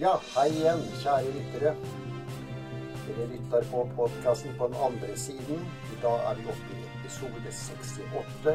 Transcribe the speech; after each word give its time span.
Ja, 0.00 0.14
hei 0.32 0.48
igjen, 0.48 0.78
kjære 1.02 1.32
lyttere. 1.34 1.70
Dere 3.04 3.26
lytter 3.28 3.66
på 3.68 3.82
podkasten 3.96 4.54
på 4.56 4.70
den 4.70 4.78
andre 4.80 5.16
siden. 5.20 5.66
I 5.92 5.98
dag 6.00 6.22
er 6.30 6.38
vi 6.38 6.46
oppe 6.48 6.72
i 6.72 6.86
episode 6.94 7.52
68. 7.52 8.54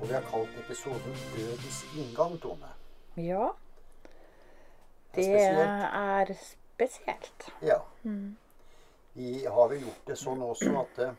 Og 0.00 0.08
vi 0.08 0.14
har 0.14 0.24
kalt 0.30 0.56
episoden 0.62 1.12
'Dødens 1.12 1.82
inngang', 1.98 2.40
Tone. 2.40 2.72
Ja. 3.16 3.50
Det 5.14 5.28
er 5.28 6.34
spesielt. 6.40 7.52
Ja. 7.62 7.78
Vi 9.12 9.44
har 9.44 9.68
vel 9.68 9.84
gjort 9.84 10.08
det 10.08 10.18
sånn 10.18 10.42
også 10.42 10.72
at 10.86 11.04
eh, 11.04 11.14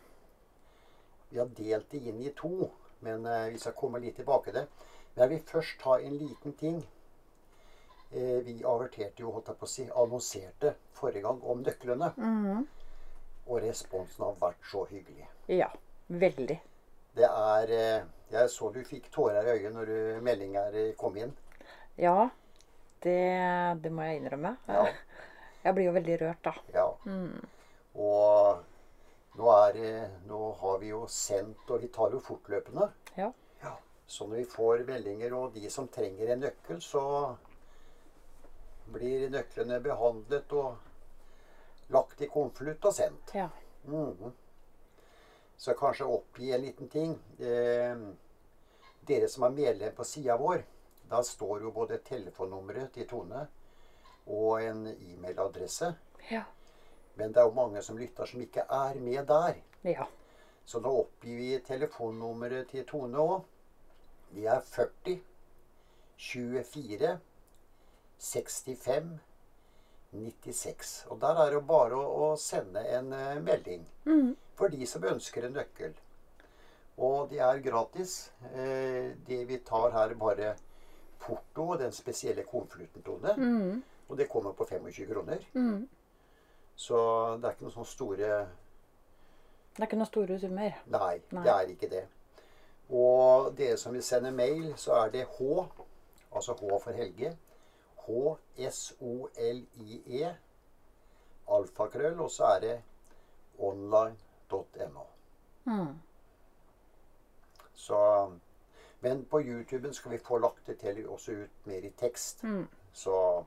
vi 1.29 1.37
har 1.37 1.53
delt 1.61 1.91
det 1.91 2.01
inn 2.09 2.25
i 2.25 2.33
to. 2.33 2.71
Men 3.05 3.25
eh, 3.25 3.53
vi 3.53 3.61
skal 3.61 3.77
komme 3.77 4.01
litt 4.01 4.15
tilbake 4.15 4.49
til 4.49 4.63
det. 4.63 4.67
Men 5.13 5.21
jeg 5.21 5.29
vil 5.29 5.49
først 5.53 5.79
ta 5.83 5.99
en 6.01 6.17
liten 6.17 6.57
ting. 6.57 6.87
Eh, 8.11 8.39
vi 8.47 8.61
averterte 8.63 9.23
jo, 9.23 9.33
holdt 9.35 9.51
jeg 9.51 9.59
på 9.59 9.67
å 9.67 9.71
si, 9.71 9.85
annonserte 10.03 10.73
forrige 10.95 11.25
gang 11.25 11.41
om 11.43 11.63
nøklene. 11.65 12.11
Og 13.47 13.61
responsen 13.63 14.25
har 14.25 14.37
vært 14.41 14.69
så 14.71 14.85
hyggelig. 14.91 15.27
Ja. 15.51 15.69
Veldig. 16.07 16.55
Det 17.17 17.27
er 17.27 17.71
eh, 17.75 18.05
Jeg 18.31 18.49
så 18.51 18.69
du 18.71 18.79
fikk 18.87 19.09
tårer 19.11 19.43
i 19.43 19.57
øyet 19.57 19.73
når 19.75 19.89
meldinga 20.23 20.63
kom 20.99 21.15
inn. 21.19 21.33
Ja. 21.99 22.29
Det, 23.03 23.19
det 23.83 23.91
må 23.91 24.07
jeg 24.07 24.21
innrømme. 24.21 24.55
Ja. 24.67 24.87
Jeg 25.63 25.75
blir 25.75 25.87
jo 25.89 25.93
veldig 25.97 26.17
rørt, 26.21 26.45
da. 26.45 26.53
Ja. 26.71 26.85
Og 27.97 28.59
nå, 29.37 29.47
er, 29.51 30.07
nå 30.29 30.51
har 30.61 30.77
vi 30.79 30.93
jo 30.93 31.01
sendt, 31.11 31.65
og 31.67 31.81
vi 31.83 31.89
tar 31.93 32.13
jo 32.15 32.21
fortløpende. 32.23 32.87
Ja. 33.17 33.31
Ja. 33.63 33.73
Så 34.07 34.29
når 34.29 34.43
vi 34.43 34.45
får 34.53 34.85
meldinger, 34.87 35.35
og 35.35 35.57
de 35.57 35.69
som 35.73 35.89
trenger 35.91 36.31
en 36.33 36.45
nøkkel, 36.45 36.79
så 36.81 37.03
blir 38.93 39.29
nøklene 39.29 39.79
behandlet 39.83 40.53
og 40.57 41.91
lagt 41.93 42.21
i 42.21 42.29
konvolutt 42.31 42.85
og 42.85 42.93
sendt. 42.93 43.33
ja. 43.35 43.49
Mhm. 43.83 44.33
Så 45.57 45.73
kanskje 45.73 46.05
oppgi 46.05 46.51
en 46.51 46.61
liten 46.61 46.89
ting. 46.89 47.19
Eh, 47.39 47.97
dere 49.07 49.27
som 49.27 49.43
er 49.43 49.49
medlem 49.55 49.95
på 49.95 50.03
sida 50.03 50.35
vår, 50.37 50.63
da 51.09 51.23
står 51.23 51.61
jo 51.61 51.71
både 51.71 51.97
telefonnummeret 51.97 52.91
til 52.93 53.07
Tone 53.07 53.47
og 54.27 54.61
en 54.61 54.87
e-mailadresse. 54.87 55.93
Ja. 56.29 56.43
Men 57.15 57.31
det 57.31 57.41
er 57.41 57.47
jo 57.47 57.55
mange 57.55 57.81
som 57.81 57.97
lytter 57.97 58.25
som 58.25 58.41
ikke 58.41 58.67
er 58.69 58.99
med 59.01 59.25
der. 59.27 59.55
Ja. 59.83 60.05
Så 60.65 60.79
da 60.83 60.91
oppgir 60.91 61.37
vi 61.39 61.59
telefonnummeret 61.65 62.69
til 62.69 62.85
Tone 62.85 63.17
òg. 63.17 63.41
Det 64.35 64.45
er 64.45 64.59
40 64.59 65.21
24 66.17 67.19
65 68.19 69.19
96. 70.11 71.05
Og 71.09 71.21
der 71.21 71.39
er 71.43 71.51
det 71.53 71.63
bare 71.67 71.97
å, 71.99 72.35
sende 72.39 72.81
en 72.95 73.11
eh, 73.13 73.39
melding 73.43 73.83
for 74.55 74.71
de 74.73 74.87
som 74.87 75.03
ønsker 75.03 75.45
en 75.45 75.57
nøkkel. 75.59 75.93
Og 76.97 77.29
det 77.29 77.39
er 77.43 77.59
gratis. 77.61 78.31
Eh, 78.53 79.11
det 79.27 79.43
vi 79.49 79.59
tar 79.67 79.91
her, 79.91 80.09
er 80.09 80.15
bare 80.15 80.55
porto 81.19 81.67
og 81.73 81.79
den 81.79 81.91
spesielle 81.91 82.43
konvolutten, 82.47 83.03
Tone. 83.03 83.35
Og 84.07 84.17
det 84.17 84.29
kommer 84.29 84.53
på 84.55 84.65
25 84.65 85.05
kroner. 85.11 85.43
Så 86.75 86.97
det 87.41 87.45
er 87.49 87.55
ikke 87.55 87.65
noen 87.65 87.73
sånne 87.73 87.89
store 87.89 88.27
Det 89.75 89.81
er 89.81 89.87
ikke 89.89 89.97
noen 89.99 90.09
store 90.09 90.39
summer. 90.39 90.77
Nei, 90.93 91.17
Nei. 91.31 91.43
det 91.43 91.51
er 91.53 91.73
ikke 91.73 91.89
det. 91.91 92.05
Og 92.89 93.51
dere 93.57 93.77
som 93.77 93.93
vil 93.93 94.03
sende 94.05 94.31
mail, 94.31 94.71
så 94.77 94.93
er 95.03 95.09
det 95.11 95.25
H, 95.37 95.65
altså 96.31 96.53
H 96.53 96.79
for 96.79 96.91
Helge, 96.95 97.33
H-S-O-L-I-E, 98.07 98.75
alfakrøll, 101.47 102.19
og 102.19 102.31
så 102.31 102.43
er 102.55 102.59
det 102.63 102.81
online.no. 103.59 105.05
Mm. 105.65 105.99
Så 107.75 108.31
Men 108.99 109.25
på 109.25 109.41
YouTuben 109.41 109.93
skal 109.93 110.11
vi 110.11 110.17
få 110.17 110.37
lagt 110.37 110.67
det 110.67 110.79
til 110.79 111.09
også 111.09 111.31
ut 111.31 111.65
mer 111.65 111.77
i 111.85 111.89
tekst. 111.97 112.43
Så 112.93 113.43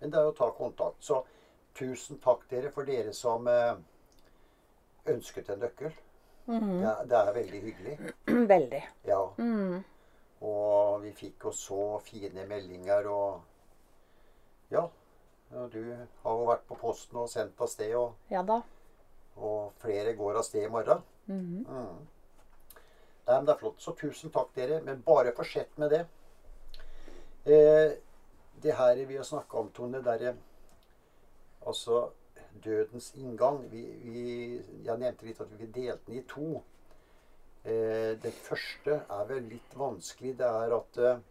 Men 0.00 0.10
det 0.10 0.18
er 0.18 0.22
jo 0.26 0.32
å 0.34 0.36
ta 0.36 0.50
kontakt. 0.50 1.04
Så 1.04 1.22
tusen 1.74 2.18
takk 2.20 2.50
dere 2.50 2.70
for 2.74 2.84
dere 2.84 3.12
som 3.16 3.46
eh, 3.48 3.76
ønsket 5.06 5.48
en 5.50 5.58
nøkkel. 5.58 5.94
det, 6.80 6.90
er, 6.90 7.04
det 7.08 7.16
er 7.18 7.32
veldig 7.32 7.60
hyggelig. 7.62 7.98
Veldig. 8.54 8.82
Ja. 9.08 9.22
Og 10.44 11.02
vi 11.02 11.12
fikk 11.16 11.44
jo 11.48 11.52
så 11.56 11.98
fine 12.04 12.44
meldinger 12.46 13.08
og 13.08 13.40
Ja. 14.70 14.88
Du 15.70 15.80
har 16.22 16.38
jo 16.38 16.46
vært 16.48 16.64
på 16.66 16.76
posten 16.80 17.20
og 17.20 17.28
sendt 17.30 17.60
av 17.62 17.68
sted, 17.70 17.92
og, 17.94 18.16
Ja 18.30 18.42
da. 18.42 18.60
og 19.36 19.72
flere 19.82 20.14
går 20.18 20.40
av 20.40 20.46
sted 20.46 20.64
i 20.66 20.72
morgen. 20.72 21.02
Mm. 21.28 21.62
Nei, 23.26 23.36
men 23.36 23.46
Det 23.46 23.54
er 23.54 23.60
flott. 23.60 23.80
Så 23.80 23.94
tusen 23.96 24.30
takk, 24.30 24.50
dere. 24.56 24.80
Men 24.82 25.02
bare 25.02 25.32
fortsett 25.36 25.78
med 25.78 25.90
det. 25.90 26.02
Eh, 27.46 27.94
det 28.62 28.74
her 28.76 29.04
vi 29.04 29.16
har 29.16 29.24
snakka 29.24 29.58
om, 29.58 29.70
Tone, 29.70 30.02
derre 30.02 30.36
Altså 31.66 32.10
dødens 32.64 33.14
inngang. 33.16 33.62
Vi, 33.70 33.82
vi, 34.04 34.62
jeg 34.84 34.98
nevnte 35.00 35.26
litt 35.26 35.40
at 35.40 35.52
vi 35.58 35.66
delte 35.66 36.10
den 36.10 36.18
i 36.18 36.24
to. 36.28 36.62
Eh, 37.64 38.12
det 38.20 38.32
første 38.44 38.98
er 39.08 39.24
vel 39.30 39.46
litt 39.48 39.76
vanskelig. 39.76 40.34
Det 40.38 40.46
er 40.48 40.74
at 40.76 40.98
eh, 41.00 41.22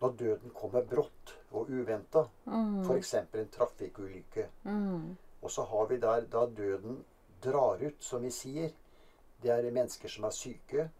når 0.00 0.12
døden 0.16 0.50
kommer 0.54 0.82
brått 0.86 1.34
og 1.52 1.70
uventa, 1.70 2.26
Mm. 2.46 2.82
f.eks. 2.86 3.14
en 3.14 3.48
trafikkulykke, 3.48 4.46
Mm. 4.64 5.16
og 5.42 5.50
så 5.50 5.62
har 5.64 5.86
vi 5.86 5.96
der 5.98 6.20
da 6.20 6.46
døden 6.46 7.04
drar 7.42 7.78
ut, 7.82 8.02
som 8.02 8.22
vi 8.22 8.30
sier. 8.30 8.70
Det 9.42 9.50
er 9.50 9.70
mennesker 9.70 10.08
som 10.08 10.24
er 10.24 10.30
syke. 10.30 10.90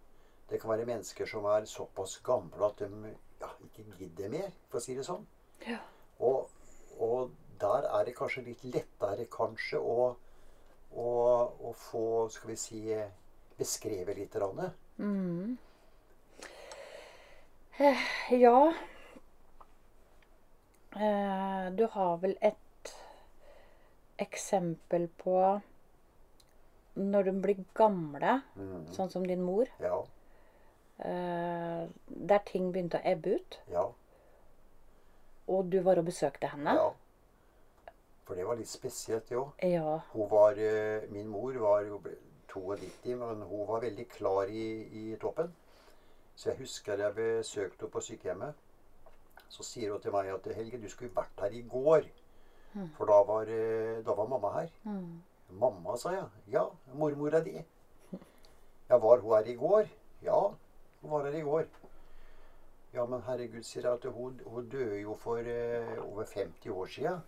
Det 0.51 0.61
kan 0.61 0.71
være 0.71 0.87
mennesker 0.87 1.27
som 1.27 1.45
er 1.45 1.65
såpass 1.65 2.19
gamle 2.25 2.65
at 2.67 2.79
de 2.79 3.17
ja, 3.41 3.49
ikke 3.65 3.85
gidder 3.99 4.29
mer, 4.29 4.51
for 4.69 4.79
å 4.79 4.83
si 4.83 4.95
det 4.95 5.05
sånn. 5.07 5.27
Ja. 5.67 5.79
Og, 6.21 6.49
og 6.99 7.31
der 7.61 7.83
er 7.91 8.05
det 8.05 8.15
kanskje 8.17 8.45
litt 8.47 8.63
lettere 8.65 9.27
kanskje 9.31 9.79
å, 9.79 10.15
å, 10.97 11.09
å 11.61 11.73
få, 11.75 12.29
skal 12.31 12.51
vi 12.51 12.57
si, 12.57 12.83
beskrevet 13.59 14.17
litt. 14.17 14.37
Rann. 14.37 14.71
Mm. 14.99 15.59
Eh, 17.79 17.97
Ja. 18.31 18.73
Eh, 20.97 21.71
du 21.73 21.87
har 21.87 22.17
vel 22.19 22.37
et 22.41 22.95
eksempel 24.19 25.09
på 25.21 25.35
når 26.99 27.25
de 27.29 27.33
blir 27.45 27.61
gamle, 27.79 28.41
sånn 28.91 29.11
som 29.13 29.27
din 29.27 29.43
mor, 29.47 29.69
Ja. 29.79 30.01
eh, 30.99 31.87
der 32.09 32.39
ting 32.47 32.73
begynte 32.73 32.99
å 32.99 33.05
ebbe 33.05 33.35
ut, 33.37 33.59
Ja. 33.71 33.85
og 35.49 35.71
du 35.71 35.81
var 35.81 35.99
og 35.99 36.05
besøkte 36.07 36.49
henne. 36.49 36.75
ja. 36.75 36.91
For 38.25 38.35
det 38.35 38.45
var 38.47 38.57
litt 38.57 38.69
spesielt, 38.69 39.31
jo. 39.31 39.53
Ja. 39.63 40.01
Var, 40.15 40.55
min 41.11 41.29
mor 41.29 41.53
var 41.53 41.83
jo 41.85 41.99
ble- 41.99 42.19
92, 42.49 43.15
men 43.15 43.43
hun 43.43 43.67
var 43.67 43.81
veldig 43.81 44.09
klar 44.09 44.47
i, 44.51 45.13
i 45.13 45.17
toppen. 45.17 45.55
Så 46.39 46.53
jeg 46.53 46.59
husker 46.61 47.01
jeg 47.03 47.15
besøkte 47.17 47.83
henne 47.83 47.91
på 47.91 48.01
sykehjemmet. 48.07 48.55
Så 49.51 49.65
sier 49.67 49.91
hun 49.91 50.03
til 50.03 50.15
meg 50.15 50.29
at 50.31 50.45
Helge, 50.55 50.79
du 50.79 50.87
skulle 50.93 51.17
vært 51.17 51.43
her 51.43 51.57
i 51.57 51.65
går. 51.67 52.07
For 52.95 53.11
da 53.11 53.17
var, 53.27 53.51
eh, 53.51 54.05
da 54.07 54.15
var 54.15 54.29
mamma 54.31 54.53
her. 54.61 54.69
Mamma, 55.51 55.97
sa 55.97 56.13
jeg. 56.15 56.29
Ja, 56.53 56.63
mormora 56.95 57.41
di. 57.41 57.57
Ja, 58.91 58.99
var 58.99 59.19
hun 59.19 59.35
her 59.35 59.51
i 59.51 59.55
går? 59.55 59.91
Ja, 60.23 60.39
hun 61.01 61.11
var 61.11 61.25
her 61.25 61.39
i 61.41 61.43
går. 61.43 61.67
Ja, 62.95 63.07
men 63.07 63.23
herregud, 63.23 63.63
sier 63.63 63.83
jeg, 63.83 63.93
at 63.93 64.13
hun, 64.13 64.41
hun 64.47 64.69
døde 64.69 65.01
jo 65.01 65.15
for 65.15 65.37
eh, 65.37 65.99
over 66.07 66.25
50 66.25 66.71
år 66.71 66.87
sia, 66.87 67.19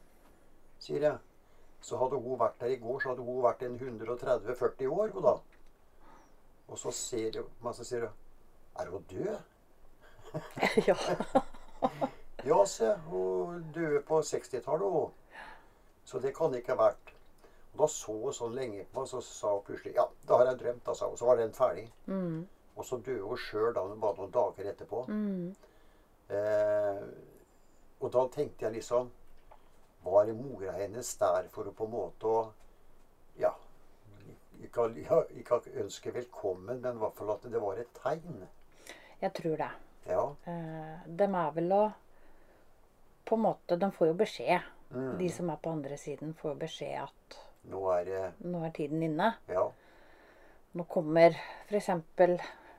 sier 0.78 1.02
jeg. 1.02 1.18
Så 1.80 1.98
hadde 1.98 2.16
hun 2.16 2.38
vært 2.38 2.62
her 2.62 2.76
i 2.76 2.80
går, 2.80 3.00
så 3.00 3.08
hadde 3.08 3.26
hun 3.26 3.42
vært 3.42 3.62
en 3.66 3.78
130-40 3.78 4.86
år, 4.86 5.12
hun 5.16 5.22
da. 5.22 5.36
Og 6.68 6.78
så 6.78 6.90
ser 6.94 7.42
hun 7.42 7.50
meg, 7.60 7.74
så 7.74 7.84
sier 7.84 8.06
hun 8.06 8.29
Er 8.78 8.90
hun 8.90 9.02
død? 9.10 9.38
ja. 10.88 10.96
Ja, 12.44 12.64
se, 12.64 12.94
hun 12.96 13.66
døde 13.74 14.00
på 14.08 14.20
60-tallet, 14.24 14.90
hun. 14.90 15.10
Så 16.04 16.18
det 16.18 16.30
kan 16.36 16.54
ikke 16.56 16.72
ha 16.72 16.86
vært. 16.86 17.10
Og 17.74 17.82
da 17.82 17.88
så 17.92 18.14
hun 18.16 18.32
sånn 18.32 18.54
lenge 18.56 18.86
på 18.88 19.02
meg, 19.02 19.10
så 19.10 19.20
sa 19.24 19.50
hun 19.52 19.64
plutselig 19.66 19.92
Ja, 19.98 20.06
da 20.28 20.38
har 20.40 20.48
jeg 20.48 20.58
drømt, 20.62 20.80
da, 20.86 20.94
sa 20.96 21.10
hun. 21.10 21.18
Så 21.20 21.28
var 21.28 21.36
den 21.36 21.52
ferdig. 21.52 21.84
Og 22.76 22.86
så 22.88 22.96
døde 22.96 23.26
hun 23.28 23.36
sjøl 23.38 23.74
da, 23.76 23.84
bare 23.92 24.16
noen 24.22 24.32
dager 24.32 24.70
etterpå. 24.72 25.02
Eh, 26.30 27.02
og 28.00 28.12
da 28.14 28.22
tenkte 28.32 28.64
jeg 28.64 28.72
liksom 28.78 29.08
Var 30.04 30.30
mora 30.38 30.72
hennes 30.78 31.08
der 31.20 31.48
for 31.52 31.66
å 31.68 31.72
på 31.76 31.84
en 31.88 31.90
måte 31.92 32.30
å 32.30 32.38
Ja, 33.36 33.50
ikke, 34.62 34.86
ja, 35.02 35.18
ikke 35.42 35.60
ønske 35.82 36.14
velkommen, 36.14 36.80
men 36.80 36.96
i 36.96 37.02
hvert 37.02 37.16
fall 37.18 37.34
at 37.34 37.44
det 37.52 37.60
var 37.60 37.76
et 37.82 37.92
tegn. 38.00 38.46
Jeg 39.20 39.32
tror 39.36 39.56
det. 39.56 39.70
Ja. 40.08 40.22
Eh, 40.48 41.06
de 41.06 41.26
er 41.28 41.50
vel 41.54 41.72
å 41.76 41.82
på 43.28 43.36
en 43.36 43.42
måte 43.44 43.76
De 43.78 43.90
får 43.94 44.08
jo 44.10 44.14
beskjed. 44.18 44.60
Mm. 44.90 45.18
De 45.18 45.28
som 45.30 45.50
er 45.52 45.58
på 45.62 45.70
andre 45.70 45.96
siden, 46.00 46.32
får 46.34 46.54
beskjed 46.58 46.96
at 47.04 47.36
Nå 47.70 47.82
er 47.92 48.04
det 48.08 48.22
nå 48.48 48.62
er 48.64 48.70
tiden 48.74 49.02
inne. 49.04 49.34
Ja. 49.48 49.66
Nå 50.72 50.84
kommer 50.88 51.36
f.eks. 51.68 51.88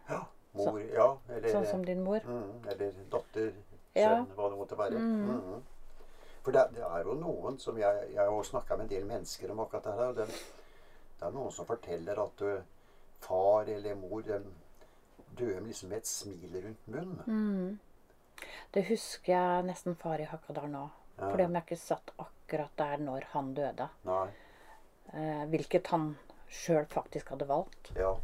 ja. 0.10 0.22
Mor, 0.54 0.80
ja. 0.82 1.06
Eller, 1.30 1.48
sånn 1.54 1.68
som 1.70 1.86
din 1.86 2.02
mor. 2.04 2.20
mm, 2.26 2.66
eller 2.68 2.92
datter, 3.12 3.54
Ja. 3.96 4.10
sønn, 4.10 4.26
hva 4.36 4.50
det 4.50 4.58
måtte 4.58 4.78
være. 4.78 5.00
Mhm. 5.00 5.62
For 6.44 6.52
det, 6.52 6.66
det 6.74 6.84
er 6.84 7.04
jo 7.06 7.14
noen 7.14 7.60
som 7.60 7.78
Jeg, 7.78 8.14
jeg 8.14 8.30
har 8.30 8.44
snakka 8.44 8.76
med 8.78 8.84
en 8.84 8.90
del 8.90 9.06
mennesker 9.06 9.52
om 9.52 9.60
akkurat 9.60 9.84
det 9.84 9.94
her. 9.94 10.14
det 10.14 11.28
er 11.28 11.32
noen 11.32 11.52
som 11.52 11.66
forteller 11.66 12.20
at 12.24 12.36
du, 12.38 12.62
far 13.20 13.64
eller 13.70 13.96
mor 13.96 14.22
de 14.22 14.42
dør 15.38 15.62
liksom 15.66 15.90
med 15.90 15.98
et 15.98 16.08
smil 16.08 16.58
rundt 16.66 16.88
munnen. 16.88 17.24
Mm. 17.28 17.80
Det 18.74 18.86
husker 18.88 19.34
jeg 19.34 19.64
nesten 19.68 19.96
far 19.96 20.20
i 20.20 20.26
Hakadal 20.30 20.70
nå. 20.72 20.90
Ja. 21.18 21.30
Fordi 21.30 21.46
om 21.46 21.56
jeg 21.56 21.64
ikke 21.68 21.78
satt 21.82 22.12
akkurat 22.20 22.72
der 22.78 22.98
når 22.98 23.26
han 23.34 23.54
døde. 23.54 23.88
Eh, 25.14 25.44
hvilket 25.52 25.88
han 25.94 26.16
sjøl 26.50 26.86
faktisk 26.90 27.30
hadde 27.30 27.48
valgt. 27.48 27.92
Ja. 27.96 28.16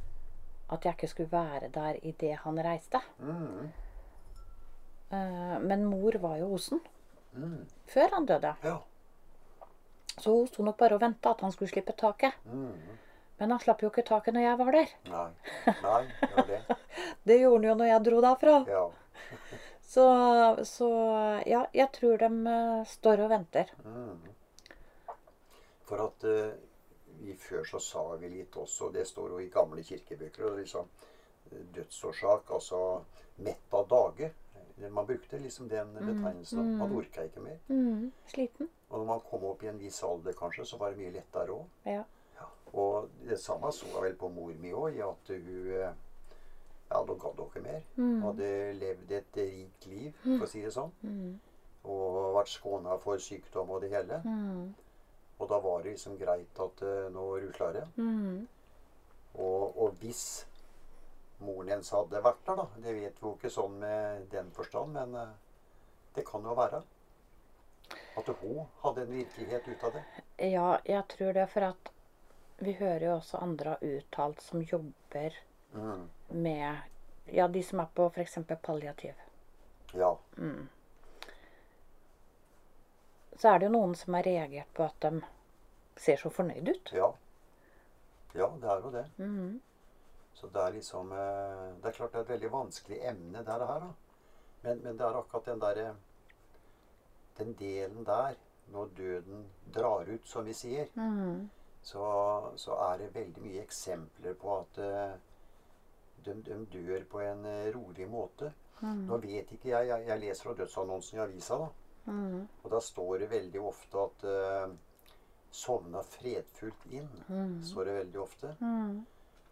At 0.72 0.84
jeg 0.86 0.96
ikke 0.98 1.08
skulle 1.08 1.32
være 1.32 1.70
der 1.72 2.00
idet 2.04 2.38
han 2.44 2.58
reiste. 2.66 3.00
Mm. 3.20 3.70
Eh, 5.12 5.58
men 5.64 5.86
mor 5.86 6.18
var 6.22 6.38
jo 6.42 6.50
hos 6.56 6.70
han 6.70 6.82
Mm. 7.38 7.68
før 7.86 8.10
han 8.14 8.26
døde. 8.26 8.56
Ja. 8.64 8.78
Så 10.18 10.32
hun 10.34 10.48
sto 10.48 10.64
nok 10.64 10.78
bare 10.78 10.96
og 10.96 11.02
venta 11.02 11.30
at 11.30 11.42
han 11.42 11.52
skulle 11.52 11.70
slippe 11.70 11.94
taket. 11.94 12.34
Mhm. 12.46 12.98
Men 13.38 13.54
han 13.54 13.62
slapp 13.62 13.84
jo 13.84 13.92
ikke 13.92 14.06
taket 14.08 14.34
når 14.34 14.48
jeg 14.48 14.60
var 14.60 14.76
der. 14.76 14.94
Nei. 15.12 15.28
Nei, 15.84 16.04
det 16.22 16.32
var 16.36 16.48
det. 16.52 16.62
Det 17.28 17.38
gjorde 17.38 17.58
han 17.58 17.70
jo 17.70 17.76
når 17.82 17.92
jeg 17.92 18.06
dro 18.08 18.22
derfra. 18.26 18.60
Ja. 18.72 18.86
Så, 19.88 20.04
så 20.68 20.88
ja, 21.48 21.62
jeg 21.72 21.88
tror 21.96 22.18
de 22.20 22.28
eh, 22.52 22.82
står 22.92 23.22
og 23.24 23.30
venter. 23.32 23.70
Mm. 23.86 24.18
For 25.88 26.04
at 26.04 26.26
uh, 26.28 26.50
vi 27.22 27.36
før 27.40 27.64
så 27.70 27.80
sa 27.80 28.04
vi 28.20 28.34
litt 28.34 28.58
også, 28.60 28.90
det 28.92 29.06
står 29.08 29.32
jo 29.32 29.40
i 29.40 29.48
gamle 29.54 29.86
kirkebøker, 29.88 30.50
og 30.50 30.60
liksom 30.60 30.90
eh, 30.92 31.64
dødsårsak, 31.78 32.52
altså 32.60 32.82
mett 33.48 33.80
av 33.80 33.88
dage. 33.88 34.34
Man 34.92 35.08
brukte 35.08 35.40
liksom 35.40 35.72
den 35.72 35.96
betegnelsen. 35.96 36.76
Man 36.78 36.92
orka 36.94 37.24
ikke 37.26 37.42
mer. 37.42 37.58
Mm, 37.72 38.12
sliten. 38.30 38.68
Og 38.92 39.00
når 39.00 39.08
man 39.10 39.24
kom 39.32 39.48
opp 39.50 39.64
i 39.64 39.72
en 39.72 39.80
viss 39.82 40.04
alder, 40.06 40.36
kanskje, 40.38 40.68
så 40.68 40.78
var 40.84 40.92
det 40.92 41.00
mye 41.00 41.16
lettere 41.16 41.56
òg. 41.56 41.80
Ja. 41.88 42.04
Det 43.28 43.38
samme 43.40 43.72
så 43.76 43.88
jeg 43.92 44.02
vel 44.04 44.16
på 44.20 44.30
mor 44.32 44.54
mi 44.62 44.72
òg, 44.74 44.96
i 44.96 45.02
at 45.06 45.32
hun 45.34 45.72
eh, 45.76 45.94
Ja, 46.90 47.02
da 47.04 47.14
gadd 47.20 47.40
ikke 47.44 47.62
mer. 47.66 47.82
Mm. 47.98 48.22
Hadde 48.24 48.50
levd 48.80 49.12
et 49.12 49.38
rikt 49.42 49.86
liv, 49.92 50.14
for 50.24 50.46
å 50.46 50.48
si 50.48 50.62
det 50.64 50.72
sånn. 50.72 50.92
Mm, 51.04 51.34
Og 51.92 52.36
vært 52.38 52.52
skåna 52.54 52.96
for 53.04 53.20
sykdom 53.20 53.70
og 53.76 53.82
det 53.84 53.90
hele. 53.92 54.22
mm, 54.24 54.74
Og 55.40 55.50
da 55.52 55.60
var 55.60 55.84
det 55.84 55.92
liksom 55.98 56.16
greit 56.18 56.60
at 56.64 56.82
eh, 56.88 57.10
nå 57.12 57.26
rusla 57.44 57.72
det. 57.76 57.84
mm. 57.98 58.48
Og, 59.38 59.76
og 59.84 59.98
hvis 60.02 60.46
moren 61.40 61.70
hennes 61.70 61.90
hadde 61.94 62.24
vært 62.26 62.40
der, 62.48 62.56
da 62.56 62.66
Det 62.82 62.94
vet 62.96 63.20
vi 63.22 63.28
jo 63.28 63.34
ikke 63.36 63.52
sånn 63.54 63.76
med 63.84 64.24
den 64.32 64.48
forstand, 64.56 64.96
men 64.96 65.14
eh, 65.16 65.36
det 66.16 66.24
kan 66.26 66.42
jo 66.48 66.56
være. 66.58 66.80
At 68.18 68.32
hun 68.42 68.64
hadde 68.82 69.04
en 69.04 69.12
virkelighet 69.14 69.68
ut 69.68 69.84
av 69.84 69.94
det. 70.00 70.06
Ja, 70.50 70.78
jeg 70.88 71.04
tror 71.14 71.34
det, 71.38 71.46
for 71.52 71.68
at 71.68 71.92
vi 72.60 72.74
hører 72.74 73.06
jo 73.06 73.16
også 73.18 73.38
andre 73.44 73.70
har 73.76 73.84
uttalt 73.98 74.42
som 74.42 74.62
jobber 74.62 75.34
Mm. 75.74 76.10
med 76.30 76.78
Ja, 77.34 77.48
de 77.48 77.62
som 77.64 77.80
er 77.80 77.88
på 77.96 78.06
f.eks. 78.10 78.38
palliativ. 78.64 79.14
Ja. 79.94 80.14
Så 83.38 83.50
er 83.52 83.60
det 83.60 83.68
jo 83.68 83.74
noen 83.74 83.96
som 83.96 84.14
har 84.18 84.24
reagert 84.26 84.70
på 84.74 84.86
at 84.88 85.00
de 85.04 85.22
ser 86.00 86.18
så 86.22 86.30
fornøyd 86.34 86.70
ut. 86.72 86.92
Ja. 86.96 87.10
Ja, 88.38 88.48
det 88.62 88.70
er 88.70 88.82
jo 88.86 88.92
det. 88.94 89.06
Mm. 89.18 89.60
Så 90.38 90.48
det 90.54 90.62
er 90.62 90.72
liksom 90.76 91.12
eh, 91.12 91.68
Det 91.82 91.90
er 91.92 91.96
klart 91.98 92.12
det 92.14 92.20
er 92.20 92.26
et 92.26 92.30
veldig 92.36 92.52
vanskelig 92.54 93.00
emne, 93.10 93.44
det 93.44 93.54
her. 93.60 93.80
da. 93.80 93.92
Men, 94.64 94.82
men 94.84 94.98
det 94.98 95.06
er 95.06 95.20
akkurat 95.20 95.46
den 95.46 95.60
derre 95.62 95.96
Den 97.38 97.54
delen 97.54 98.04
der, 98.06 98.34
når 98.74 98.88
døden 98.98 99.46
drar 99.74 100.08
ut, 100.10 100.26
som 100.28 100.46
vi 100.46 100.54
sier, 100.54 100.88
Mhm. 100.96 101.50
Så, 101.82 102.06
så 102.56 102.78
er 102.92 102.98
det 103.02 103.16
veldig 103.16 103.44
mye 103.44 103.64
eksempler 103.64 104.34
på 104.40 104.56
at 104.60 104.80
eh, 104.84 105.14
de, 106.26 106.34
de 106.44 106.58
dør 106.74 107.06
på 107.10 107.22
en 107.24 107.46
eh, 107.46 107.70
rolig 107.76 108.08
måte. 108.10 108.54
Nå 108.82 109.18
vet 109.18 109.52
ikke 109.56 109.72
jeg, 109.72 109.88
jeg, 109.90 110.04
jeg 110.06 110.22
leser 110.22 110.46
fra 110.46 110.58
dødsannonsen 110.60 111.18
i 111.18 111.22
avisa, 111.24 111.56
da. 111.58 111.70
Mm. 112.08 112.44
Og 112.64 112.68
da 112.72 112.80
står 112.84 113.18
det 113.24 113.30
veldig 113.32 113.62
ofte 113.68 114.04
at 114.04 114.26
uh, 114.30 114.76
'sovna 115.52 116.04
fredfullt 116.04 116.86
inn'. 116.92 117.64
står 117.66 117.86
det 117.86 117.94
veldig 117.94 118.20
ofte. 118.22 118.56
Mhm. 118.60 119.06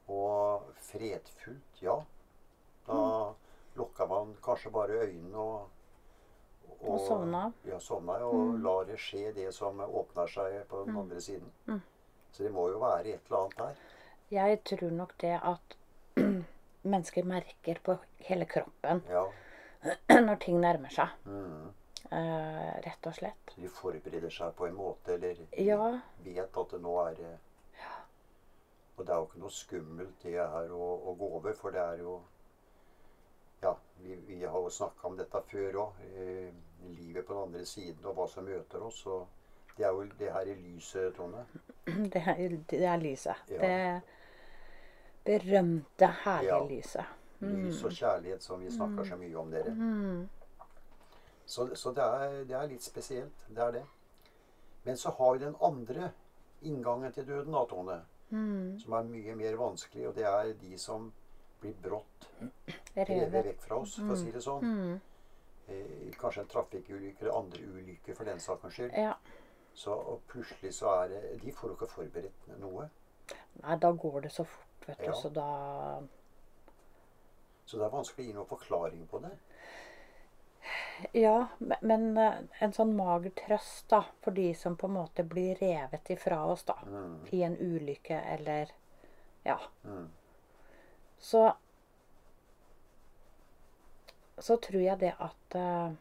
Og 0.07 0.61
fredfullt, 0.77 1.81
ja. 1.81 1.95
Da 2.87 3.33
lukka 3.75 4.05
man 4.05 4.35
kanskje 4.43 4.71
bare 4.71 4.99
øynene 5.07 5.37
og 5.37 5.69
Og 6.81 6.99
sovna. 7.07 7.51
Ja, 7.65 7.79
sovna, 7.79 8.11
og 8.11 8.59
lar 8.59 8.83
det 8.83 8.99
skje, 8.99 9.31
det 9.33 9.53
som 9.53 9.79
åpner 9.79 10.27
seg 10.27 10.67
på 10.69 10.83
den 10.85 10.97
andre 10.97 11.21
siden. 11.21 11.51
Så 12.35 12.43
det 12.43 12.51
må 12.51 12.67
jo 12.73 12.81
være 12.81 13.13
et 13.15 13.29
eller 13.29 13.37
annet 13.45 13.57
der. 13.61 13.81
Jeg 14.35 14.59
tror 14.67 14.91
nok 14.91 15.13
det 15.21 15.33
at 15.39 15.75
mennesker 16.91 17.23
merker 17.31 17.79
på 17.85 17.95
hele 18.27 18.45
kroppen 18.51 19.01
Ja. 19.09 19.23
når 20.27 20.39
ting 20.43 20.59
nærmer 20.59 20.91
seg. 20.91 21.13
Mm. 21.29 21.69
Eh, 22.11 22.73
rett 22.85 23.07
og 23.09 23.15
slett. 23.17 23.53
Så 23.55 23.61
de 23.63 23.69
forbereder 23.71 24.33
seg 24.33 24.51
på 24.57 24.67
en 24.67 24.75
måte, 24.77 25.15
eller 25.15 25.39
Ja. 25.57 25.79
vet 26.25 26.57
at 26.61 26.71
det 26.75 26.81
nå 26.83 26.97
er 27.07 27.15
det 27.21 27.33
Og 28.97 29.05
det 29.05 29.11
er 29.11 29.17
jo 29.19 29.25
ikke 29.27 29.39
noe 29.41 29.51
skummelt 29.51 30.21
det 30.23 30.35
her 30.39 30.69
å, 30.71 30.85
å 31.11 31.15
gå 31.19 31.27
over, 31.39 31.53
for 31.59 31.71
det 31.75 31.81
er 31.83 31.97
jo 32.03 32.19
Ja, 33.63 33.73
vi, 34.03 34.15
vi 34.27 34.37
har 34.43 34.59
jo 34.59 34.69
snakka 34.69 35.07
om 35.07 35.17
dette 35.17 35.41
før 35.49 35.79
òg. 35.85 36.03
Eh, 36.19 36.51
livet 36.99 37.25
på 37.25 37.33
den 37.33 37.41
andre 37.47 37.65
siden 37.65 38.05
og 38.05 38.15
hva 38.19 38.27
som 38.29 38.45
møter 38.45 38.83
oss. 38.85 38.99
Og 39.09 39.25
det 39.77 39.85
er 39.85 39.89
jo 39.91 40.03
det 40.19 40.31
her 40.33 40.41
i 40.51 40.53
lyset, 40.55 41.13
Tone. 41.17 41.45
Det 42.13 42.21
er, 42.27 42.57
det 42.69 42.79
er 42.85 42.97
lyset. 42.97 43.35
Ja. 43.49 43.59
Det 43.59 44.01
berømte, 45.25 46.07
herlige 46.23 46.49
Ja. 46.53 46.59
lyset. 46.69 47.05
Lys 47.41 47.83
og 47.83 47.91
kjærlighet 47.91 48.43
som 48.43 48.61
vi 48.63 48.71
snakker 48.71 49.03
så 49.05 49.15
mye 49.19 49.35
om, 49.37 49.51
dere. 49.51 49.73
Så, 51.45 51.67
så 51.75 51.91
det, 51.93 52.03
er, 52.03 52.43
det 52.49 52.55
er 52.57 52.67
litt 52.71 52.83
spesielt. 52.83 53.43
Det 53.49 53.61
er 53.61 53.71
det. 53.71 53.83
Men 54.85 54.97
så 54.97 55.09
har 55.17 55.33
vi 55.35 55.43
den 55.45 55.55
andre 55.61 56.11
inngangen 56.61 57.11
til 57.13 57.27
døden, 57.27 57.53
da, 57.53 57.65
Tone. 57.69 57.99
Som 58.81 58.93
er 58.97 59.03
mye 59.11 59.35
mer 59.37 59.55
vanskelig, 59.59 60.07
og 60.09 60.15
det 60.17 60.25
er 60.25 60.53
de 60.61 60.77
som 60.81 61.11
blir 61.61 61.75
brått 61.83 62.25
revet 62.95 63.09
Revet. 63.09 63.45
vekk 63.51 63.61
fra 63.67 63.77
oss, 63.83 63.99
for 63.99 64.15
å 64.15 64.17
si 64.19 64.31
det 64.33 64.41
sånn. 64.43 64.99
Eh, 65.67 66.09
kanskje 66.19 66.41
en 66.43 66.49
trafikkulykke 66.51 67.21
eller 67.25 67.37
andre 67.37 67.61
ulykker 67.77 68.17
for 68.17 68.25
den 68.25 68.39
saks 68.41 68.73
skyld. 68.75 68.93
Ja. 68.97 69.13
Så 69.75 69.95
plutselig 70.31 70.71
så 70.77 70.91
er 71.03 71.07
det 71.11 71.21
De 71.41 71.51
får 71.51 71.69
jo 71.69 71.75
ikke 71.75 71.91
forberedt 71.91 72.45
noe. 72.61 72.85
Nei, 73.63 73.75
da 73.81 73.89
går 73.91 74.21
det 74.27 74.31
så 74.31 74.45
fort, 74.47 74.85
vet 74.87 75.01
du. 75.03 75.11
Så 75.19 75.29
da 75.35 76.01
Så 77.65 77.77
det 77.79 77.85
er 77.87 77.95
vanskelig 77.95 78.25
å 78.25 78.27
gi 78.29 78.33
noen 78.37 78.47
forklaring 78.49 79.07
på 79.11 79.19
det. 79.23 79.31
Ja, 81.17 81.47
me- 81.59 81.77
men 81.81 82.17
eh, 82.17 82.37
en 82.63 82.73
sånn 82.73 82.93
mager 82.95 83.33
trøst, 83.37 83.87
da, 83.91 84.03
for 84.21 84.31
de 84.37 84.47
som 84.57 84.77
på 84.77 84.87
en 84.87 84.93
måte 84.95 85.23
blir 85.27 85.55
revet 85.59 86.09
ifra 86.15 86.39
oss, 86.45 86.63
da. 86.63 86.77
I 87.35 87.43
en 87.43 87.57
ulykke 87.57 88.21
eller 88.35 88.71
Ja. 89.45 89.59
Mm. 89.83 90.07
Så 91.19 91.53
Så 94.39 94.57
tror 94.57 94.81
jeg 94.81 94.99
det 94.99 95.13
at 95.19 95.55
eh, 95.55 95.91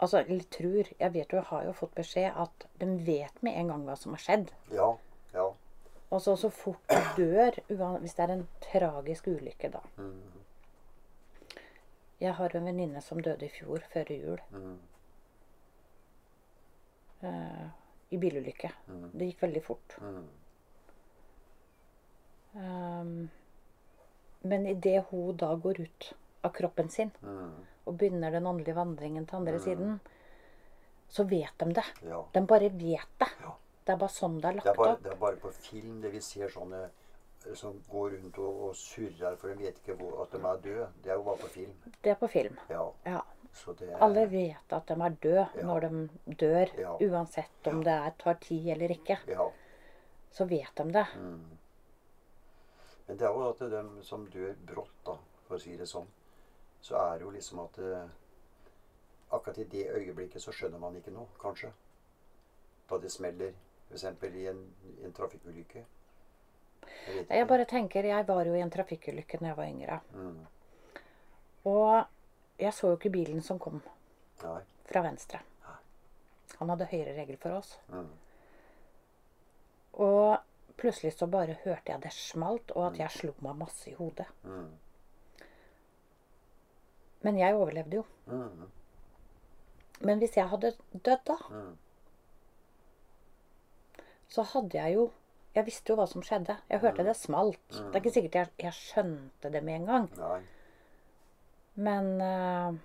Altså, 0.00 0.22
eller 0.22 0.44
tror 0.48 0.88
Jeg 0.98 1.12
vet 1.12 1.32
jo, 1.32 1.36
jeg 1.36 1.48
har 1.50 1.64
jo 1.64 1.72
fått 1.76 1.94
beskjed 1.94 2.36
at 2.36 2.66
de 2.80 2.86
vet 3.06 3.42
med 3.44 3.58
en 3.60 3.72
gang 3.72 3.82
hva 3.84 3.96
som 4.00 4.14
har 4.16 4.22
skjedd. 4.24 4.52
Ja. 4.72 4.94
Ja. 5.34 5.50
Og 6.10 6.22
så 6.24 6.36
så 6.36 6.48
fort 6.50 6.94
du 7.16 7.22
dør, 7.22 7.58
hvis 8.00 8.14
det 8.14 8.24
er 8.24 8.32
en 8.32 8.46
tragisk 8.64 9.28
ulykke, 9.30 9.70
da. 9.70 9.82
Mm. 9.96 10.40
Jeg 12.20 12.34
har 12.34 12.56
en 12.56 12.64
venninne 12.66 13.00
som 13.00 13.20
døde 13.22 13.46
i 13.46 13.52
fjor, 13.52 13.84
før 13.92 14.10
jul. 14.12 14.40
Mm. 14.50 14.78
Uh, 17.22 17.68
I 18.10 18.18
bilulykke. 18.18 18.72
Det 19.12 19.28
gikk 19.28 19.42
veldig 19.42 19.62
fort. 19.64 19.96
Mm. 20.00 20.26
Um, 22.54 23.30
men 24.42 24.66
idet 24.66 25.04
hun 25.10 25.36
da 25.36 25.54
går 25.54 25.80
ut 25.84 26.12
av 26.42 26.50
kroppen 26.56 26.88
sin 26.90 27.12
Mm. 27.22 27.66
Og 27.86 27.96
begynner 27.98 28.30
den 28.34 28.46
åndelige 28.46 28.76
vandringen 28.76 29.26
til 29.26 29.40
andre 29.40 29.58
siden, 29.62 30.00
så 31.10 31.24
vet 31.24 31.56
de 31.58 31.72
det. 31.74 31.84
Ja. 32.06 32.20
De 32.34 32.42
bare 32.46 32.70
vet 32.70 33.12
det. 33.18 33.28
Ja. 33.42 33.54
Det 33.84 33.94
er 33.94 33.98
bare 33.98 34.14
sånn 34.14 34.36
det 34.40 34.48
er 34.50 34.52
Det 34.52 34.60
er, 34.60 34.66
lagt 34.68 34.78
bare, 34.78 34.92
opp. 34.94 35.02
det 35.02 35.12
er 35.12 35.20
bare 35.24 35.40
på 35.42 35.50
film 35.56 36.00
det 36.02 36.12
vi 36.12 36.20
ser 36.22 36.52
sånne 36.52 36.82
eh, 36.84 37.54
som 37.58 37.80
går 37.90 38.10
rundt 38.18 38.38
og, 38.38 38.60
og 38.68 38.74
surrer, 38.78 39.36
for 39.40 39.48
de 39.50 39.64
vet 39.64 39.80
ikke 39.80 39.96
hvor, 39.98 40.20
at 40.22 40.36
de 40.36 40.42
er 40.46 40.60
døde. 40.66 40.88
Det 41.02 41.10
er 41.10 41.18
jo 41.18 41.24
bare 41.26 41.40
på 41.40 41.52
film. 41.56 41.72
Det 42.04 42.12
er 42.12 42.18
på 42.20 42.28
film. 42.30 42.58
Ja. 42.70 42.84
Ja. 43.08 43.22
Så 43.52 43.72
det 43.74 43.88
Alle 43.98 44.26
vet 44.30 44.72
at 44.76 44.86
de 44.86 44.94
er 45.02 45.16
døde 45.24 45.64
når 45.66 45.86
de 45.88 46.34
dør. 46.38 46.70
Uansett 47.02 47.66
om 47.72 47.80
det 47.82 47.96
er, 47.96 48.12
tar 48.20 48.38
tid 48.44 48.68
eller 48.76 48.94
ikke. 48.94 49.16
Ja. 49.26 49.48
Så 50.30 50.46
vet 50.46 50.70
de 50.78 50.86
det. 50.94 51.06
Mm. 51.18 51.40
Men 53.08 53.18
det 53.18 53.26
er 53.26 53.34
jo 53.34 53.48
at 53.48 53.58
det 53.58 53.72
er 53.74 53.88
de 53.90 54.04
som 54.06 54.26
dør 54.30 54.52
brått, 54.68 54.94
da, 55.08 55.16
for 55.48 55.58
å 55.58 55.62
si 55.64 55.72
det 55.74 55.88
sånn, 55.90 56.06
så 56.80 56.96
er 56.96 57.18
det 57.18 57.26
jo 57.26 57.30
liksom 57.30 57.62
at 57.66 57.78
eh, 57.78 58.08
Akkurat 59.30 59.58
i 59.58 59.64
det 59.64 59.84
øyeblikket 59.94 60.42
så 60.42 60.50
skjønner 60.50 60.80
man 60.82 60.96
ikke 60.98 61.12
noe, 61.14 61.28
kanskje. 61.38 61.68
Da 62.90 62.96
det 62.98 63.12
smeller, 63.14 63.52
f.eks. 63.86 64.04
i 64.26 64.46
en, 64.50 64.64
en 65.04 65.12
trafikkulykke. 65.14 65.84
Jeg 67.06 67.26
Jeg 67.28 67.46
bare 67.46 67.64
tenker, 67.64 68.04
jeg 68.04 68.26
var 68.28 68.44
jo 68.44 68.54
i 68.54 68.60
en 68.60 68.70
trafikkulykke 68.70 69.38
da 69.38 69.46
jeg 69.46 69.56
var 69.56 69.68
yngre. 69.70 70.00
Mm. 70.14 70.40
Og 71.70 72.04
jeg 72.58 72.74
så 72.74 72.90
jo 72.90 72.98
ikke 72.98 73.14
bilen 73.14 73.42
som 73.42 73.58
kom 73.58 73.78
Nei. 74.42 74.60
fra 74.90 75.04
venstre. 75.06 75.40
Han 76.58 76.68
hadde 76.68 76.90
høyere 76.90 77.14
regel 77.16 77.38
for 77.40 77.56
oss. 77.56 77.78
Mm. 77.88 78.10
Og 79.92 80.38
plutselig 80.76 81.14
så 81.14 81.26
bare 81.30 81.56
hørte 81.64 81.92
jeg 81.92 82.02
det 82.02 82.12
smalt, 82.12 82.72
og 82.74 82.90
at 82.90 82.98
jeg 82.98 83.14
slo 83.14 83.34
meg 83.44 83.56
masse 83.62 83.90
i 83.90 83.94
hodet. 83.94 84.26
Mm. 84.44 84.72
Men 87.22 87.38
jeg 87.38 87.54
overlevde 87.56 87.96
jo. 88.00 88.04
Mm. 88.26 88.68
Men 90.00 90.18
hvis 90.22 90.36
jeg 90.38 90.48
hadde 90.48 90.72
dødd 90.92 91.24
da, 91.28 91.36
Mm. 91.50 91.76
så 94.28 94.42
hadde 94.54 94.78
jeg 94.78 94.94
jo 94.94 95.10
Jeg 95.52 95.66
visste 95.66 95.90
jo 95.90 95.96
hva 95.98 96.04
som 96.06 96.22
skjedde. 96.22 96.54
Jeg 96.70 96.78
hørte 96.78 97.02
det 97.02 97.16
smalt. 97.18 97.58
Det 97.74 97.90
er 97.90 97.98
ikke 97.98 98.12
sikkert 98.14 98.36
jeg, 98.38 98.50
jeg 98.62 98.72
skjønte 98.76 99.50
det 99.50 99.62
med 99.66 99.80
en 99.80 99.86
gang. 99.88 100.04
Nei. 100.20 100.36
Men 101.74 102.06
uh, 102.22 102.76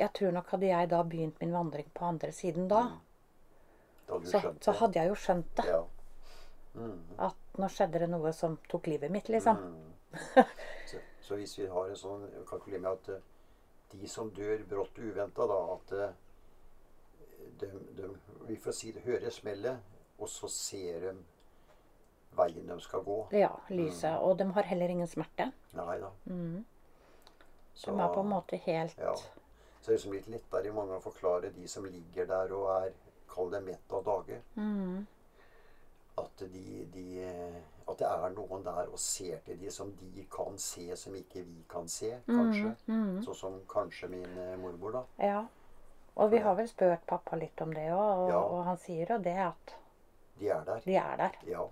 jeg 0.00 0.10
tror 0.18 0.34
nok 0.34 0.50
hadde 0.50 0.66
jeg 0.66 0.88
da 0.90 1.02
begynt 1.06 1.38
min 1.40 1.54
vandring 1.54 1.86
på 1.94 2.08
andre 2.08 2.32
siden 2.34 2.66
da, 2.66 2.80
Da 4.08 4.16
hadde 4.18 4.32
så, 4.32 4.40
så 4.66 4.74
hadde 4.80 4.98
jeg 4.98 5.12
jo 5.12 5.20
skjønt 5.22 5.52
det. 5.60 5.68
Ja. 5.70 5.80
Mm. 6.74 6.98
At 7.28 7.62
nå 7.62 7.68
skjedde 7.70 8.02
det 8.02 8.10
noe 8.10 8.32
som 8.34 8.58
tok 8.68 8.90
livet 8.90 9.14
mitt, 9.14 9.30
liksom. 9.30 9.62
Mm. 9.62 9.86
Så, 10.90 10.98
så 11.22 11.36
hvis 11.38 11.52
vi 11.58 11.68
har 11.70 11.86
en 11.86 11.94
sånn 11.98 12.26
kalkulering 12.50 12.82
med 12.82 12.96
at 12.96 13.08
eh, 13.14 13.20
de 13.92 14.08
som 14.08 14.30
dør 14.34 14.62
brått 14.68 14.98
og 14.98 15.10
uventa, 15.12 15.46
da 15.50 15.58
at 15.74 15.92
eh, 15.98 16.18
de, 17.60 17.70
de, 17.96 18.10
Vi 18.48 18.56
får 18.56 18.72
si 18.76 18.92
det, 18.92 19.04
hører 19.04 19.30
smellet, 19.30 19.78
og 20.18 20.28
så 20.28 20.48
ser 20.48 21.06
de 21.06 21.14
veien 22.36 22.66
de 22.68 22.78
skal 22.80 23.02
gå. 23.04 23.18
Ja, 23.34 23.50
lyset. 23.68 24.18
Og 24.22 24.38
de 24.38 24.46
har 24.54 24.68
heller 24.70 24.92
ingen 24.92 25.08
smerte. 25.10 25.50
Nei 25.74 25.98
da. 25.98 26.10
Mhm. 26.24 26.64
Så, 27.74 27.90
De 27.90 28.00
er 28.02 28.14
på 28.14 28.20
en 28.20 28.28
måte 28.28 28.56
helt 28.56 28.98
Ja. 28.98 29.14
Så 29.80 29.86
det 29.86 29.92
er 29.94 29.96
liksom 29.96 30.12
litt 30.12 30.26
lettere 30.28 30.68
i 30.68 30.72
mange 30.76 30.96
å 30.98 31.00
forklare 31.00 31.50
de 31.54 31.68
som 31.68 31.86
ligger 31.88 32.26
der 32.28 32.52
og 32.52 32.66
er 32.74 32.90
Kall 33.30 33.50
det 33.50 33.60
mett 33.62 33.92
av 33.94 34.02
dage. 34.04 34.40
Mm. 34.56 35.06
At, 36.18 36.42
de, 36.52 36.84
de, 36.92 37.04
at 37.90 37.98
det 37.98 38.06
er 38.08 38.30
noen 38.34 38.62
der 38.64 38.88
og 38.92 38.98
ser 38.98 39.38
til 39.46 39.58
de 39.60 39.70
som 39.70 39.90
de 40.00 40.24
kan 40.30 40.58
se, 40.58 40.96
som 40.96 41.14
ikke 41.14 41.42
vi 41.46 41.64
kan 41.68 41.88
se, 41.88 42.10
kanskje. 42.26 42.74
Mhm. 42.86 43.22
Sånn 43.24 43.34
som 43.34 43.60
kanskje 43.68 44.08
min 44.10 44.38
eh, 44.38 44.56
mormor, 44.58 44.92
da. 44.92 45.04
Ja. 45.18 45.44
Og 46.16 46.30
vi 46.30 46.38
har 46.38 46.54
vel 46.54 46.68
spurt 46.68 47.06
pappa 47.06 47.36
litt 47.36 47.60
om 47.62 47.72
det 47.74 47.88
òg, 47.90 48.18
og, 48.24 48.28
Ja. 48.30 48.38
og 48.40 48.64
han 48.64 48.76
sier 48.78 49.06
jo 49.14 49.18
det 49.18 49.36
at 49.38 49.74
De 50.38 50.48
er 50.48 50.64
der. 50.64 50.80
de 50.84 50.96
er 50.96 51.16
der. 51.16 51.36
Ja. 51.46 51.66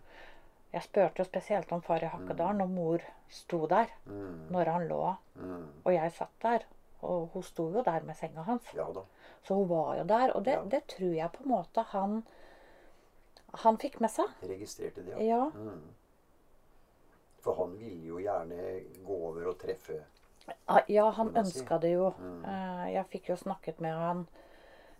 Jeg 0.73 0.83
spurte 0.83 1.19
jo 1.19 1.25
spesielt 1.25 1.73
om 1.73 1.81
far 1.83 2.03
i 2.05 2.07
Hakkedal 2.07 2.55
når 2.57 2.69
mor 2.69 2.99
sto 3.29 3.67
der 3.67 3.87
Mm, 4.07 4.49
når 4.51 4.65
han 4.67 4.89
lå, 4.89 5.17
mm, 5.37 5.69
og 5.85 5.93
jeg 5.93 6.13
satt 6.13 6.39
der. 6.43 6.65
Og 7.03 7.29
hun 7.33 7.43
sto 7.43 7.71
jo 7.73 7.83
der 7.83 8.01
med 8.03 8.17
senga 8.17 8.43
hans. 8.43 8.63
ja 8.75 8.85
da. 8.93 9.01
Så 9.43 9.55
hun 9.55 9.69
var 9.69 9.97
jo 9.97 10.05
der. 10.05 10.33
Og 10.37 10.45
det, 10.45 10.53
Ja. 10.55 10.63
det 10.65 10.87
tror 10.87 11.15
jeg 11.15 11.33
på 11.33 11.43
en 11.45 11.49
måte 11.51 11.83
han 11.85 12.25
han 13.55 13.79
fikk 13.79 14.01
med 14.01 14.11
seg. 14.11 14.27
Registrerte 14.43 15.03
det, 15.05 15.15
ja. 15.25 15.37
Ja. 15.39 15.45
Mm. 15.55 15.83
For 17.45 17.54
han 17.54 17.76
ville 17.78 18.07
jo 18.09 18.18
gjerne 18.18 18.80
gå 19.07 19.18
over 19.30 19.49
og 19.52 19.59
treffe 19.59 20.00
Ja, 20.88 21.11
han 21.11 21.35
ønska 21.37 21.78
det 21.80 21.90
jo. 21.92 22.11
Mm. 22.18 22.45
Eh, 22.45 22.92
Jeg 22.95 23.07
fikk 23.12 23.28
jo 23.28 23.37
snakket 23.37 23.80
med 23.85 23.95
han 23.95 24.26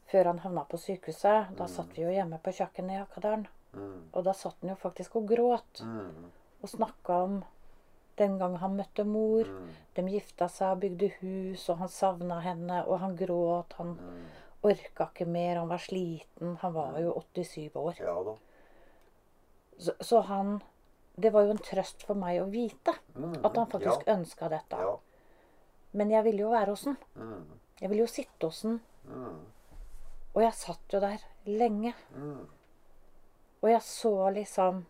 før 0.09 0.25
han 0.25 0.38
havna 0.38 0.64
på 0.64 0.76
sykehuset. 0.78 1.57
Da 1.57 1.64
Mm. 1.64 1.68
satt 1.68 1.97
vi 1.97 2.02
jo 2.02 2.11
hjemme 2.11 2.38
på 2.42 2.52
kjøkkenet 2.52 2.90
i 2.95 2.99
Hakadalen. 2.99 3.47
mm, 3.73 4.02
Og 4.12 4.25
da 4.25 4.33
satt 4.33 4.57
han 4.61 4.71
jo 4.71 4.76
faktisk 4.76 5.16
og 5.16 5.26
gråt 5.28 5.80
mm, 5.83 6.30
og 6.62 6.68
snakka 6.68 7.23
om 7.25 7.45
den 8.18 8.38
gang 8.38 8.57
han 8.59 8.76
møtte 8.76 9.04
mor. 9.04 9.45
mm, 9.45 9.68
De 9.95 10.02
gifta 10.02 10.49
seg 10.49 10.73
og 10.73 10.80
bygde 10.80 11.11
hus, 11.21 11.68
og 11.71 11.78
han 11.78 11.88
savna 11.88 12.40
henne, 12.40 12.85
og 12.87 13.00
han 13.00 13.16
gråt. 13.16 13.73
Han 13.78 13.87
mm. 14.00 14.25
orka 14.62 15.09
ikke 15.14 15.26
mer, 15.26 15.57
han 15.59 15.68
var 15.68 15.78
sliten. 15.78 16.57
Han 16.57 16.73
var 16.75 16.99
jo 17.00 17.12
87 17.35 17.71
år. 17.76 17.95
Ja. 18.00 18.37
Så, 19.78 19.92
så 20.00 20.21
han 20.21 20.61
Det 21.19 21.33
var 21.35 21.43
jo 21.49 21.51
en 21.51 21.59
trøst 21.59 22.03
for 22.07 22.15
meg 22.15 22.41
å 22.43 22.49
vite 22.51 22.93
Mm, 23.15 23.41
at 23.45 23.57
han 23.57 23.67
faktisk 23.67 24.07
ja, 24.07 24.15
ønska 24.15 24.49
dette. 24.49 24.77
ja. 24.79 24.97
Men 25.93 26.11
jeg 26.11 26.25
ville 26.25 26.43
jo 26.45 26.51
være 26.53 26.71
hos 26.71 26.85
han. 26.85 26.97
Mm, 27.17 27.45
Jeg 27.81 27.89
ville 27.91 28.03
jo 28.03 28.07
sitte 28.13 28.47
hos 28.47 28.63
han. 28.63 28.81
mm, 29.05 29.39
Og 30.35 30.43
jeg 30.43 30.53
satt 30.55 30.93
jo 30.95 31.01
der 31.01 31.19
lenge. 31.47 31.95
mm. 32.15 32.47
Og 33.63 33.71
jeg 33.71 33.83
så 33.83 34.31
liksom, 34.31 34.85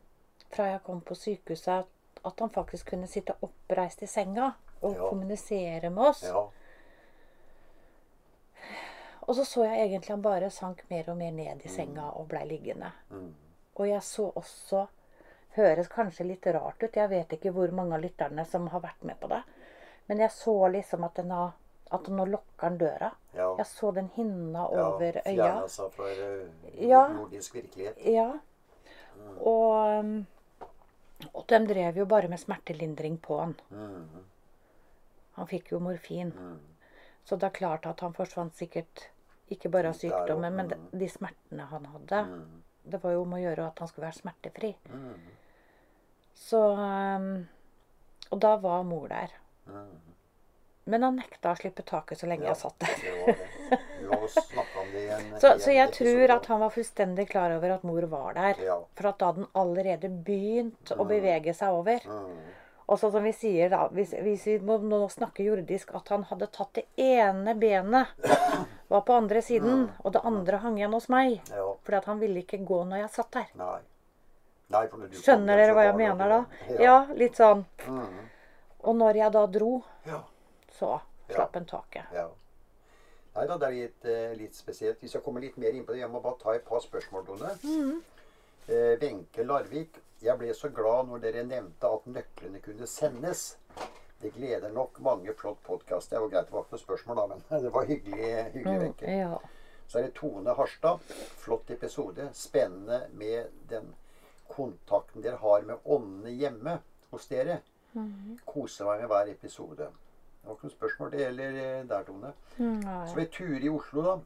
fra 0.51 0.65
jeg 0.67 0.83
kom 0.85 1.01
på 1.01 1.15
sykehuset, 1.15 1.69
at, 1.69 1.87
at 2.25 2.41
han 2.41 2.51
faktisk 2.51 2.91
kunne 2.91 3.07
sitte 3.07 3.33
oppreist 3.43 4.03
i 4.03 4.07
senga 4.07 4.51
og 4.83 4.95
Ja. 4.95 5.09
kommunisere 5.09 5.91
med 5.91 6.09
oss. 6.09 6.23
Ja. 6.23 6.43
Og 9.29 9.35
så 9.37 9.45
så 9.45 9.65
jeg 9.65 9.89
egentlig 9.91 10.11
han 10.15 10.23
bare 10.23 10.51
sank 10.51 10.85
mer 10.91 11.09
og 11.11 11.17
mer 11.17 11.31
ned 11.33 11.65
i 11.65 11.69
senga 11.69 12.11
og 12.17 12.29
blei 12.29 12.45
liggende. 12.49 12.93
Mm. 13.11 13.35
Og 13.77 13.89
jeg 13.89 14.03
så 14.03 14.31
også 14.35 14.87
Høres 15.57 15.89
kanskje 15.89 16.25
litt 16.29 16.47
rart 16.47 16.83
ut, 16.83 16.97
jeg 16.97 17.09
vet 17.11 17.33
ikke 17.33 17.51
hvor 17.53 17.71
mange 17.75 17.95
av 17.97 18.03
lytterne 18.05 18.45
som 18.47 18.69
har 18.69 18.81
vært 18.81 19.03
med 19.03 19.19
på 19.21 19.29
det. 19.33 19.43
Men 20.07 20.19
jeg 20.23 20.31
så 20.31 20.55
liksom 20.69 21.05
at, 21.05 21.15
den 21.17 21.31
har, 21.31 21.53
at 21.91 22.07
nå 22.09 22.25
lukker 22.29 22.63
han 22.69 22.79
døra. 22.79 23.11
ja. 23.35 23.49
Jeg 23.59 23.67
så 23.67 23.91
den 23.93 24.09
hinna 24.15 24.69
ja. 24.73 24.87
over 24.87 25.19
øya. 25.25 25.35
Fjerna 25.35 25.69
seg 25.69 25.93
fra 25.93 26.11
eh, 26.11 26.85
Ja. 26.89 27.09
nordisk 27.09 27.55
virkelighet. 27.55 27.99
Ja. 28.07 28.29
Og, 29.41 29.99
um, 30.01 30.27
og 31.35 31.45
de 31.51 31.59
drev 31.67 31.97
jo 31.99 32.07
bare 32.07 32.29
med 32.29 32.39
smertelindring 32.41 33.19
på 33.19 33.39
han. 33.41 33.55
Mm, 33.71 34.25
Han 35.39 35.47
fikk 35.47 35.73
jo 35.73 35.79
morfin. 35.81 36.31
mm. 36.37 36.59
Så 37.25 37.37
det 37.37 37.47
er 37.47 37.59
klart 37.59 37.87
at 37.87 38.01
han 38.01 38.15
forsvant 38.15 38.55
sikkert 38.57 39.09
ikke 39.51 39.69
bare 39.69 39.89
av 39.91 39.95
sykdommen, 39.99 40.55
men 40.57 40.69
de, 40.69 40.75
mm. 40.77 40.87
de 40.99 41.09
smertene 41.09 41.67
han 41.71 41.85
hadde. 41.87 42.23
Mm, 42.31 42.63
Det 42.89 43.03
var 43.03 43.13
jo 43.13 43.23
om 43.23 43.35
å 43.37 43.41
gjøre 43.43 43.67
at 43.67 43.79
han 43.79 43.89
skulle 43.89 44.07
være 44.07 44.17
smertefri. 44.23 44.71
mm, 44.89 45.15
Så 46.39 46.61
um, 46.79 47.47
Og 48.31 48.39
da 48.41 48.55
var 48.63 48.85
mor 48.87 49.09
der. 49.11 49.33
mm. 49.67 49.97
Men 50.89 51.03
han 51.05 51.19
nekta 51.21 51.51
å 51.53 51.57
slippe 51.59 51.83
taket 51.85 52.17
så 52.17 52.25
lenge 52.31 52.47
Ja, 52.47 52.55
jeg 52.55 52.63
satt 52.63 52.79
der. 52.81 53.39
Så, 55.43 55.51
så 55.61 55.73
jeg 55.75 55.91
tror 55.93 56.31
at 56.33 56.47
han 56.49 56.63
var 56.63 56.71
fullstendig 56.73 57.27
klar 57.29 57.53
over 57.59 57.75
at 57.75 57.83
mor 57.85 58.07
var 58.09 58.33
der. 58.39 58.63
Ja. 58.65 58.79
For 58.97 59.11
at 59.11 59.19
da 59.21 59.29
hadde 59.29 59.43
han 59.45 59.51
allerede 59.63 60.09
begynt 60.09 60.93
å 60.97 61.03
Mm. 61.05 61.09
bevege 61.11 61.55
seg 61.55 61.77
over. 61.77 62.01
Mm, 62.07 62.39
Og 62.89 62.97
så 62.99 63.11
som 63.13 63.23
vi 63.23 63.33
sier 63.37 63.69
da, 63.69 63.83
hvis, 63.93 64.15
hvis 64.17 64.47
vi 64.47 64.59
må 64.65 64.79
nå 64.81 65.03
snakke 65.13 65.45
jordisk, 65.45 65.91
at 65.95 66.09
han 66.09 66.23
hadde 66.25 66.47
tatt 66.57 66.73
det 66.79 66.87
ene 66.97 67.53
benet, 67.55 68.07
var 68.89 69.03
på 69.05 69.13
andre 69.13 69.43
siden, 69.45 69.91
og 70.03 70.13
det 70.15 70.23
andre 70.25 70.57
hang 70.65 70.79
igjen 70.79 70.93
hos 70.97 71.09
meg. 71.13 71.43
ja. 71.53 71.67
Fordi 71.85 71.97
at 71.99 72.05
han 72.09 72.19
ville 72.19 72.41
ikke 72.41 72.65
gå 72.65 72.81
når 72.89 73.03
jeg 73.03 73.11
satt 73.11 73.31
der. 73.37 73.47
Nei. 73.61 73.81
Nei, 74.69 74.83
Skjønner 75.17 75.57
dere 75.57 75.73
hva 75.77 75.85
jeg 75.87 75.97
mener 75.97 76.29
da? 76.29 76.41
Ja, 76.69 76.81
Ja, 76.85 76.97
litt 77.17 77.39
sånn. 77.39 77.65
Mm, 77.87 78.19
Og 78.85 78.97
når 78.97 79.17
jeg 79.17 79.33
da 79.33 79.47
dro, 79.47 79.71
ja. 80.07 80.21
så 80.79 81.01
slapp 81.31 81.55
han 81.57 81.65
taket. 81.67 82.05
Ja. 82.13 82.27
Nei 83.37 83.47
da, 83.47 83.57
det 83.57 83.67
er 83.69 83.73
litt, 83.77 84.05
eh, 84.05 84.35
litt 84.37 84.55
spesielt. 84.55 85.01
Vi 85.03 85.09
skal 85.09 85.23
komme 85.25 85.41
litt 85.41 85.57
mer 85.59 85.73
inn 85.73 85.85
på 85.87 85.93
det. 85.95 86.01
Jeg 86.03 86.11
må 86.11 86.21
bare 86.23 86.39
ta 86.43 86.55
et 86.55 86.65
par 86.67 86.81
spørsmål, 86.81 87.25
Tone. 87.27 87.55
mm. 87.65 88.03
Eh, 88.69 88.99
Wenche 89.01 89.45
Larvik. 89.45 89.97
Jeg 90.21 90.37
ble 90.39 90.53
så 90.55 90.69
glad 90.75 91.07
når 91.09 91.21
dere 91.23 91.45
nevnte 91.47 91.89
at 91.89 92.07
nøklene 92.07 92.61
kunne 92.61 92.87
sendes. 92.87 93.57
Det 94.21 94.33
gleder 94.35 94.73
nok 94.75 94.99
mange 95.01 95.33
flott 95.39 95.63
podkast. 95.65 96.11
Det 96.11 96.19
var 96.21 96.29
greit 96.29 96.47
det 96.49 96.53
var 96.53 96.65
ikke 96.67 96.75
noe 96.77 96.83
spørsmål, 96.83 97.17
da, 97.17 97.27
men 97.27 97.63
det 97.65 97.73
var 97.73 97.87
hyggelig, 97.87 98.33
hyggelig 98.53 98.91
Mm, 99.01 99.19
ja. 99.21 99.39
Så 99.89 99.99
er 99.99 100.03
det 100.09 100.15
Tone 100.19 100.55
Harstad. 100.59 100.99
Flott 101.41 101.71
episode. 101.71 102.29
Spennende 102.35 103.07
med 103.13 103.47
den 103.71 103.95
kontakten 104.49 105.23
dere 105.25 105.37
har 105.43 105.67
med 105.69 105.85
åndene 105.85 106.31
hjemme 106.35 106.79
hos 107.11 107.27
dere. 107.31 107.61
Mhm. 107.93 108.39
Koser 108.47 108.89
meg 108.89 109.01
med 109.01 109.13
hver 109.13 109.31
episode. 109.33 109.89
Det 109.89 110.47
var 110.49 110.57
ikke 110.57 110.69
noe 110.69 110.77
spørsmål 110.77 111.11
det 111.13 111.21
gjelder 111.21 111.61
eh, 111.63 111.85
der, 111.89 112.05
Tone. 112.09 112.33
Nei. 112.59 112.99
Så 113.09 113.17
ved 113.19 113.31
tur 113.35 113.59
i 113.59 113.69
Oslo, 113.73 114.03
da. 114.07 114.17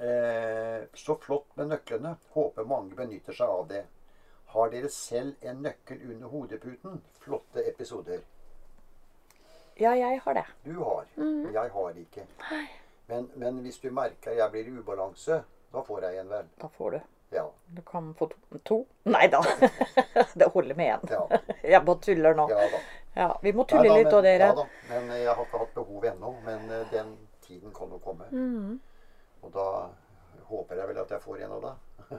Eh, 0.00 0.84
så 0.94 1.16
flott 1.20 1.56
med 1.56 1.70
nøklene. 1.74 2.16
Håper 2.34 2.64
mange 2.68 2.96
benytter 2.98 3.36
seg 3.36 3.48
av 3.48 3.68
det. 3.70 3.84
Har 4.50 4.70
dere 4.72 4.88
selv 4.90 5.36
en 5.46 5.62
nøkkel 5.62 6.02
under 6.10 6.32
hodeputen? 6.32 7.02
Flotte 7.22 7.62
episoder. 7.68 8.22
Ja, 9.80 9.94
jeg 9.96 10.20
har 10.24 10.34
det. 10.34 10.44
Du 10.64 10.82
har. 10.82 11.06
Jeg 11.16 11.70
har 11.72 12.00
ikke. 12.02 12.26
Men, 13.06 13.30
men 13.34 13.62
hvis 13.64 13.78
du 13.78 13.90
merker 13.94 14.36
jeg 14.36 14.50
blir 14.50 14.66
i 14.68 14.74
ubalanse, 14.78 15.40
da 15.72 15.82
får 15.86 16.04
jeg 16.08 16.20
en 16.20 16.30
vel. 16.30 16.50
Da 16.60 16.68
får 16.74 16.90
du. 16.96 17.00
Ja. 17.30 17.52
Du 17.66 17.82
kan 17.82 18.14
få 18.14 18.26
to. 18.26 18.36
to. 18.62 18.86
Nei 19.02 19.28
da. 19.28 19.44
det 20.34 20.44
holder 20.54 20.74
med 20.74 20.94
én. 20.94 21.00
Ja. 21.10 21.28
Jeg 21.62 21.84
bare 21.84 21.98
tuller 22.02 22.34
nå. 22.34 22.48
ja 22.50 22.56
da. 22.72 22.78
Ja, 23.14 23.40
vi 23.42 23.52
må 23.52 23.62
Nei 23.62 23.68
tulle 23.70 23.88
da, 23.88 23.96
litt 23.98 24.12
òg, 24.14 24.22
dere. 24.26 24.44
Ja 24.50 24.54
da. 24.54 24.66
Men 24.88 25.10
jeg 25.18 25.34
har 25.34 25.44
ikke 25.44 25.58
hatt 25.62 25.74
behov 25.74 26.04
ennå. 26.12 26.30
Men 26.46 26.60
eh, 26.70 26.90
den 26.92 27.08
tiden 27.46 27.72
kan 27.74 27.90
jo 27.90 27.98
komme. 28.02 28.24
Mm. 28.30 28.80
Og 29.42 29.52
da 29.54 29.66
håper 30.50 30.76
jeg 30.78 30.88
vel 30.90 30.98
at 31.02 31.10
jeg 31.14 31.22
får 31.24 31.36
en 31.46 31.56
av 31.56 31.60
deg. 31.66 31.74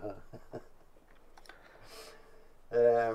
eh, 2.80 3.14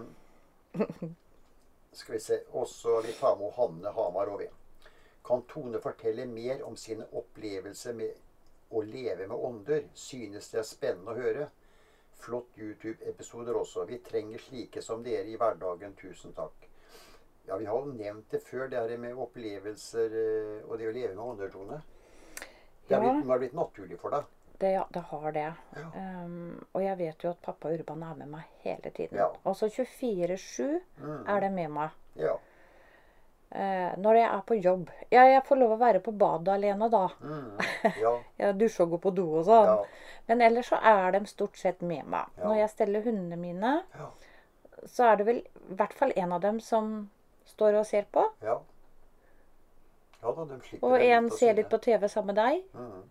skal 1.93 2.15
vi 2.17 2.21
se. 2.21 2.37
Også 2.53 3.01
vi 3.05 3.13
tar 3.17 3.37
med 3.41 3.53
Hanne 3.57 3.91
Hamar 3.97 4.27
og 4.33 4.39
ved. 4.45 4.53
Kan 5.27 5.43
Tone 5.51 5.79
fortelle 5.83 6.27
mer 6.31 6.63
om 6.65 6.77
sine 6.79 7.05
opplevelser 7.13 7.93
med 7.99 8.11
å 8.71 8.83
leve 8.85 9.27
med 9.27 9.37
ånder? 9.37 9.83
Synes 9.95 10.51
det 10.53 10.59
er 10.63 10.69
spennende 10.69 11.13
å 11.13 11.21
høre. 11.21 11.49
Flott 12.19 12.57
YouTube-episoder 12.59 13.55
også. 13.61 13.85
Vi 13.87 13.99
trenger 13.99 14.39
slike 14.39 14.83
som 14.83 15.03
dere 15.05 15.27
i 15.29 15.37
hverdagen. 15.37 15.95
Tusen 16.01 16.33
takk. 16.35 16.69
Ja, 17.47 17.57
vi 17.61 17.65
har 17.69 17.77
jo 17.79 17.93
nevnt 17.93 18.31
det 18.31 18.41
før, 18.43 18.67
det 18.69 18.79
her 18.81 18.97
med 18.99 19.15
opplevelser 19.23 20.17
eh, 20.23 20.65
og 20.71 20.79
det 20.81 20.89
å 20.89 20.95
leve 20.97 21.13
med 21.15 21.23
ånder, 21.25 21.51
Tone. 21.53 21.83
Det 22.89 22.97
har 22.97 23.05
Ja. 23.05 23.13
blitt, 23.13 23.23
det 23.25 23.31
har 23.31 23.39
blitt 23.39 23.55
naturlig 23.55 23.99
for 24.01 24.11
deg. 24.11 24.25
Det, 24.59 24.71
ja, 24.73 24.87
det 24.95 25.03
har 25.11 25.33
det. 25.33 25.53
Ja. 25.77 25.87
Um, 26.25 26.67
og 26.73 26.83
jeg 26.83 26.99
vet 26.99 27.25
jo 27.25 27.31
at 27.31 27.41
pappa 27.45 27.69
Urban 27.75 28.03
er 28.03 28.15
med 28.17 28.29
meg 28.33 28.45
hele 28.65 28.91
tiden. 28.91 29.19
Ja. 29.19 29.29
Altså 29.45 29.69
24-7 29.69 30.81
Mm. 31.03 31.25
er 31.29 31.41
det 31.41 31.53
med 31.53 31.69
meg. 31.71 31.91
Ja. 32.17 32.37
Eh, 33.51 33.93
når 34.03 34.17
jeg 34.19 34.27
er 34.27 34.41
på 34.47 34.57
jobb. 34.59 34.89
Ja, 35.15 35.23
jeg 35.31 35.43
får 35.47 35.59
lov 35.61 35.77
å 35.77 35.79
være 35.81 36.01
på 36.03 36.13
badet 36.19 36.51
alene 36.57 36.89
da. 36.91 37.05
Mm. 37.23 37.53
Ja. 38.03 38.13
Jeg 38.43 38.57
dusjer 38.59 38.85
og 38.85 38.97
går 38.97 39.03
på 39.05 39.13
do 39.15 39.27
og 39.39 39.45
sånn. 39.47 39.69
Ja. 39.71 40.15
Men 40.27 40.43
ellers 40.43 40.71
så 40.73 40.81
er 40.83 41.13
de 41.15 41.21
stort 41.31 41.57
sett 41.61 41.85
med 41.87 42.09
meg. 42.11 42.27
Ja. 42.37 42.49
Når 42.49 42.57
jeg 42.59 42.71
steller 42.73 43.05
hundene 43.07 43.37
mine, 43.39 43.75
Ja. 43.95 44.09
så 44.91 45.07
er 45.13 45.21
det 45.21 45.27
vel 45.29 45.39
i 45.47 45.77
hvert 45.79 45.95
fall 45.95 46.13
en 46.19 46.33
av 46.35 46.41
dem 46.43 46.59
som 46.61 46.89
står 47.47 47.79
og 47.79 47.87
ser 47.87 48.09
på. 48.13 48.25
Ja. 48.43 48.59
Ja 50.23 50.33
da, 50.35 50.45
de 50.51 50.59
slipper 50.67 50.89
Og 50.89 51.01
en 51.07 51.29
litt 51.31 51.39
ser 51.39 51.55
litt 51.55 51.71
på 51.71 51.79
TV 51.87 52.09
sammen 52.11 52.35
med 52.35 52.41
deg. 52.43 52.65
Mm. 52.75 53.05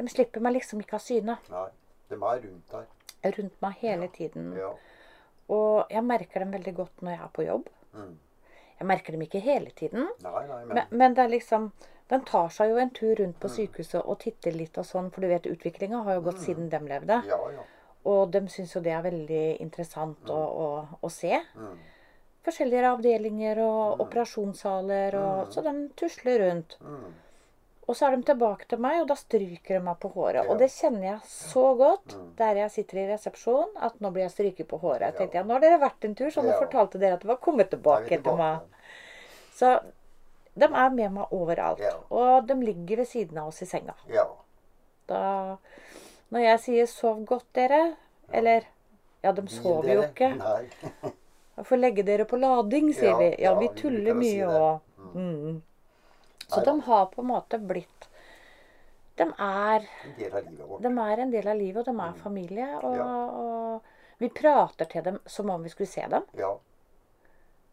De 0.00 0.08
slipper 0.10 0.42
meg 0.42 0.56
liksom 0.58 0.82
ikke 0.82 0.98
av 0.98 1.04
syne. 1.04 1.36
Nei, 1.52 1.68
de 2.10 2.18
er 2.18 2.42
rundt 2.48 2.74
der. 2.74 2.90
Rundt 3.38 3.62
meg 3.62 3.78
hele 3.84 4.08
tiden. 4.16 4.50
Ja. 4.58 4.72
Og 5.50 5.86
jeg 5.94 6.02
merker 6.06 6.42
dem 6.42 6.52
veldig 6.58 6.74
godt 6.74 7.02
når 7.06 7.14
jeg 7.14 7.22
er 7.22 7.32
på 7.38 7.46
jobb. 7.46 7.70
Mm. 7.94 8.18
Jeg 8.80 8.88
merker 8.88 9.12
dem 9.12 9.22
ikke 9.26 9.40
hele 9.44 9.70
tiden. 9.76 10.08
Nei, 10.24 10.46
nei, 10.48 10.60
men, 10.64 10.74
Men, 10.74 10.86
men 11.02 11.14
det 11.14 11.24
er 11.26 11.28
liksom 11.34 11.70
Den 12.10 12.24
tar 12.26 12.48
seg 12.50 12.70
jo 12.72 12.78
en 12.82 12.90
tur 12.90 13.12
rundt 13.20 13.36
Mm. 13.36 13.40
på 13.42 13.48
sykehuset 13.54 14.00
og 14.02 14.18
titter 14.18 14.50
litt 14.56 14.78
og 14.78 14.84
sånn, 14.88 15.12
for 15.14 15.20
du 15.22 15.28
vet 15.28 15.44
utviklinga 15.46 16.00
har 16.02 16.14
jo 16.16 16.22
gått 16.26 16.40
siden 16.42 16.68
dem 16.72 16.88
levde. 16.90 17.20
Ja, 17.28 17.38
ja. 17.54 17.62
Og 18.10 18.32
de 18.32 18.40
syns 18.48 18.72
jo 18.74 18.80
det 18.82 18.90
er 18.96 19.02
veldig 19.04 19.60
interessant 19.60 20.26
å, 20.32 20.40
å, 20.64 20.98
å 21.06 21.08
se. 21.12 21.38
Mm. 21.54 21.76
Forskjellige 22.42 22.90
avdelinger 22.96 23.60
og 23.62 24.00
operasjonssaler, 24.00 25.14
og, 25.20 25.52
så 25.52 25.62
de 25.62 25.74
tusler 25.94 26.40
rundt. 26.48 26.78
Og 27.90 27.96
så 27.98 28.06
er 28.06 28.14
de 28.16 28.22
tilbake 28.28 28.68
til 28.70 28.78
meg, 28.78 29.00
og 29.02 29.08
da 29.10 29.16
stryker 29.18 29.74
de 29.74 29.82
meg 29.82 29.96
på 29.98 30.08
håret. 30.14 30.44
Ja. 30.44 30.50
Og 30.52 30.60
det 30.60 30.68
kjenner 30.70 31.06
jeg 31.08 31.20
så 31.26 31.64
godt 31.78 32.14
Mm. 32.14 32.26
der 32.38 32.54
jeg 32.60 32.70
sitter 32.70 32.98
i 33.02 33.06
resepsjon, 33.10 33.72
at 33.82 33.96
nå 34.00 34.10
blir 34.14 34.22
jeg 34.28 34.30
stryket 34.36 34.68
på 34.70 34.78
håret. 34.78 35.00
Jeg 35.08 35.16
tenkte 35.16 35.34
ja, 35.40 35.42
nå 35.42 35.56
har 35.56 35.60
dere 35.64 35.80
vært 35.82 36.04
en 36.06 36.14
tur, 36.14 36.30
så 36.30 36.44
nå 36.44 36.52
Ja. 36.52 36.60
fortalte 36.60 37.00
dere 37.02 37.14
at 37.18 37.20
det 37.24 37.28
var 37.32 37.40
kommet 37.42 37.70
tilbake 37.72 38.12
etter 38.20 38.36
meg. 38.38 38.60
Så 39.58 39.72
de 40.56 40.64
er 40.66 40.90
med 40.90 41.12
meg 41.12 41.26
overalt. 41.32 41.80
Ja. 41.82 41.96
Og 42.10 42.46
de 42.46 42.54
ligger 42.54 42.96
ved 43.02 43.06
siden 43.08 43.38
av 43.38 43.48
oss 43.48 43.62
i 43.62 43.66
senga. 43.66 43.94
Ja. 44.08 44.26
Da 45.08 45.56
Når 46.30 46.40
jeg 46.46 46.60
sier 46.60 46.86
'sov 46.86 47.24
godt, 47.26 47.52
dere', 47.54 47.96
eller 48.32 48.62
Ja, 49.24 49.32
de 49.32 49.42
sover 49.48 49.94
jo 49.94 50.02
ikke. 50.02 50.36
Nei. 50.38 50.68
Jeg 51.56 51.66
får 51.66 51.76
legge 51.78 52.02
dere 52.06 52.24
på 52.24 52.38
lading, 52.40 52.92
sier 52.94 53.18
vi. 53.18 53.34
Ja, 53.42 53.54
vi 53.58 53.68
tuller 53.68 54.14
mye 54.14 54.46
òg. 54.46 55.60
Mm. 56.50 56.54
Så 56.58 56.64
de 56.66 56.80
har 56.90 57.06
på 57.06 57.22
en 57.22 57.28
måte 57.30 57.58
blitt 57.58 58.06
De 59.20 59.26
er, 59.38 59.84
En 60.04 60.14
del 60.18 60.32
av 60.32 60.44
livet 60.46 60.68
vårt. 60.68 60.80
de 60.82 60.88
er 60.98 61.18
en 61.20 61.30
del 61.30 61.48
av 61.48 61.56
livet, 61.56 61.88
og 61.88 61.94
de 61.94 62.00
er 62.08 62.12
familie. 62.22 62.68
Og, 62.82 62.94
Mm. 62.94 62.96
Ja. 62.96 63.26
og 63.28 63.82
vi 64.18 64.28
prater 64.28 64.84
til 64.88 65.02
dem 65.02 65.18
som 65.26 65.50
om 65.50 65.62
vi 65.62 65.68
skulle 65.68 65.86
se 65.88 66.06
dem. 66.08 66.22
Ja. 66.38 66.54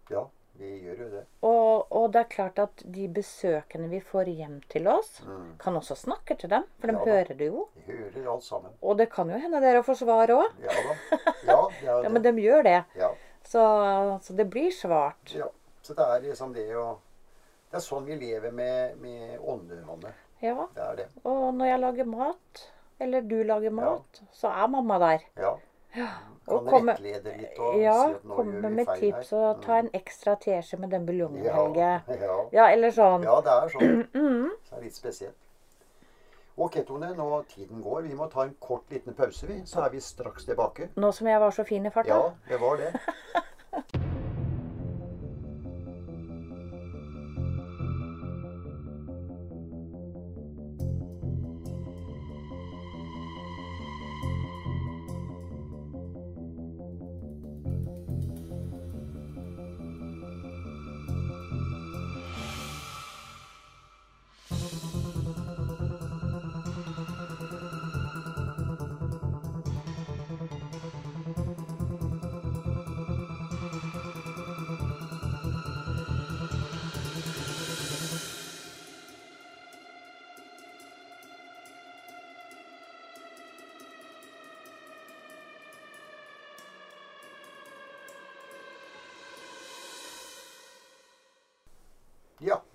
Ja, 0.10 0.26
vi 0.60 0.70
gjør 0.84 1.00
jo 1.04 1.10
det. 1.10 1.24
Og, 1.44 1.88
og 1.92 2.12
det 2.12 2.20
er 2.20 2.30
klart 2.36 2.60
at 2.60 2.84
de 2.92 3.08
besøkende 3.08 3.90
vi 3.90 4.00
får 4.02 4.26
hjem 4.26 4.62
til 4.70 4.88
oss, 4.88 5.22
Mm. 5.26 5.58
kan 5.60 5.76
også 5.76 5.96
snakke 5.96 6.38
til 6.38 6.50
dem, 6.50 6.64
for 6.80 6.88
de 6.88 6.94
Ja 6.94 7.06
hører 7.06 7.38
det 7.38 7.48
jo. 7.48 7.68
De 7.76 7.94
hører 7.94 8.32
alt 8.34 8.44
sammen. 8.44 8.72
Og 8.82 8.98
det 8.98 9.10
kan 9.12 9.30
jo 9.30 9.38
hende 9.38 9.62
dere 9.62 9.84
får 9.84 9.96
svar 10.04 10.28
òg. 10.28 10.52
Ja 10.60 10.68
da. 10.68 10.96
Ja, 11.48 11.68
det 11.82 11.88
er 11.88 12.04
Ja, 12.04 12.10
men 12.10 12.22
de 12.22 12.32
gjør 12.32 12.64
det. 12.64 12.84
Ja. 12.96 13.12
Så, 13.44 14.20
så 14.22 14.36
det 14.36 14.50
blir 14.50 14.72
svart. 14.72 15.34
ja. 15.36 15.48
Så 15.82 15.94
det 15.96 16.04
er 16.04 16.20
liksom 16.28 16.54
det 16.54 16.68
å 16.76 16.98
Det 17.72 17.78
er 17.78 17.84
sånn 17.84 18.06
vi 18.08 18.16
lever 18.16 18.52
med, 18.52 18.98
med 19.02 19.40
ånder, 19.40 20.14
Ja. 20.42 20.68
Det 20.76 20.84
er 20.84 20.96
det. 20.96 21.08
Og 21.26 21.54
når 21.54 21.66
jeg 21.66 21.80
lager 21.80 22.06
mat, 22.06 22.62
eller 23.00 23.22
du 23.22 23.44
lager 23.44 23.70
mat, 23.72 24.22
så 24.32 24.48
er 24.54 24.68
mamma 24.68 25.00
der. 25.00 25.20
Ja. 25.38 25.56
Og 26.48 26.64
Kan 26.64 26.68
komme- 26.72 26.94
rettlede 26.94 27.34
litt 27.38 27.58
og 27.60 27.76
Ja, 27.82 27.94
si 28.08 28.14
at 28.14 28.24
nå 28.24 28.36
gjør 28.38 28.62
vi 28.62 28.70
med 28.76 28.86
feil 28.86 29.00
tips 29.02 29.30
her. 29.32 29.38
og 29.40 29.62
ta 29.64 29.80
en 29.80 29.90
ekstra 29.94 30.36
teskje 30.40 30.80
med 30.80 30.90
den 30.92 31.06
buljongen, 31.06 31.44
Helge. 31.44 31.90
Ja, 32.08 32.16
ja. 32.22 32.38
Ja, 32.54 32.68
eller 32.72 32.90
sånn. 32.92 33.24
ja, 33.24 33.42
det 33.42 33.52
er 33.52 33.70
sånn. 33.70 34.08
Mm. 34.14 34.50
Så 34.64 34.70
det 34.70 34.78
er 34.78 34.84
litt 34.84 34.96
spesielt. 34.96 35.36
Ok, 36.58 36.74
Tone. 36.88 37.14
Nå 37.16 37.44
tiden 37.50 37.82
går. 37.84 38.02
Vi 38.04 38.16
må 38.16 38.30
ta 38.32 38.44
en 38.44 38.56
kort 38.60 38.90
liten 38.90 39.14
pause, 39.14 39.46
vi. 39.48 39.62
Så 39.66 39.84
er 39.86 39.90
vi 39.90 40.00
straks 40.00 40.46
tilbake. 40.46 40.90
Nå 40.96 41.12
som 41.14 41.28
jeg 41.28 41.40
var 41.40 41.52
så 41.52 41.64
fin 41.66 41.86
i 41.86 41.90
farta. 41.90 42.08
Ja, 42.08 42.32
det 42.50 42.60
var 42.62 42.78
det. 42.78 42.94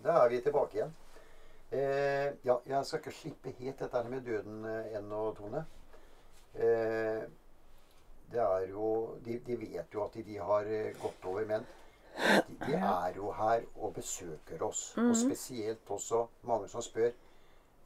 da 0.03 0.25
er 0.25 0.29
vi 0.29 0.41
tilbake 0.41 0.79
igjen. 0.79 0.95
Eh, 1.73 2.33
ja, 2.45 2.59
jeg 2.67 2.87
skal 2.87 3.01
ikke 3.01 3.15
slippe 3.17 3.53
helt 3.59 3.79
dette 3.81 4.03
med 4.09 4.27
døden 4.27 4.65
eh, 4.69 4.97
ennå, 4.99 5.23
Tone. 5.39 5.65
Eh, 6.55 7.23
det 8.33 8.41
er 8.41 8.67
jo 8.69 9.19
de, 9.25 9.39
de 9.47 9.57
vet 9.61 9.95
jo 9.95 10.05
at 10.05 10.15
de, 10.15 10.25
de 10.27 10.39
har 10.39 10.69
eh, 10.69 10.93
gått 11.01 11.25
over, 11.25 11.47
men 11.49 11.65
de, 12.17 12.57
de 12.67 12.77
er 12.77 13.17
jo 13.17 13.33
her 13.33 13.65
og 13.77 13.95
besøker 13.97 14.63
oss. 14.63 14.91
Og 15.01 15.17
spesielt 15.17 15.91
også 15.91 16.27
mange 16.49 16.69
som 16.69 16.85
spør 16.85 17.11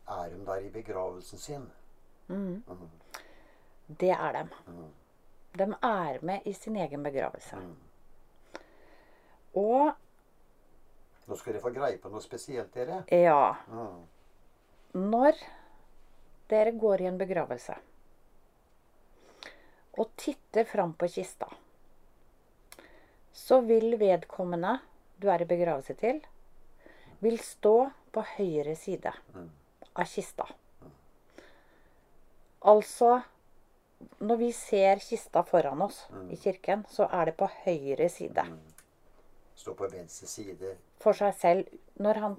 er 0.06 0.28
de 0.30 0.46
der 0.46 0.66
i 0.66 0.70
begravelsen 0.70 1.38
sin. 1.38 1.68
Mm. 2.28 2.62
Mm. 2.66 2.88
Det 4.00 4.10
er 4.10 4.32
dem. 4.32 4.50
Mm. 4.66 4.90
De 5.58 5.62
er 5.82 6.18
med 6.22 6.40
i 6.44 6.52
sin 6.52 6.76
egen 6.76 7.02
begravelse. 7.02 7.56
Mm. 7.56 7.76
Og 9.54 9.92
Nå 11.26 11.36
skal 11.36 11.52
dere 11.56 11.62
få 11.62 11.72
greie 11.74 11.98
på 11.98 12.10
noe 12.12 12.20
spesielt, 12.22 12.72
dere. 12.74 13.04
ja 13.10 13.56
Mm. 13.68 14.06
Når 14.94 15.34
dere 16.48 16.72
går 16.72 17.00
i 17.02 17.06
en 17.10 17.18
begravelse 17.18 17.74
og 19.98 20.10
titter 20.16 20.64
fram 20.68 20.92
på 20.94 21.08
kista, 21.08 21.48
så 23.32 23.60
vil 23.64 23.96
vedkommende 23.98 24.78
du 25.20 25.28
er 25.32 25.42
i 25.42 25.48
begravelse 25.48 25.94
til, 25.96 26.20
vil 27.20 27.38
stå 27.40 27.90
på 28.12 28.22
høyre 28.36 28.76
side 28.76 29.12
Mm. 29.34 29.50
av 29.96 30.04
kista. 30.04 30.46
Altså 32.62 33.22
Når 34.20 34.36
vi 34.36 34.50
ser 34.52 34.96
kista 35.00 35.42
foran 35.42 35.80
oss 35.82 36.02
i 36.30 36.36
kirken, 36.36 36.84
så 36.88 37.06
er 37.10 37.24
det 37.30 37.36
på 37.36 37.46
høyre 37.64 38.08
side. 38.12 38.42
Stå 39.56 39.72
på 39.74 39.88
venstre 39.88 40.28
side 40.28 40.74
for 41.00 41.16
seg 41.16 41.34
selv 41.34 41.68
når 42.04 42.18
han, 42.20 42.36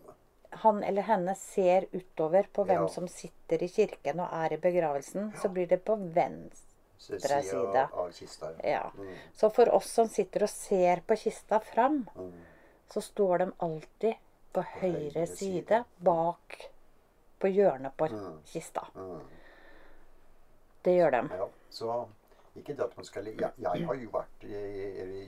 han 0.64 0.84
eller 0.86 1.02
henne 1.08 1.34
ser 1.36 1.88
utover 1.94 2.48
på 2.54 2.64
hvem 2.66 2.84
Ja. 2.84 2.88
som 2.94 3.08
sitter 3.08 3.64
i 3.64 3.68
kirken 3.68 4.20
og 4.20 4.30
er 4.34 4.54
i 4.54 4.58
begravelsen, 4.62 5.34
så 5.42 5.50
blir 5.50 5.68
det 5.68 5.84
på 5.86 5.96
venstre. 6.14 6.64
Så 7.00 7.20
side. 7.20 7.90
av 7.94 8.12
kista. 8.12 8.52
Ja. 8.64 8.92
Mm. 8.98 9.12
Så 9.34 9.50
for 9.54 9.70
oss 9.76 9.86
som 9.94 10.08
sitter 10.10 10.44
og 10.44 10.50
ser 10.50 11.02
på 11.06 11.16
kista 11.16 11.60
fram, 11.60 12.08
Mm. 12.16 12.32
så 12.90 13.02
står 13.02 13.38
de 13.38 13.52
alltid 13.60 14.16
på 14.54 14.64
høyre 14.64 15.12
høyre 15.14 15.28
side, 15.28 15.68
side. 15.68 15.84
bak 16.00 16.70
på 17.40 17.48
hjørnet 17.54 17.94
på 17.98 18.10
Mm. 18.10 18.42
kista. 18.46 18.88
Mm. 18.96 19.22
Det 20.84 20.96
gjør 20.98 21.12
de. 21.12 21.36
Ja, 21.38 21.48
så 21.70 22.08
ikke 22.58 22.76
det 22.76 22.80
at 22.86 22.98
man 22.98 23.06
skal 23.06 23.26
jeg, 23.26 23.38
jeg 23.60 23.86
har 23.86 23.96
jo 23.96 24.10
vært, 24.10 24.40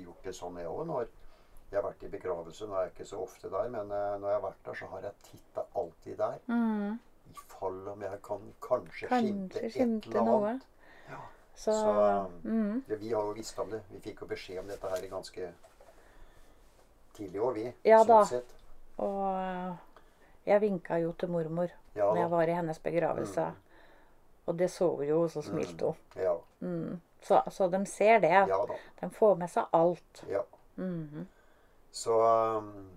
gjort 0.03 0.23
det 0.23 0.33
sånn, 0.35 0.57
jeg 0.57 0.67
òg. 0.67 0.85
Når 0.87 1.07
jeg 1.71 1.77
har 1.81 1.85
vært 1.85 2.03
i 2.03 2.09
begravelse. 2.09 2.65
Nå 2.67 2.73
er 2.75 2.87
jeg 2.87 2.91
ikke 2.95 3.05
så 3.11 3.19
ofte 3.23 3.49
der, 3.53 3.69
men 3.69 3.91
eh, 3.91 4.15
når 4.19 4.27
jeg 4.31 4.37
har 4.39 4.45
vært 4.47 4.65
der, 4.65 4.73
så 4.79 4.85
har 4.93 5.01
jeg 5.05 5.13
titta 5.31 5.65
alltid 5.81 6.17
der. 6.17 6.37
Mm. 6.47 6.99
I 7.29 7.41
fall 7.51 7.87
om 7.91 8.01
jeg 8.01 8.21
kan 8.25 8.47
kanskje, 8.65 9.07
skimte 9.07 9.59
Kanskje 9.59 9.83
et 9.85 10.07
eller 10.09 10.31
annet. 10.35 10.65
Ja. 11.09 11.19
Så, 11.55 11.73
Så, 11.75 11.93
mm. 12.43 12.83
Ja, 12.87 12.95
Vi 12.95 13.11
har 13.13 13.21
jo 13.29 13.33
visst 13.37 13.59
om 13.59 13.69
det. 13.69 13.81
Vi 13.91 13.99
fikk 13.99 14.21
jo 14.21 14.27
beskjed 14.27 14.59
om 14.59 14.67
dette 14.71 14.89
her 14.89 15.03
i 15.03 15.11
ganske 15.11 15.51
tidlig 17.13 17.41
år, 17.41 17.53
vi. 17.53 17.65
Ja 17.83 17.99
sånn 18.03 18.07
da. 18.13 18.19
sett. 18.25 18.53
Og 18.99 19.23
eh, 19.35 19.73
jeg 20.49 20.61
vinka 20.63 20.99
jo 21.03 21.11
til 21.19 21.29
mormor 21.31 21.71
Ja 21.95 22.07
når 22.09 22.21
jeg 22.23 22.31
var 22.31 22.47
i 22.51 22.55
hennes 22.57 22.79
begravelse. 22.83 23.49
Mm. 23.51 23.65
Og 24.49 24.57
det 24.57 24.69
så 24.73 24.87
hun 24.95 25.05
jo, 25.05 25.21
og 25.23 25.31
så 25.31 25.43
smilte 25.45 25.91
hun. 25.91 25.95
Ja, 26.15 26.37
Mm. 26.59 26.99
Så, 27.21 27.41
så 27.51 27.67
de 27.67 27.85
ser 27.85 28.19
det. 28.19 28.31
ja 28.31 28.57
da. 28.67 28.75
De 29.01 29.09
får 29.11 29.35
med 29.35 29.49
seg 29.51 29.65
alt. 29.75 30.23
Ja. 30.27 30.41
Mhm. 30.75 31.27
Så 31.91 32.15
um, 32.57 32.89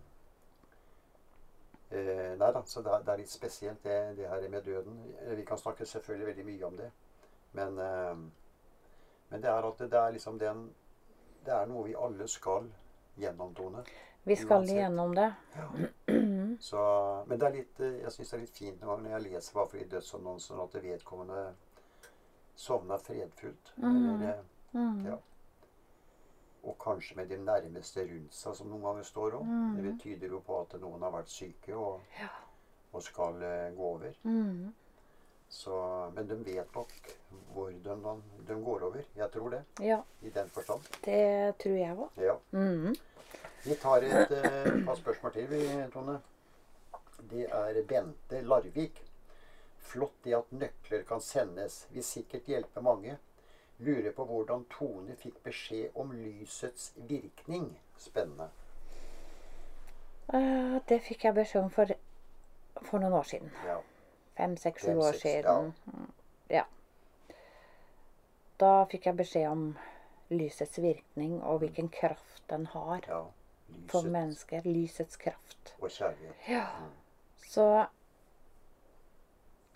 eh, 1.90 2.36
Nei 2.38 2.52
da, 2.52 2.62
så 2.66 2.82
det 2.82 2.92
er, 2.92 3.02
det 3.06 3.16
litt 3.22 3.30
spesielt, 3.32 3.82
det, 3.84 4.16
det 4.16 4.28
her 4.28 4.48
med 4.48 4.62
døden. 4.66 5.00
Eh, 5.22 5.34
Vi 5.36 5.44
kan 5.44 5.58
snakke 5.58 5.86
selvfølgelig 5.86 6.26
veldig 6.26 6.44
mye 6.46 6.66
om 6.66 6.76
det. 6.76 6.90
Men, 7.52 7.78
eh, 7.78 8.16
men 9.30 9.42
det 9.42 9.50
er 9.50 9.68
at 9.68 9.78
det, 9.78 9.90
det 9.92 9.98
er 9.98 10.10
liksom 10.18 10.38
den 10.38 10.70
Det 11.44 11.50
er 11.52 11.66
noe 11.66 11.82
vi 11.88 11.94
alle 11.98 12.28
skal 12.28 12.68
gjennomtone. 13.18 13.80
Vi 14.24 14.36
skal 14.36 14.60
Uansett. 14.60 14.76
igjennom 14.76 15.14
det. 15.14 15.32
Så, 16.62 16.78
men 17.26 17.40
det 17.40 17.46
er 17.48 17.52
litt, 17.56 17.80
eh, 17.80 17.96
jeg 18.04 18.12
syns 18.14 18.30
det 18.30 18.36
er 18.36 18.40
litt 18.44 18.56
fint 18.58 18.82
når 18.86 19.08
jeg 19.10 19.22
leser 19.24 19.56
hva 19.56 19.64
for 19.66 19.88
dødsannonsen 19.90 20.60
at 20.62 20.76
vedkommende 20.84 21.42
sovna 22.54 22.98
fredfullt. 23.02 23.72
Eller, 23.82 24.28
eh, 24.28 24.44
Mhm. 24.78 25.06
ja. 25.06 25.16
Og 26.62 26.76
kanskje 26.78 27.16
med 27.18 27.28
de 27.28 27.38
nærmeste 27.42 28.04
rundt 28.06 28.34
seg, 28.34 28.54
som 28.54 28.68
noen 28.70 28.82
ganger 28.86 29.02
står 29.08 29.34
om. 29.40 29.48
Mm. 29.50 29.80
Det 29.82 29.94
tyder 30.04 30.28
jo 30.36 30.38
på 30.46 30.60
at 30.62 30.76
noen 30.80 31.02
har 31.02 31.10
vært 31.10 31.28
syke 31.32 31.74
og, 31.74 32.00
Ja. 32.20 32.28
og 32.92 33.02
skal 33.02 33.42
eh, 33.42 33.72
gå 33.74 33.88
over. 33.96 34.12
Mm. 34.22 34.72
Så, 35.52 35.74
men 36.14 36.28
de 36.30 36.36
vet 36.46 36.74
nok 36.74 36.92
hvor 37.52 37.70
de, 37.70 37.96
de 38.48 38.54
går 38.64 38.84
over. 38.86 39.02
Jeg 39.16 39.30
tror 39.34 39.50
det, 39.50 39.64
Ja, 39.84 39.98
i 40.22 40.30
den 40.30 40.48
forstand. 40.48 40.86
det 41.04 41.58
tror 41.58 41.76
jeg 41.76 41.96
òg. 41.98 42.22
Ja. 42.22 42.36
Mm. 42.52 42.94
Vi 43.64 43.74
tar 43.82 44.02
et 44.06 44.30
eh, 44.38 44.84
par 44.86 44.96
spørsmål 44.96 45.32
til, 45.32 45.50
vi, 45.50 45.66
Tone. 45.92 46.20
Det 47.30 47.44
er 47.50 47.82
Bente 47.86 48.40
Larvik. 48.42 49.02
Flott 49.82 50.14
det 50.24 50.34
at 50.38 50.50
nøkler 50.54 51.02
kan 51.06 51.20
sendes. 51.20 51.86
Vil 51.90 52.04
sikkert 52.06 52.46
hjelpe 52.48 52.80
mange. 52.82 53.18
Lurer 53.78 54.12
på 54.12 54.24
hvordan 54.24 54.64
Tone 54.70 55.16
fikk 55.16 55.42
beskjed 55.44 55.96
om 55.98 56.12
lysets 56.12 56.92
virkning. 56.96 57.72
Spennende. 57.98 58.50
Eh, 60.34 60.76
det 60.88 61.00
fikk 61.02 61.24
jeg 61.24 61.34
beskjed 61.34 61.66
om 61.66 61.70
for, 61.70 61.94
for 62.82 63.02
noen 63.02 63.16
år 63.18 63.26
siden. 63.28 63.50
Ja. 63.66 63.78
Fem, 64.36 64.56
seks, 64.56 64.84
sju 64.86 65.00
år 65.02 65.18
siden. 65.18 65.72
Ja. 65.86 66.06
Ja. 66.62 66.64
Da 68.60 68.84
fikk 68.90 69.06
jeg 69.10 69.18
beskjed 69.18 69.48
om 69.50 69.64
lysets 70.32 70.78
virkning 70.80 71.40
og 71.42 71.58
hvilken 71.62 71.88
kraft 71.92 72.44
den 72.50 72.66
har 72.72 73.02
ja. 73.08 73.22
for 73.90 74.08
mennesker. 74.08 74.64
Lysets 74.64 75.16
kraft. 75.16 75.74
og 75.80 75.90
kjærlighet. 75.90 76.48
Ja. 76.48 76.66
Så 77.46 77.86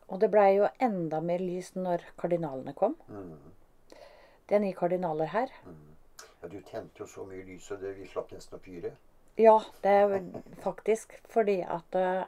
Og 0.07 0.21
det 0.21 0.29
blei 0.31 0.53
jo 0.55 0.69
enda 0.81 1.19
mer 1.21 1.43
lys 1.43 1.73
når 1.75 2.05
kardinalene 2.19 2.73
kom. 2.79 2.93
Mm. 3.09 3.56
Det 4.49 4.55
er 4.55 4.63
ni 4.63 4.73
kardinaler 4.73 5.27
her. 5.33 5.53
Ja, 6.43 6.49
du 6.49 6.61
tente 6.61 7.03
jo 7.03 7.07
så 7.07 7.25
mye 7.27 7.43
lys, 7.45 7.71
og 7.71 7.81
det, 7.83 7.97
vi 7.99 8.07
slapp 8.07 8.31
nesten 8.33 8.59
å 8.59 8.63
fyre. 8.63 8.93
Ja, 9.39 9.57
det 9.83 9.91
er 9.91 10.21
faktisk 10.63 11.17
fordi 11.29 11.59
at 11.61 11.97
uh, 11.99 12.23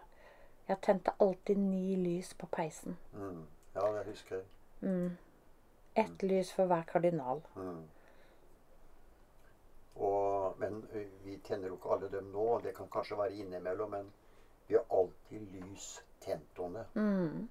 jeg 0.69 0.81
tente 0.83 1.15
alltid 1.21 1.57
ni 1.57 1.97
lys 1.97 2.35
på 2.35 2.49
peisen. 2.53 2.99
Mm. 3.13 3.45
Ja, 3.75 3.93
det 3.93 4.05
husker 4.11 4.37
jeg. 4.37 4.49
Mm. 4.81 5.17
Ett 5.95 6.23
lys 6.23 6.51
for 6.53 6.67
hver 6.67 6.83
kardinal. 6.91 7.41
Mm. 7.57 7.87
Og, 9.99 10.59
men 10.59 10.83
vi 11.25 11.39
tenner 11.47 11.69
jo 11.69 11.79
ikke 11.79 11.95
alle 11.95 12.11
dem 12.13 12.29
nå. 12.35 12.59
Det 12.63 12.75
kan 12.77 12.91
kanskje 12.93 13.19
være 13.19 13.41
innimellom, 13.41 13.91
men 13.91 14.13
vi 14.67 14.77
har 14.77 14.85
alltid 14.91 15.49
lys 15.55 16.03
tent, 16.21 16.59
Mm. 16.95 17.49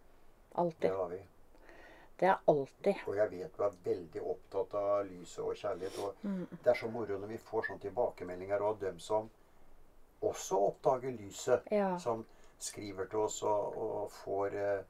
Alltid. 0.51 0.89
Det 0.89 0.95
har 0.95 1.07
vi. 1.07 1.19
Det 2.19 2.27
er 2.29 2.39
alltid. 2.47 2.95
Og 3.07 3.15
jeg 3.15 3.31
vet 3.31 3.57
du 3.57 3.63
er 3.63 3.75
veldig 3.85 4.21
opptatt 4.31 4.73
av 4.73 5.05
lyset 5.05 5.43
og 5.43 5.55
kjærlighet. 5.55 5.99
Og 6.03 6.15
Mm. 6.23 6.47
det 6.63 6.67
er 6.67 6.73
så 6.79 6.87
moro 6.89 7.17
når 7.19 7.27
vi 7.27 7.37
får 7.37 7.61
sånne 7.67 7.79
tilbakemeldinger 7.81 8.61
av 8.61 8.79
dem 8.79 8.99
som 8.99 9.29
også 10.21 10.57
oppdager 10.71 11.11
lyset. 11.11 11.61
Ja. 11.71 11.97
Som 11.99 12.25
skriver 12.59 13.05
til 13.05 13.19
oss 13.19 13.43
og, 13.43 13.77
og 13.77 14.11
får 14.11 14.47
eh, 14.57 14.83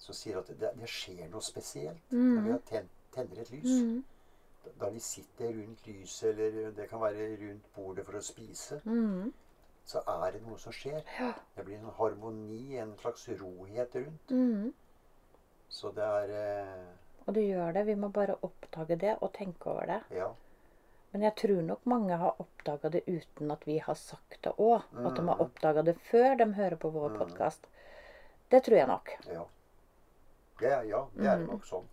Som 0.00 0.14
sier 0.14 0.38
at 0.38 0.46
det, 0.48 0.70
det 0.80 0.88
skjer 0.88 1.28
noe 1.28 1.42
spesielt 1.44 2.00
når 2.10 2.42
vi 2.46 2.58
ten, 2.70 2.86
tenner 3.12 3.40
et 3.42 3.50
lys. 3.50 3.82
Mm. 3.82 4.04
Da- 4.80 4.88
vi 4.90 4.98
sitter 5.00 5.52
rundt 5.52 5.86
lyset, 5.86 6.38
eller 6.38 6.70
det 6.70 6.86
kan 6.88 7.00
være 7.00 7.36
rundt 7.36 7.66
bordet 7.74 8.06
for 8.06 8.12
å 8.16 8.22
spise, 8.22 8.80
Mm. 8.84 9.32
så 9.84 10.00
er 10.08 10.30
det 10.32 10.40
noe 10.46 10.56
som 10.58 10.72
skjer. 10.72 11.02
Ja. 11.18 11.32
Det 11.56 11.64
blir 11.66 11.76
en 11.78 11.92
harmoni, 11.98 12.76
en 12.78 12.96
slags 12.96 13.28
rohet 13.28 13.94
rundt. 13.94 14.32
Mm. 15.70 15.74
Så 15.78 15.90
det 15.94 16.02
er 16.04 16.30
eh, 16.34 16.86
Og 17.26 17.34
du 17.34 17.40
gjør 17.40 17.72
det. 17.76 17.84
Vi 17.86 17.94
må 17.94 18.08
bare 18.10 18.34
oppdage 18.42 18.96
det 18.98 19.16
og 19.22 19.32
tenke 19.36 19.70
over 19.70 19.86
det. 19.86 20.00
Ja. 20.18 20.32
Men 21.12 21.22
jeg 21.22 21.34
tror 21.36 21.62
nok 21.62 21.86
mange 21.90 22.16
har 22.18 22.40
oppdaga 22.42 22.88
det 22.90 23.02
uten 23.06 23.50
at 23.50 23.64
vi 23.66 23.78
har 23.82 23.94
sagt 23.98 24.40
det 24.42 24.52
òg. 24.58 24.82
At 25.06 25.14
de 25.16 25.22
har 25.26 25.36
Mhm. 25.36 25.40
oppdaga 25.46 25.82
det 25.82 25.96
før 26.10 26.36
de 26.38 26.52
hører 26.54 26.76
på 26.76 26.90
vår 26.90 27.08
mm. 27.10 27.18
podkast. 27.18 27.66
Det 28.50 28.62
tror 28.64 28.76
jeg 28.76 28.86
nok. 28.88 29.10
Ja. 29.26 29.44
Det, 30.60 30.74
ja, 30.88 31.06
det 31.16 31.26
er 31.26 31.36
Mm. 31.38 31.46
nok 31.52 31.64
sånn. 31.64 31.86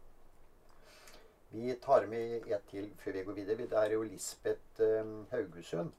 Vi 1.52 1.74
tar 1.76 2.06
med 2.08 2.48
ett 2.52 2.68
til 2.72 2.90
før 2.98 3.14
vi 3.14 3.24
går 3.24 3.34
videre. 3.34 3.68
Det 3.68 3.74
er 3.78 3.92
jo 3.94 4.04
Lisbeth 4.04 4.82
eh, 4.82 5.06
Haugesund. 5.32 5.92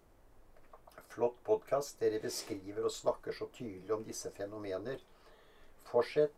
Flott 1.09 1.37
podkast. 1.45 1.99
Dere 2.01 2.21
beskriver 2.21 2.85
og 2.85 2.91
snakker 2.93 3.33
så 3.33 3.47
tydelig 3.53 3.91
om 3.95 4.05
disse 4.05 4.31
fenomener. 4.31 4.99
Fortsett. 5.85 6.35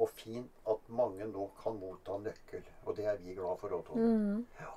Og 0.00 0.08
fint 0.16 0.50
at 0.72 0.86
mange 0.88 1.26
nå 1.28 1.50
kan 1.62 1.76
motta 1.76 2.16
nøkkel. 2.18 2.62
Og 2.86 2.96
det 2.96 3.04
er 3.10 3.18
vi 3.20 3.34
glad 3.36 3.58
for 3.60 3.74
òg, 3.76 3.82
Tone. 3.90 4.06
Mm. 4.16 4.46
Ja. 4.60 4.70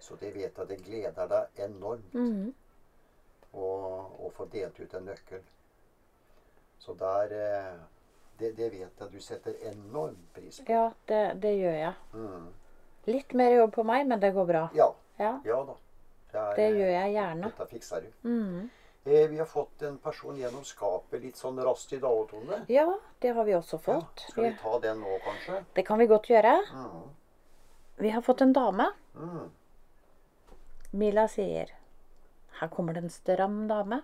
Så 0.00 0.16
det 0.20 0.34
vet 0.34 0.58
jeg 0.60 0.68
det 0.68 0.80
gleder 0.84 1.28
deg 1.30 1.62
enormt 1.64 2.12
Mm. 2.14 2.52
å, 3.56 3.68
å 4.26 4.30
få 4.36 4.44
delt 4.52 4.78
ut 4.80 4.94
en 4.94 5.08
nøkkel. 5.08 5.40
Så 6.78 6.94
der 7.00 7.32
eh, 7.32 7.78
det, 8.38 8.52
det 8.58 8.68
vet 8.72 9.00
jeg 9.00 9.10
du 9.12 9.18
setter 9.20 9.56
enorm 9.70 10.18
pris 10.36 10.60
på. 10.60 10.68
Ja, 10.72 10.90
det, 11.08 11.22
det 11.42 11.54
gjør 11.56 11.78
jeg. 11.80 11.94
Mm. 12.12 12.46
Litt 13.06 13.34
mer 13.38 13.54
jobb 13.56 13.72
på 13.78 13.84
meg, 13.86 14.06
men 14.06 14.20
det 14.20 14.34
går 14.34 14.46
bra. 14.52 14.64
Ja. 14.76 14.90
Ja, 15.18 15.38
Ja 15.48 15.62
da. 15.64 15.76
er, 16.36 16.56
det 16.58 16.66
gjør 16.76 16.90
jeg 16.92 17.12
gjerne. 17.14 17.48
Dette 17.48 17.66
fikser 17.70 18.04
du. 18.04 18.28
Mm. 18.28 18.66
Eh, 19.06 19.28
vi 19.30 19.38
har 19.38 19.46
fått 19.46 19.82
en 19.86 19.98
person 20.02 20.36
gjennom 20.36 20.64
skapet 20.66 21.22
litt 21.22 21.38
sånn 21.38 21.60
raskt 21.62 21.92
i 21.94 21.98
dag, 22.02 22.24
Tone. 22.30 22.64
Ja, 22.68 22.88
det 23.22 23.28
har 23.36 23.44
vi 23.46 23.54
også 23.54 23.78
Ja, 23.78 23.84
fått. 23.84 24.24
skal 24.32 24.44
vi 24.48 24.56
ta 24.62 24.78
den 24.82 25.00
nå, 25.00 25.18
kanskje? 25.22 25.64
Det 25.74 25.84
kan 25.86 25.98
vi 25.98 26.06
godt 26.10 26.26
gjøre. 26.26 26.56
Mm. 26.72 27.04
Vi 28.02 28.10
har 28.10 28.20
fått 28.22 28.40
en 28.42 28.52
dame. 28.52 28.88
Mm. 29.14 29.50
Mila 30.92 31.28
sier 31.28 31.70
Her 32.60 32.68
kommer 32.68 32.94
det 32.94 33.02
en 33.04 33.10
stram 33.10 33.68
dame. 33.68 34.02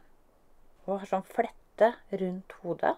Hun 0.84 0.98
har 0.98 1.06
sånn 1.06 1.24
flette 1.24 1.94
rundt 2.12 2.52
hodet. 2.62 2.96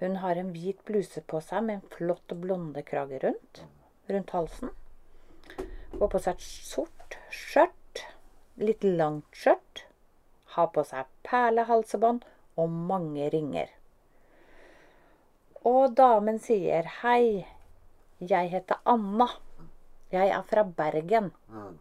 Hun 0.00 0.16
har 0.16 0.36
en 0.36 0.52
hvit 0.52 0.82
bluse 0.84 1.20
på 1.20 1.40
seg 1.42 1.62
med 1.64 1.74
en 1.82 1.88
flott 1.90 2.26
blondekrage 2.34 3.20
rundt. 3.22 3.62
Rundt 4.08 4.30
halsen. 4.30 4.70
Går 5.98 6.08
på 6.08 6.18
seg 6.20 6.34
et 6.34 6.40
sort 6.40 7.16
skjørt. 7.30 8.02
Litt 8.56 8.82
langt 8.84 9.30
skjørt. 9.32 9.85
Har 10.56 10.72
på 10.74 10.84
seg 10.88 11.08
perlehalsebånd 11.28 12.24
og 12.56 12.76
mange 12.90 13.28
ringer. 13.32 13.72
Og 15.66 15.96
damen 15.98 16.38
sier 16.40 16.88
hei, 17.02 17.46
jeg 18.20 18.52
heter 18.52 18.80
Anna. 18.88 19.28
Jeg 20.12 20.30
er 20.32 20.44
fra 20.46 20.62
Bergen. 20.64 21.32
Mm. 21.50 21.74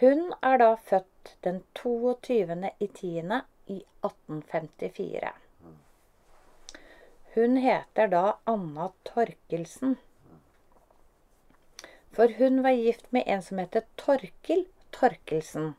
Hun 0.00 0.28
er 0.40 0.60
da 0.62 0.74
født 0.76 1.12
født 1.22 1.36
den 1.44 1.62
22. 1.74 2.70
i 2.78 2.86
10. 2.86 3.42
i 3.66 3.84
1854. 4.04 5.32
Hun 7.34 7.56
heter 7.56 8.06
da 8.06 8.38
Anna 8.44 8.90
Torkelsen. 9.04 9.96
For 12.12 12.28
hun 12.38 12.62
var 12.62 12.70
gift 12.70 13.12
med 13.12 13.22
en 13.26 13.42
som 13.42 13.58
heter 13.58 13.84
Torkil 13.96 14.66
Torkelsen, 14.90 15.74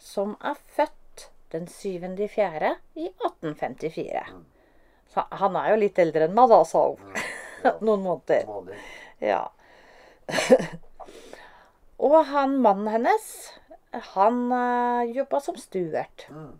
som 0.00 0.34
er 0.40 0.56
født 0.76 1.28
den 1.52 1.66
7.4. 1.66 2.74
i 2.94 3.06
1854. 3.06 4.24
Så 5.10 5.24
han 5.30 5.56
er 5.58 5.72
jo 5.72 5.80
litt 5.82 5.98
eldre 5.98 6.26
enn 6.26 6.36
meg, 6.36 6.50
da, 6.52 6.60
sa 6.64 6.84
hun. 6.88 7.22
Noen 7.86 8.04
måneder. 8.06 8.76
Ja. 9.20 9.42
Og 12.00 12.16
han 12.30 12.56
mannen 12.64 12.88
hennes, 12.88 13.26
han 14.14 14.46
uh, 14.54 15.02
jobba 15.10 15.40
som 15.44 15.58
stuert. 15.60 16.28
Mm. 16.30 16.54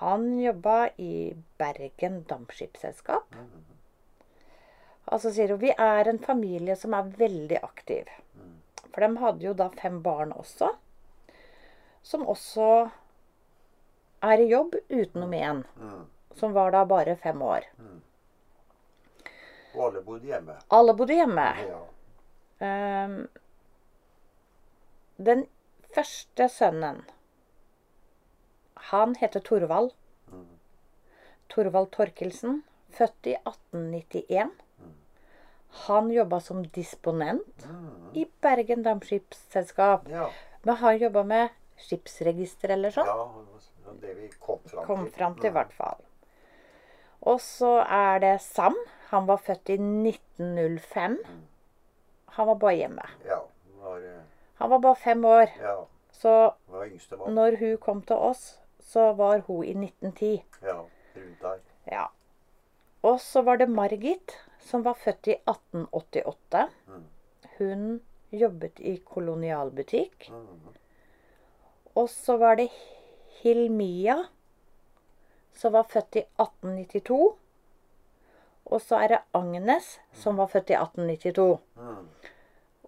Han 0.00 0.26
jobba 0.42 0.88
i 1.00 1.32
Bergen 1.56 2.24
Dampskipsselskap. 2.28 3.38
Og 5.04 5.20
så 5.22 5.30
sier 5.32 5.54
hun 5.54 5.62
vi 5.62 5.70
er 5.70 6.10
en 6.10 6.18
familie 6.18 6.76
som 6.76 6.96
er 6.98 7.14
veldig 7.16 7.60
aktiv. 7.62 8.10
For 8.90 9.04
de 9.04 9.22
hadde 9.22 9.46
jo 9.46 9.54
da 9.56 9.70
fem 9.78 10.00
barn 10.02 10.34
også. 10.34 10.72
Som 12.04 12.26
også 12.28 12.68
er 14.24 14.40
i 14.42 14.48
jobb 14.50 14.76
utenom 14.88 15.32
én. 15.36 15.62
Mm. 15.80 16.04
Som 16.36 16.52
var 16.52 16.74
da 16.74 16.84
bare 16.88 17.16
fem 17.16 17.42
år. 17.42 17.66
Og 19.74 19.86
alle 19.88 20.02
bodde 20.06 20.28
hjemme. 20.28 20.56
Alle 20.70 20.94
bodde 20.94 21.16
hjemme. 21.18 21.46
Ja. 21.64 21.80
Um, 22.64 23.16
den 25.18 25.46
første 25.94 26.48
sønnen 26.48 27.02
Han 28.90 29.14
heter 29.18 29.40
Torvald. 29.40 29.90
Torvald 31.48 31.90
Torkelsen. 31.94 32.62
Født 32.94 33.26
i 33.26 33.34
1891. 33.40 34.52
Han 35.88 36.10
jobba 36.14 36.38
som 36.40 36.62
disponent 36.64 37.64
i 38.14 38.26
Bergen 38.40 38.82
Dampskipsselskap. 38.84 40.08
ja. 40.08 40.28
Men 40.62 40.76
han 40.76 40.98
jobba 40.98 41.22
med 41.22 41.48
skipsregister 41.76 42.70
eller 42.70 42.90
sånn. 42.90 43.06
Ja, 43.06 43.92
det 44.00 44.14
vi 44.16 44.28
kom 44.40 44.58
fram 44.66 44.86
Kom 44.86 45.04
til. 45.04 45.12
fram 45.18 45.34
til, 45.34 45.44
i 45.46 45.48
Mm. 45.50 45.54
hvert 45.54 45.72
fall. 45.72 46.00
Og 47.22 47.40
så 47.40 47.84
er 47.88 48.18
det 48.20 48.40
Sam. 48.40 48.74
Han 49.10 49.26
var 49.26 49.36
født 49.36 49.68
i 49.70 49.76
1905. 49.78 51.18
Han 52.26 52.46
var 52.46 52.54
bare 52.54 52.76
hjemme. 52.76 53.02
Ja. 53.24 53.40
Var, 53.80 53.98
eh, 53.98 54.22
Han 54.58 54.70
var 54.70 54.78
bare 54.78 54.96
fem 54.96 55.24
år. 55.24 55.48
ja. 55.60 55.84
Så 56.12 56.52
var 56.68 56.84
yngste 56.86 57.16
mann. 57.16 57.34
når 57.34 57.56
hun 57.58 57.76
kom 57.78 58.02
til 58.02 58.16
oss, 58.16 58.58
så 58.80 59.12
var 59.16 59.38
hun 59.46 59.64
i 59.64 59.74
1910. 59.74 60.44
Ja, 60.62 60.76
rundt 61.16 61.40
der. 61.42 61.58
Ja. 61.92 62.06
Og 63.02 63.20
så 63.20 63.42
var 63.42 63.56
det 63.56 63.68
Margit, 63.68 64.38
som 64.60 64.82
var 64.84 64.94
født 64.94 65.26
i 65.28 65.34
1888. 65.46 66.68
Mm. 66.86 67.04
Hun 67.58 68.00
jobbet 68.32 68.80
i 68.80 68.96
kolonialbutikk. 69.04 70.30
Mm. 70.30 70.46
Og 71.94 72.08
så 72.10 72.36
var 72.36 72.56
det 72.56 72.68
Hilmia, 73.40 74.24
som 75.54 75.72
var 75.72 75.82
født 75.90 76.16
i 76.16 76.24
1892. 76.42 77.34
Og 78.64 78.80
så 78.82 78.96
er 78.96 79.08
det 79.08 79.18
Agnes, 79.36 79.98
som 80.12 80.36
var 80.40 80.46
født 80.50 80.70
i 80.70 80.78
1892. 80.78 81.58
Mm. 81.76 82.08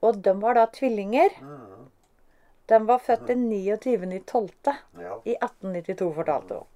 Og 0.03 0.23
de 0.25 0.33
var 0.43 0.55
da 0.59 0.67
tvillinger. 0.73 1.37
De 2.67 2.79
var 2.87 2.99
født 2.99 3.27
den 3.29 3.47
29.12. 3.53 4.75
Ja. 5.01 5.21
i 5.25 5.37
1892, 5.37 6.15
fortalte 6.15 6.55
hun. 6.55 6.67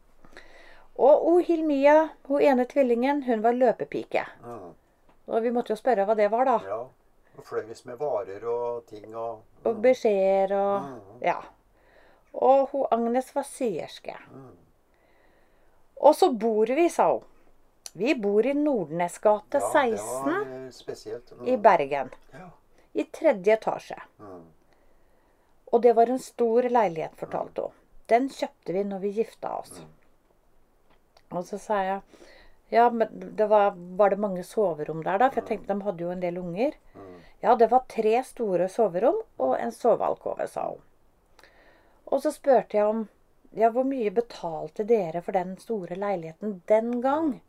Og 1.00 1.40
Hilmia, 1.46 2.08
hun 2.28 2.42
ene 2.44 2.64
tvillingen, 2.68 3.22
hun 3.24 3.42
var 3.42 3.56
løpepike. 3.56 4.26
Og 5.26 5.42
vi 5.42 5.50
måtte 5.54 5.72
jo 5.72 5.78
spørre 5.80 6.04
hva 6.04 6.14
det 6.18 6.28
var, 6.30 6.44
da. 6.44 6.58
ja. 6.68 6.80
Og 7.38 7.46
fløy 7.46 7.62
med 7.86 7.96
varer 7.96 8.42
og 8.50 8.86
ting 8.90 9.14
og 9.16 9.40
Og 9.64 9.82
beskjeder 9.82 10.52
og 10.56 10.82
Mm. 10.82 11.22
Ja. 11.22 11.36
Og 12.32 12.68
hun 12.70 12.86
Agnes 12.90 13.34
var 13.34 13.42
syerske. 13.42 14.16
Mm. 14.32 14.52
Og 16.00 16.16
så 16.16 16.30
bor 16.32 16.66
vi, 16.66 16.88
sa 16.88 17.10
hun. 17.12 17.26
Vi 17.92 18.14
bor 18.14 18.46
i 18.46 18.54
Nordnes 18.54 19.18
gate 19.18 19.58
Ja, 19.58 19.70
16 19.72 20.24
det 20.24 20.36
var 20.86 21.12
eh. 21.12 21.38
Mm. 21.38 21.46
i 21.48 21.56
Bergen. 21.56 22.10
Ja. 22.32 22.50
I 22.92 23.04
tredje 23.04 23.54
etasje. 23.54 23.98
Mm. 24.18 24.44
Og 25.70 25.82
det 25.82 25.92
var 25.92 26.06
en 26.06 26.18
stor 26.18 26.62
leilighet, 26.62 27.16
fortalte 27.18 27.66
hun. 27.66 27.76
Den 28.06 28.28
kjøpte 28.30 28.74
vi 28.74 28.84
når 28.84 28.98
vi 28.98 29.10
gifta 29.20 29.56
oss. 29.58 29.82
Og 31.30 31.44
så 31.46 31.58
sa 31.58 31.82
jeg 31.86 32.00
ja, 32.70 32.90
men 32.90 33.08
det 33.36 33.46
var, 33.50 33.74
var 33.98 34.10
det 34.10 34.16
mange 34.22 34.42
soverom 34.46 35.02
der, 35.02 35.18
da? 35.18 35.28
For 35.30 35.42
jeg 35.42 35.48
tenkte 35.48 35.74
de 35.74 35.86
hadde 35.86 36.04
jo 36.04 36.12
en 36.14 36.22
del 36.22 36.38
unger. 36.38 36.76
Mm. 36.94 37.16
Ja, 37.42 37.54
det 37.58 37.66
var 37.72 37.86
tre 37.90 38.20
store 38.26 38.68
soverom 38.70 39.18
og 39.42 39.56
en 39.58 39.74
sovealkove, 39.74 40.46
sa 40.50 40.68
hun. 40.70 40.84
Og 42.11 42.23
så 42.23 42.33
spurte 42.35 42.77
jeg 42.77 42.87
om 42.87 43.09
ja, 43.59 43.68
hvor 43.75 43.85
mye 43.87 44.11
betalte 44.14 44.85
dere 44.87 45.23
for 45.23 45.33
den 45.35 45.57
store 45.59 45.96
leiligheten 45.99 46.62
den 46.70 47.01
gang? 47.03 47.40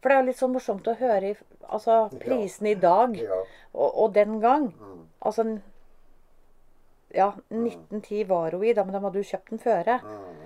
For 0.00 0.08
det 0.10 0.16
er 0.16 0.20
jo 0.22 0.26
litt 0.28 0.38
så 0.40 0.48
morsomt 0.52 0.88
å 0.92 0.94
høre 1.00 1.34
altså, 1.68 1.96
prisene 2.20 2.70
i 2.74 2.78
dag 2.80 3.16
Ja. 3.16 3.38
og, 3.74 3.88
og 4.04 4.12
den 4.14 4.40
gang. 4.40 4.68
Mm. 4.80 5.00
Altså 5.20 5.46
Ja, 7.16 7.30
1910 7.50 8.24
var 8.28 8.52
hun 8.52 8.64
i, 8.64 8.72
da, 8.76 8.84
men 8.84 8.92
de 8.92 9.00
hadde 9.06 9.20
jo 9.22 9.28
kjøpt 9.30 9.50
den 9.54 9.58
føre. 9.62 10.00
Mm. 10.04 10.42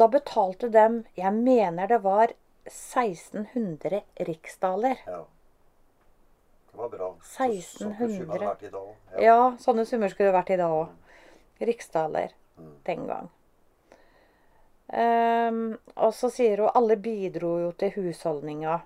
Da 0.00 0.06
betalte 0.08 0.70
dem 0.72 1.02
Jeg 1.16 1.32
mener 1.34 1.86
det 1.88 2.02
var 2.04 2.32
1600 2.68 4.02
riksdaler. 4.28 4.96
ja. 5.06 5.24
Det 6.72 6.78
var 6.82 6.88
bra. 6.88 7.06
Så- 7.22 7.44
1600. 7.44 7.96
Sånn 7.98 8.26
kunne 8.26 8.38
det 8.38 8.46
vært 8.46 8.62
i 8.62 8.70
dag. 8.70 9.22
Ja, 9.22 9.38
sånne 9.58 9.84
summer 9.86 10.08
skulle 10.12 10.30
det 10.32 10.36
vært 10.38 10.50
i 10.54 10.56
dag 10.60 10.70
òg. 10.70 10.88
Riksdaler 11.60 12.34
den 12.86 13.06
gang. 13.06 13.28
Um, 14.88 15.76
og 16.00 16.14
så 16.16 16.30
sier 16.32 16.62
hun 16.62 16.72
alle 16.78 16.96
bidro 16.96 17.58
jo 17.60 17.72
til 17.76 17.92
husholdninga. 17.98 18.78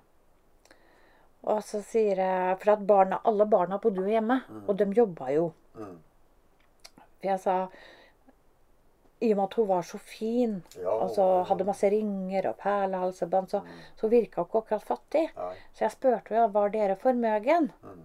Og 1.42 1.62
så 1.66 1.80
sier 1.82 2.18
jeg 2.22 2.58
For 2.60 2.74
at 2.74 2.84
barna, 2.86 3.20
alle 3.26 3.46
barna 3.50 3.78
bodde 3.82 4.02
jo 4.02 4.10
hjemme, 4.10 4.40
og 4.66 4.76
de 4.78 4.86
jobba 4.94 5.32
jo. 5.34 5.48
Mm. 5.78 5.96
For 6.98 7.30
jeg 7.30 7.42
sa 7.42 7.56
I 9.22 9.30
og 9.32 9.38
med 9.38 9.44
at 9.44 9.56
hun 9.58 9.68
var 9.68 9.86
så 9.86 9.98
fin, 10.02 10.56
Ja, 10.74 10.90
og 10.90 11.10
så 11.14 11.26
hadde 11.46 11.66
masse 11.66 11.90
ringer 11.90 12.48
og 12.50 12.56
perlehalsbånd, 12.62 13.50
så, 13.54 13.60
så 13.98 14.10
virka 14.10 14.42
hun 14.42 14.48
ikke 14.50 14.62
akkurat 14.64 14.86
fattig. 14.86 15.28
Nei. 15.36 15.52
Så 15.70 15.86
jeg 15.86 15.94
spurte 15.94 16.34
henne 16.34 16.48
var 16.54 16.74
dere 16.74 16.98
formøgen. 16.98 17.70
Mm. 17.82 18.02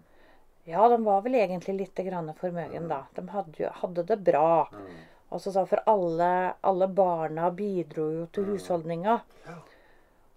Ja, 0.67 0.88
de 0.91 0.97
var 1.03 1.21
vel 1.23 1.38
egentlig 1.39 1.77
litt 1.77 1.99
formøgen, 2.39 2.89
da. 2.91 3.06
De 3.15 3.23
hadde, 3.32 3.69
hadde 3.82 4.03
det 4.03 4.17
bra. 4.19 4.67
Mm. 4.71 4.97
Og 5.30 5.41
så 5.41 5.51
sa 5.56 5.63
for 5.67 5.80
alle, 5.88 6.53
alle 6.62 6.88
barna 6.88 7.47
bidro 7.56 8.10
jo 8.12 8.25
til 8.36 8.49
husholdninga. 8.51 9.19
Ja. 9.47 9.56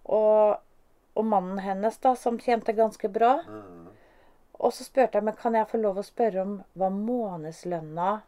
Og, 0.05 0.63
og 1.19 1.27
mannen 1.27 1.59
hennes, 1.59 1.99
da, 1.99 2.15
som 2.15 2.39
tjente 2.39 2.77
ganske 2.79 3.11
bra. 3.11 3.41
Mm. 3.43 3.91
Og 4.61 4.75
så 4.77 4.87
spurte 4.87 5.19
jeg 5.19 5.27
men 5.27 5.39
kan 5.41 5.59
jeg 5.59 5.67
få 5.71 5.83
lov 5.83 5.99
å 5.99 6.07
spørre 6.07 6.47
om 6.47 6.57
hva 6.79 6.93
månedslønna 6.95 8.21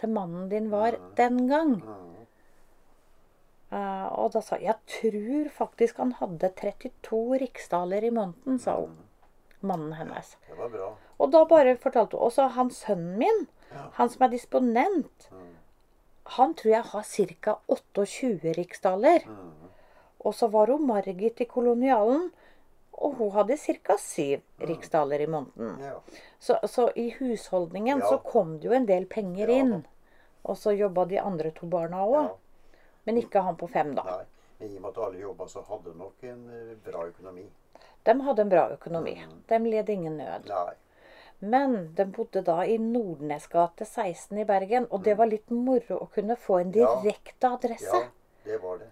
til 0.00 0.12
mannen 0.12 0.52
din 0.52 0.68
var 0.68 1.00
den 1.16 1.46
gang. 1.48 1.78
Mm. 1.80 2.14
Eh, 3.72 4.06
og 4.20 4.32
da 4.36 4.44
sa 4.44 4.60
jeg 4.60 4.68
jeg 4.68 5.00
tror 5.00 5.52
faktisk 5.64 6.04
han 6.04 6.12
hadde 6.20 6.52
32 6.60 7.40
riksdaler 7.44 8.04
i 8.04 8.12
måneden, 8.12 8.60
sa 8.60 8.78
hun. 8.80 8.96
Mannen 9.60 9.96
hennes. 9.96 10.36
Det 10.44 10.60
var 10.60 10.76
bra. 10.76 10.92
Og 11.18 11.30
da 11.32 11.44
bare 11.44 11.76
fortalte 11.76 12.16
hun 12.16 12.26
også 12.30 12.48
han 12.54 12.70
sønnen 12.70 13.18
min, 13.18 13.46
Ja. 13.72 13.88
han 13.98 14.08
som 14.08 14.22
er 14.22 14.28
disponent, 14.28 15.28
Mm. 15.30 15.54
han 16.24 16.54
tror 16.54 16.70
jeg 16.70 16.82
har 16.82 17.02
ca. 17.02 17.56
28 17.68 18.52
riksdaler. 18.56 19.26
Mm. 19.26 19.52
Og 20.24 20.34
så 20.34 20.48
var 20.50 20.66
hun 20.66 20.86
Margit 20.86 21.40
i 21.40 21.44
kolonialen, 21.44 22.30
og 22.92 23.14
hun 23.14 23.30
hadde 23.30 23.56
ca. 23.56 23.96
7 23.98 24.40
riksdaler 24.60 25.20
i 25.20 25.26
måneden. 25.26 25.78
Ja. 25.80 26.00
Så, 26.40 26.58
så 26.66 26.90
i 26.96 27.10
husholdningen 27.18 27.98
Ja. 28.00 28.08
så 28.08 28.18
kom 28.24 28.58
det 28.58 28.64
jo 28.64 28.72
en 28.72 28.86
del 28.86 29.06
penger 29.06 29.48
inn. 29.48 29.84
Og 30.44 30.56
så 30.56 30.70
jobba 30.78 31.04
de 31.04 31.18
andre 31.20 31.50
to 31.50 31.66
barna 31.66 31.96
òg. 32.06 32.30
Men 33.06 33.16
ikke 33.16 33.42
han 33.42 33.56
på 33.56 33.68
fem, 33.68 33.94
da. 33.94 34.02
Nei. 34.02 34.24
Men 34.60 34.70
i 34.70 34.76
og 34.76 34.82
med 34.82 34.90
at 34.90 35.04
alle 35.04 35.20
jobba, 35.20 35.44
så 35.48 35.62
hadde 35.62 35.92
de 35.92 35.98
nok 35.98 36.14
en 36.22 36.50
eh, 36.50 36.74
bra 36.90 37.04
økonomi. 37.06 37.44
De 38.04 38.14
hadde 38.22 38.38
en 38.42 38.48
bra 38.48 38.68
økonomi. 38.72 39.14
Mm. 39.24 39.42
De 39.48 39.58
led 39.70 39.88
ingen 39.88 40.16
nød. 40.18 40.48
Nei. 40.48 40.74
Men 41.40 41.94
de 41.94 42.04
bodde 42.04 42.42
da 42.42 42.64
i 42.66 42.78
Nordnes 42.78 43.46
gate 43.46 43.84
16 43.86 44.38
i 44.38 44.44
Bergen, 44.44 44.86
og 44.90 45.02
det 45.04 45.14
var 45.18 45.26
litt 45.30 45.50
moro 45.50 45.98
å 46.02 46.08
kunne 46.10 46.36
få 46.36 46.60
en 46.60 46.72
Mm. 46.72 47.02
Direkte 47.02 47.48
adresse. 47.48 47.84
Ja, 47.94 48.08
det 48.44 48.58
var 48.62 48.78
det. 48.78 48.88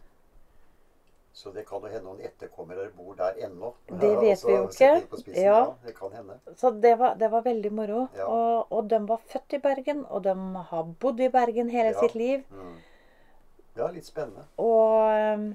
Så 1.32 1.50
det 1.52 1.66
kan 1.68 1.82
jo 1.82 1.88
hende 1.88 2.04
noen 2.04 2.20
etterkommere 2.24 2.86
bor 2.96 3.14
der 3.14 3.34
ennå. 3.44 3.74
Det 3.90 4.12
vet 4.20 4.30
Altså, 4.38 4.46
vi 4.46 4.54
jo 4.54 4.62
ikke. 4.68 5.18
spissen, 5.18 5.34
Ja. 5.42 5.58
ja. 5.58 5.74
Det 5.84 5.94
kan 5.98 6.12
hende. 6.12 6.38
Så 6.56 6.70
det 6.80 6.94
var, 6.98 7.14
det 7.14 7.28
var 7.30 7.42
veldig 7.42 7.72
moro. 7.72 8.08
Ja. 8.16 8.24
Og, 8.26 8.72
og 8.72 8.88
de 8.88 8.98
var 9.08 9.18
født 9.18 9.52
i 9.52 9.58
Bergen, 9.58 10.06
og 10.08 10.22
de 10.22 10.34
har 10.70 10.82
bodd 11.00 11.20
i 11.20 11.28
Bergen 11.28 11.68
hele 11.68 11.92
sitt 11.98 12.14
liv. 12.14 12.44
Mm. 12.50 12.76
Ja, 13.76 13.86
litt 13.90 14.06
spennende. 14.06 14.46
Og, 14.56 15.54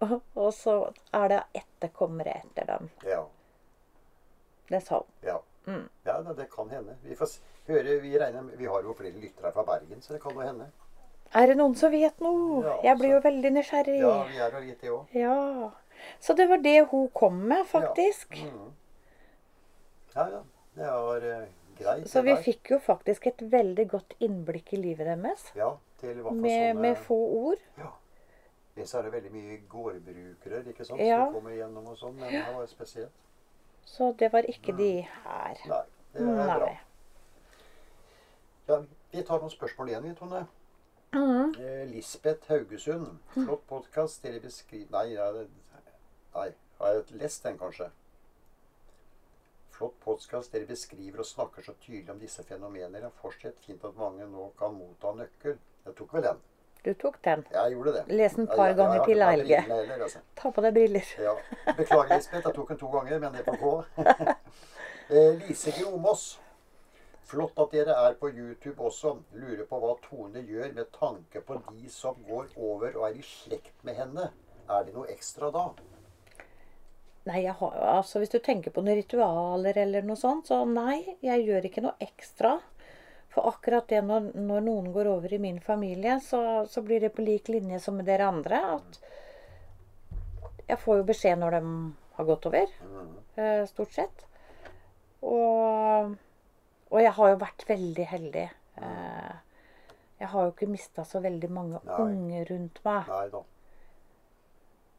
og, 0.00 0.20
og 0.34 0.52
så 0.54 0.76
er 1.12 1.28
det 1.28 1.42
etterkommere 1.54 2.32
etter 2.40 2.64
dem. 2.66 2.90
Ja. 3.06 3.24
Det 4.68 4.82
sa 4.84 5.02
hun. 5.02 5.10
Ja. 5.26 5.40
Mm. 5.66 5.88
ja 6.04 6.20
det, 6.22 6.36
det 6.36 6.48
kan 6.50 6.70
hende. 6.70 6.96
Vi 7.02 7.14
får 7.14 7.36
høre, 7.68 7.98
vi 8.02 8.18
regner 8.18 8.48
vi 8.58 8.66
har 8.66 8.82
jo 8.82 8.94
flere 8.98 9.20
lyttere 9.22 9.52
fra 9.52 9.64
Bergen, 9.66 10.02
så 10.02 10.16
det 10.16 10.22
kan 10.22 10.34
jo 10.34 10.42
hende. 10.42 10.70
Er 11.32 11.46
det 11.48 11.56
noen 11.56 11.74
som 11.78 11.92
vet 11.92 12.18
noe? 12.20 12.60
Ja, 12.66 12.74
Jeg 12.90 12.98
blir 13.00 13.14
jo 13.14 13.20
veldig 13.24 13.52
nysgjerrig. 13.54 14.00
Ja, 14.02 14.16
vi 14.28 14.40
er 14.42 14.56
jo 14.56 14.60
litt 14.66 14.82
det 14.84 14.90
òg. 14.92 15.14
Ja. 15.16 15.70
Så 16.20 16.34
det 16.36 16.48
var 16.50 16.60
det 16.60 16.76
hun 16.90 17.08
kom 17.14 17.38
med, 17.48 17.64
faktisk. 17.70 18.36
Mm. 18.36 18.72
Ja, 20.14 20.26
ja. 20.28 20.42
Det 20.74 20.90
var 20.90 21.24
uh, 21.24 21.46
greit. 21.78 22.10
Så 22.10 22.22
vi 22.22 22.34
der. 22.34 22.42
fikk 22.42 22.70
jo 22.74 22.78
faktisk 22.82 23.26
et 23.32 23.42
veldig 23.52 23.88
godt 23.88 24.14
innblikk 24.20 24.72
i 24.76 24.80
livet 24.82 25.08
deres. 25.08 25.48
Ja, 25.56 25.70
til 26.00 26.20
hva 26.20 26.30
for 26.30 26.36
Med, 26.44 26.52
sånne 26.52 26.84
med 26.84 27.02
få 27.08 27.18
ord. 27.38 27.64
Ja. 27.80 27.90
Ellers 28.76 28.94
er 28.96 29.04
det 29.04 29.12
veldig 29.12 29.32
mye 29.32 29.58
gårdbrukere 29.68 30.62
ikke 30.72 30.84
sant, 30.84 31.00
Ja. 31.00 31.26
som 31.26 31.34
kommer 31.34 31.56
gjennom 31.56 31.88
og 31.92 31.98
sånn, 32.00 32.14
men 32.20 32.32
det 32.32 32.44
var 32.56 32.66
spesielt. 32.66 33.12
Så 33.84 34.14
det 34.18 34.32
var 34.32 34.48
ikke 34.48 34.76
de 34.76 34.90
her. 35.02 35.62
Nei, 35.68 35.84
det 36.14 36.26
er 36.28 36.58
bra. 36.58 36.72
Ja, 38.68 38.82
vi 39.12 39.22
tar 39.26 39.42
noen 39.42 39.52
spørsmål 39.52 39.90
igjen, 39.90 40.04
vi, 40.08 40.14
Tone. 40.16 40.46
Mm. 41.12 41.54
Eh, 41.60 41.82
Lisbeth 41.90 42.48
Haugesund. 42.48 43.18
Flott 43.34 43.66
podkast. 43.68 44.22
Dere 44.22 44.40
beskriver 44.40 44.94
Nei, 44.94 45.34
det... 45.34 45.48
Nei, 46.34 46.46
har 46.78 46.94
jeg 46.94 47.18
lest 47.20 47.44
den, 47.44 47.58
kanskje? 47.60 47.90
Flott 49.74 49.98
podkast. 50.00 50.52
Dere 50.54 50.66
beskriver 50.70 51.20
og 51.20 51.28
snakker 51.28 51.66
så 51.66 51.74
tydelig 51.82 52.14
om 52.14 52.22
disse 52.22 52.44
fenomener. 52.48 53.10
Fortsett. 53.20 53.60
Fint 53.66 53.84
at 53.84 53.98
mange 53.98 54.24
nå 54.30 54.48
kan 54.58 54.72
motta 54.78 55.12
nøkkel. 55.18 55.58
Jeg 55.84 55.98
tok 55.98 56.16
vel 56.16 56.30
den. 56.30 56.40
Du 56.82 56.94
tok 56.98 57.20
den. 57.22 57.44
Jeg 57.52 57.74
gjorde 57.76 57.92
det. 57.94 58.04
Les 58.10 58.32
den 58.34 58.48
et 58.48 58.54
par 58.56 58.72
ja, 58.72 58.76
ganger 58.78 58.94
jeg 58.94 59.04
til, 59.06 59.22
Helge. 59.22 59.58
altså. 60.02 60.22
Ta 60.38 60.50
på 60.50 60.64
deg 60.64 60.74
briller. 60.74 61.10
Ja. 61.22 61.34
Beklager, 61.78 62.16
Lisbeth. 62.16 62.46
Jeg 62.46 62.54
tok 62.56 62.72
den 62.72 62.80
to 62.80 62.88
ganger, 62.90 63.18
men 63.22 63.36
det 63.38 63.44
får 63.46 63.60
gå. 63.62 63.74
Eh, 65.12 65.34
Lise 65.48 65.72
Gromås. 65.76 66.40
Flott 67.28 67.58
at 67.60 67.72
dere 67.74 67.94
er 68.06 68.14
på 68.20 68.30
YouTube 68.30 68.80
også. 68.80 69.16
Lurer 69.36 69.66
på 69.68 69.80
hva 69.82 69.90
Tone 70.06 70.40
gjør 70.46 70.70
med 70.72 70.88
tanke 70.94 71.42
på 71.44 71.58
de 71.68 71.90
som 71.92 72.16
går 72.28 72.54
over 72.56 72.96
og 72.96 73.08
er 73.10 73.18
i 73.18 73.24
slekt 73.26 73.82
med 73.84 73.98
henne. 73.98 74.30
Er 74.70 74.86
det 74.86 74.94
noe 74.94 75.10
ekstra 75.12 75.50
da? 75.52 75.66
Nei, 77.28 77.44
har, 77.46 77.76
altså 77.98 78.22
Hvis 78.22 78.32
du 78.32 78.38
tenker 78.42 78.72
på 78.74 78.82
noen 78.82 78.98
ritualer 78.98 79.76
eller 79.84 80.06
noe 80.06 80.18
sånt, 80.18 80.48
så 80.48 80.62
nei, 80.66 81.18
jeg 81.22 81.44
gjør 81.46 81.68
ikke 81.68 81.84
noe 81.84 81.94
ekstra. 82.02 82.56
For 83.32 83.48
akkurat 83.48 83.86
det 83.88 84.02
når, 84.04 84.30
når 84.36 84.60
noen 84.66 84.90
går 84.92 85.08
over 85.08 85.32
i 85.32 85.38
min 85.40 85.60
familie, 85.64 86.18
så, 86.20 86.42
så 86.68 86.82
blir 86.84 87.00
det 87.00 87.14
på 87.16 87.24
lik 87.24 87.48
linje 87.48 87.78
som 87.80 87.96
med 87.96 88.04
dere 88.10 88.26
andre. 88.28 88.58
At 88.76 88.98
jeg 90.68 90.78
får 90.82 91.00
jo 91.00 91.06
beskjed 91.08 91.38
når 91.40 91.56
de 91.56 91.62
har 92.18 92.24
gått 92.28 92.46
over, 92.50 92.66
Mm. 92.84 93.14
eh, 93.40 93.62
stort 93.70 93.92
sett. 93.96 94.26
Og, 95.22 96.12
og 96.90 97.00
jeg 97.00 97.12
har 97.16 97.32
jo 97.32 97.38
vært 97.40 97.64
veldig 97.68 98.06
heldig. 98.10 98.44
Eh, 98.82 99.32
jeg 100.20 100.28
har 100.28 100.44
jo 100.46 100.52
ikke 100.52 100.68
mista 100.70 101.04
så 101.08 101.20
veldig 101.24 101.50
mange 101.50 101.80
Nei. 101.88 101.96
unge 102.04 102.44
rundt 102.50 102.78
meg. 102.84 103.08
Nei 103.08 103.28
da. 103.32 103.42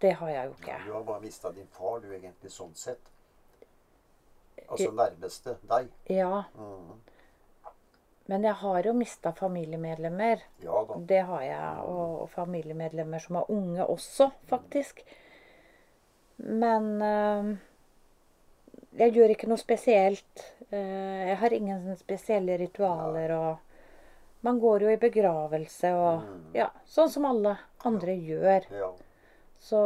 Det 0.04 0.12
har 0.19 0.30
jeg 0.34 0.50
jo 0.50 0.56
ikke. 0.58 0.78
Du 0.88 0.91
har 0.98 1.04
bare 1.08 1.22
mista 1.24 1.52
din 1.56 1.67
far, 1.72 2.00
du 2.04 2.10
egentlig, 2.12 2.52
sånn 2.52 2.74
sett. 2.76 3.12
Altså 4.67 4.89
nærmeste 4.96 5.58
deg. 5.69 5.89
Ja, 6.12 6.43
Mm. 6.58 6.98
Men 8.31 8.45
jeg 8.47 8.55
har 8.62 8.88
jo 8.88 8.93
mista 8.95 9.33
familiemedlemmer. 9.36 10.43
Ja 10.63 10.86
da. 10.88 10.99
Det 11.12 11.19
har 11.27 11.43
jeg. 11.43 11.83
Og, 11.91 12.29
familiemedlemmer 12.31 13.19
som 13.19 13.41
er 13.41 13.51
unge 13.51 13.86
også, 13.86 14.29
faktisk. 14.47 15.03
Men 16.38 16.88
øh, 17.03 17.51
jeg 18.99 19.13
gjør 19.17 19.36
ikke 19.36 19.49
noe 19.51 19.59
spesielt. 19.59 20.45
Eh, 20.69 21.29
jeg 21.29 21.38
har 21.43 21.53
ingen 21.53 21.95
spesielle 21.99 22.57
ritualer 22.57 23.36
og 23.38 23.69
Man 24.43 24.57
går 24.59 24.83
jo 24.83 24.89
i 24.91 24.99
begravelse 24.99 25.89
og 25.95 26.23
Mm. 26.23 26.39
Ja, 26.53 26.65
sånn 26.83 27.09
som 27.09 27.23
alle 27.25 27.53
andre 27.88 28.12
gjør. 28.12 28.65
Ja. 28.75 28.89
Så, 29.63 29.80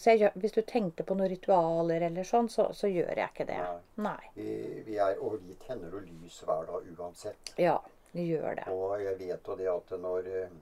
så 0.00 0.14
jeg, 0.16 0.30
hvis 0.40 0.54
du 0.56 0.62
tenkte 0.64 1.04
på 1.04 1.12
noen 1.18 1.28
ritualer 1.28 2.06
eller 2.06 2.24
sånn, 2.24 2.46
så, 2.48 2.70
så 2.72 2.88
gjør 2.88 3.10
jeg 3.12 3.28
ikke 3.28 3.44
det. 3.50 3.58
Nei. 3.60 4.06
Nei. 4.06 4.30
Vi, 4.38 4.54
vi 4.86 4.96
er, 5.04 5.18
og 5.20 5.34
vi 5.44 5.56
tenner 5.60 5.92
jo 5.92 6.00
lys 6.00 6.38
hver 6.48 6.64
dag 6.70 6.86
uansett. 6.96 7.52
Ja, 7.60 7.74
vi 8.14 8.24
gjør 8.30 8.56
det. 8.56 8.64
Og 8.72 8.94
jeg 9.04 9.18
vet 9.20 9.50
jo 9.52 9.56
det 9.60 9.68
at 9.68 9.92
når 10.00 10.30
eh, 10.32 10.56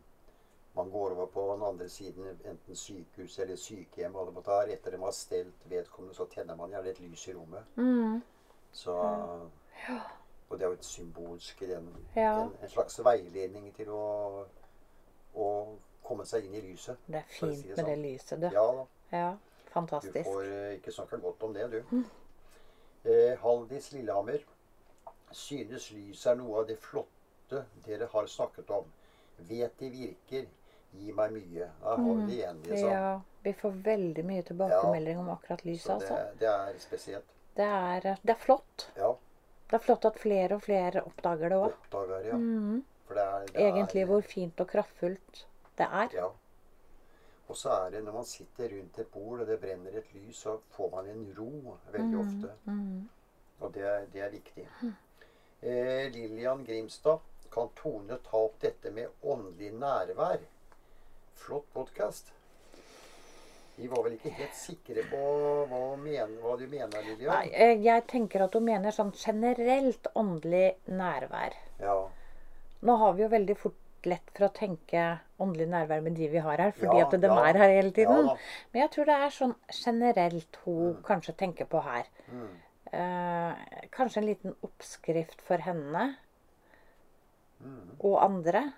man 0.75 0.91
går 0.91 1.15
over 1.15 1.31
på 1.37 1.47
den 1.53 1.63
andre 1.69 1.89
siden, 1.89 2.27
enten 2.43 2.77
sykehus 2.83 3.39
eller 3.39 3.57
sykehjem, 3.57 4.19
og 4.19 4.27
det 4.33 4.35
måtte 4.41 4.59
etter 4.67 4.91
at 4.91 4.99
de 4.99 5.05
har 5.05 5.15
stelt 5.15 5.71
vedkommende, 5.71 6.19
så 6.19 6.27
tenner 6.35 6.59
man 6.59 6.75
gjerne 6.75 6.91
et 6.91 7.01
lys 7.07 7.29
i 7.31 7.37
rommet. 7.39 7.71
Mm. 7.79 8.19
Så, 8.77 8.93
og 10.51 10.59
det 10.59 10.67
er 10.67 10.73
jo 10.75 10.77
et 10.81 10.85
symbolsk 10.91 11.63
en, 11.71 11.87
Ja. 12.19 12.35
en, 12.43 12.51
en 12.63 12.69
slags 12.75 12.99
veiledning 13.07 13.71
til 13.79 13.95
å, 13.95 14.03
å 15.39 15.49
komme 16.07 16.27
seg 16.29 16.47
inn 16.47 16.55
i 16.57 16.63
lyset. 16.71 17.03
Det 17.07 17.21
er 17.21 17.27
fint 17.31 17.59
si 17.59 17.73
det 17.73 17.77
med 17.77 17.85
det 17.85 17.97
sånn. 17.97 18.07
lyset, 18.07 18.45
du. 18.45 18.49
Ja 18.55 18.69
ja, 19.11 19.37
fantastisk. 19.65 20.15
Du 20.15 20.25
får 20.25 20.45
eh, 20.45 20.75
ikke 20.79 20.93
snakke 20.93 21.17
godt 21.17 21.43
om 21.43 21.55
det, 21.55 21.69
du. 21.69 22.03
Eh, 23.11 23.39
Haldis 23.43 23.93
Lillehammer. 23.93 24.45
Synes 25.33 25.91
lyset 25.93 26.33
er 26.33 26.39
noe 26.39 26.63
av 26.63 26.69
det 26.69 26.79
flotte 26.81 27.65
dere 27.87 28.09
har 28.13 28.27
snakket 28.31 28.71
om. 28.75 28.87
Vet 29.49 29.79
de 29.79 29.91
virker. 29.91 30.47
Gi 30.97 31.13
meg 31.13 31.35
mye. 31.35 31.67
Da 31.83 31.95
har 31.99 32.07
vi 32.07 32.27
det 32.27 32.35
igjen, 32.39 32.61
liksom. 32.65 32.91
Ja, 32.91 33.09
vi 33.43 33.53
får 33.53 33.75
veldig 33.85 34.23
mye 34.25 34.45
tilbakemelding 34.49 35.19
om 35.21 35.29
akkurat 35.35 35.65
lyset, 35.67 35.89
det, 35.89 35.95
altså. 35.95 36.39
det 36.41 36.49
er 36.53 36.79
spesielt. 36.81 37.35
Det 37.57 37.67
er, 37.67 38.07
det 38.23 38.33
er 38.33 38.41
flott. 38.41 38.87
Ja. 38.97 39.11
Det 39.67 39.77
er 39.77 39.83
flott 39.83 40.07
at 40.09 40.19
flere 40.23 40.57
og 40.57 40.63
flere 40.65 41.03
oppdager 41.05 41.53
det 41.53 41.59
òg. 41.59 41.75
Oppdager, 41.75 42.31
ja. 42.31 42.39
Mm. 42.39 42.81
For 43.07 43.19
det 43.19 43.27
er, 43.27 43.51
det 43.51 43.67
Egentlig 43.67 44.03
er, 44.03 44.09
hvor 44.11 44.25
fint 44.27 44.63
og 44.63 44.71
kraftfullt 44.71 45.43
det 45.79 45.87
er. 45.93 46.09
Ja. 46.15 46.29
Og 47.49 47.57
så 47.57 47.71
er 47.71 47.91
det 47.95 48.05
når 48.05 48.13
man 48.13 48.25
sitter 48.27 48.69
rundt 48.73 48.99
et 48.99 49.11
bord 49.15 49.41
og 49.41 49.47
det 49.47 49.61
brenner 49.63 49.99
et 50.01 50.09
lys, 50.15 50.37
så 50.43 50.57
får 50.75 50.91
man 50.97 51.11
en 51.13 51.27
ro 51.39 51.77
veldig 51.93 52.19
ofte. 52.19 52.53
Mm. 52.65 53.09
Og 53.61 53.75
det, 53.75 53.85
er- 53.87 54.07
det 54.13 54.23
er 54.23 54.31
viktig. 54.35 54.65
Eh, 55.63 56.11
Lillian 56.13 56.65
Grimstad, 56.67 57.19
kan 57.55 57.69
Tone 57.79 58.19
ta 58.27 58.37
opp 58.37 58.59
dette 58.61 58.91
med 58.91 59.09
åndelig 59.23 59.71
nærvær? 59.79 60.43
Flott 61.35 61.71
podkast. 61.73 62.33
Vi 63.77 63.87
var 63.93 64.03
vel 64.07 64.13
ikke 64.17 64.31
helt 64.33 64.57
sikre 64.57 65.03
på 65.11 65.23
hva, 65.71 65.81
men, 66.01 66.37
hva 66.43 66.57
du 66.59 66.67
mener, 66.67 67.03
Lillian? 67.05 67.33
Nei, 67.33 67.49
eh, 67.53 67.75
jeg 67.85 68.07
tenker 68.09 68.45
at 68.47 68.55
hun 68.57 68.65
mener 68.65 68.91
sånn 68.97 69.13
generelt 69.17 70.07
åndelig 70.17 70.75
nærvær. 70.89 71.57
Ja. 71.81 71.97
Nå 72.83 72.97
har 73.01 73.13
vi 73.17 73.23
jo 73.23 73.29
veldig 73.33 73.57
fort 73.61 73.81
lett 74.05 74.31
for 74.37 74.47
å 74.49 74.53
tenke 74.55 75.19
åndelig 75.41 75.67
nærvær 75.69 76.03
med 76.03 76.15
de 76.15 76.29
vi 76.29 76.39
har 76.39 76.57
her, 76.59 76.73
fordi 76.73 76.99
Ja, 76.99 77.07
at 77.07 77.11
de 77.21 77.27
ja. 77.27 77.39
er 77.49 77.57
her 77.59 77.69
hele 77.69 77.91
tiden. 77.93 78.27
Ja. 78.27 78.37
Men 78.73 78.83
jeg 78.83 78.91
tror 78.91 79.05
det 79.05 79.15
er 79.15 79.31
sånn 79.31 79.55
generelt 79.73 80.57
hun 80.65 81.03
kanskje 81.03 81.37
tenker 81.37 81.65
på 81.67 81.83
her. 81.83 82.05
Mm. 82.31 82.49
Eh, 82.93 83.87
kanskje 83.91 84.17
en 84.19 84.27
liten 84.27 84.55
oppskrift 84.63 85.41
for 85.43 85.57
henne 85.59 86.17
Mm. 87.61 87.97
og 88.01 88.23
andre. 88.23 88.73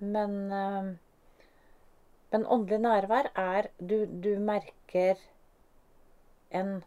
Men, 0.00 0.52
eh, 0.52 0.94
men 2.32 2.46
åndelig 2.46 2.80
nærvær 2.80 3.28
er 3.36 3.68
du, 3.78 4.06
du 4.06 4.38
merker 4.38 5.16
en 6.50 6.82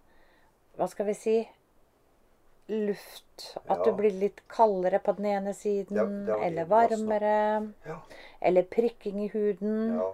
Hva 0.77 0.87
skal 0.89 1.05
vi 1.07 1.13
si 1.13 1.47
Luft. 2.67 3.57
At 3.67 3.83
du 3.85 3.91
blir 3.95 4.11
litt 4.11 4.41
kaldere 4.51 4.99
på 4.99 5.13
den 5.17 5.25
ene 5.25 5.53
siden, 5.55 6.27
ja, 6.27 6.37
eller 6.43 6.65
varmere. 6.67 7.71
Ja. 7.87 7.99
Eller 8.41 8.63
prikking 8.63 9.21
i 9.23 9.27
huden. 9.33 9.97
ja. 9.97 10.13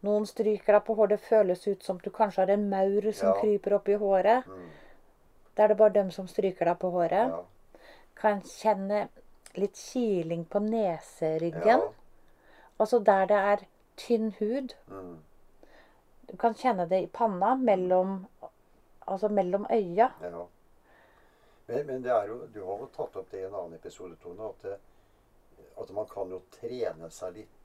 Noen 0.00 0.24
stryker 0.26 0.72
deg 0.72 0.84
på 0.86 0.94
håret. 0.96 1.18
Det 1.18 1.26
føles 1.28 1.66
ut 1.68 1.82
som 1.84 1.98
du 2.00 2.08
kanskje 2.10 2.40
har 2.46 2.52
en 2.54 2.68
maur 2.70 3.10
som 3.12 3.28
Ja. 3.28 3.40
kryper 3.40 3.74
opp 3.76 3.88
i 3.88 3.98
håret. 4.00 4.46
Mm. 4.46 4.70
Da 5.56 5.62
er 5.64 5.68
det 5.68 5.76
bare 5.76 5.92
dem 5.92 6.10
som 6.10 6.28
stryker 6.28 6.64
deg 6.64 6.78
på 6.78 6.90
håret. 6.90 7.28
ja. 7.28 7.42
Kan 8.16 8.40
kjenne 8.42 9.08
litt 9.56 9.74
kiling 9.74 10.44
på 10.44 10.58
neseryggen. 10.60 11.66
Ja. 11.66 11.80
Altså 12.78 12.98
der 13.04 13.26
det 13.26 13.36
er 13.36 13.58
tynn 13.96 14.32
hud. 14.38 14.74
Mm. 14.88 15.18
Du 16.30 16.36
kan 16.36 16.54
kjenne 16.54 16.88
det 16.88 17.02
i 17.02 17.06
panna 17.06 17.54
mellom, 17.54 18.26
altså 19.06 19.28
mellom 19.28 19.66
øya. 19.70 20.10
Men, 21.70 21.86
men 21.86 22.02
det 22.02 22.18
jo, 22.28 22.40
du 22.52 22.60
har 22.66 22.82
jo 22.84 22.90
tatt 22.96 23.16
opp 23.20 23.30
det 23.30 23.40
i 23.40 23.46
en 23.46 23.54
annen 23.54 23.78
episode, 23.78 24.16
Tone, 24.22 24.50
at, 24.50 24.62
det, 24.66 25.64
at 25.80 25.90
man 25.94 26.08
kan 26.10 26.30
jo 26.34 26.42
trene 26.56 27.10
seg 27.14 27.36
litt 27.40 27.56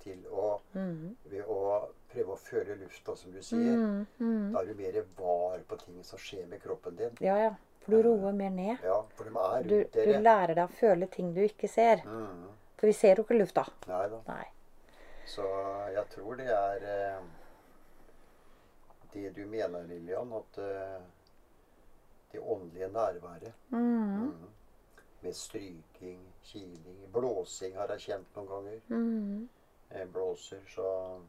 til 0.00 0.22
å 0.32 0.60
Mm. 0.72 1.16
Ved 1.28 1.44
å 1.50 1.88
prøve 2.10 2.32
å 2.32 2.38
føle 2.40 2.76
lufta, 2.80 3.12
som 3.16 3.32
du 3.34 3.42
sier. 3.44 3.74
Mm. 3.76 4.06
Mm. 4.18 4.52
Da 4.54 4.62
er 4.62 4.70
du 4.70 4.78
mer 4.78 4.96
var 5.18 5.58
på 5.68 5.76
ting 5.82 5.98
som 6.06 6.18
skjer 6.18 6.46
med 6.48 6.62
kroppen 6.62 6.96
din. 6.96 7.18
Ja, 7.20 7.34
ja. 7.38 7.50
For 7.84 7.96
du 7.96 8.02
roer 8.08 8.32
mer 8.36 8.50
ned. 8.54 8.80
Ja, 8.84 8.96
for 9.16 9.24
de 9.28 9.30
er 9.34 9.62
Du, 9.68 9.74
rundt 9.76 9.92
du 9.92 10.00
dere. 10.00 10.22
lærer 10.24 10.54
deg 10.54 10.64
å 10.64 10.78
føle 10.80 11.06
ting 11.12 11.34
du 11.36 11.40
ikke 11.44 11.68
ser. 11.68 12.02
Mm. 12.06 12.48
For 12.80 12.86
vi 12.88 12.92
ser 12.96 13.16
jo 13.20 13.24
ikke 13.26 13.38
lufta. 13.38 13.66
Nei 13.88 14.02
da. 14.12 14.22
Nei. 14.28 14.46
Så 15.28 15.44
jeg 15.94 16.06
tror 16.14 16.36
det 16.40 16.48
er 16.48 16.84
eh, 16.94 17.22
det 19.12 19.30
du 19.36 19.44
mener, 19.46 19.82
Lillian, 19.88 20.32
at 20.38 20.58
eh, 20.64 20.98
det 22.32 22.40
åndelige 22.40 22.88
nærværet 22.92 23.52
Mm. 23.70 23.78
mm, 23.78 24.48
med 25.22 25.32
stryking, 25.34 26.20
kiling, 26.42 27.12
blåsing 27.12 27.74
har 27.76 27.88
jeg 27.88 28.00
kjent 28.00 28.36
noen 28.36 28.48
ganger. 28.48 28.80
Mm. 28.88 29.48
Jeg 29.90 30.12
blåser, 30.12 30.60
så 30.74 31.20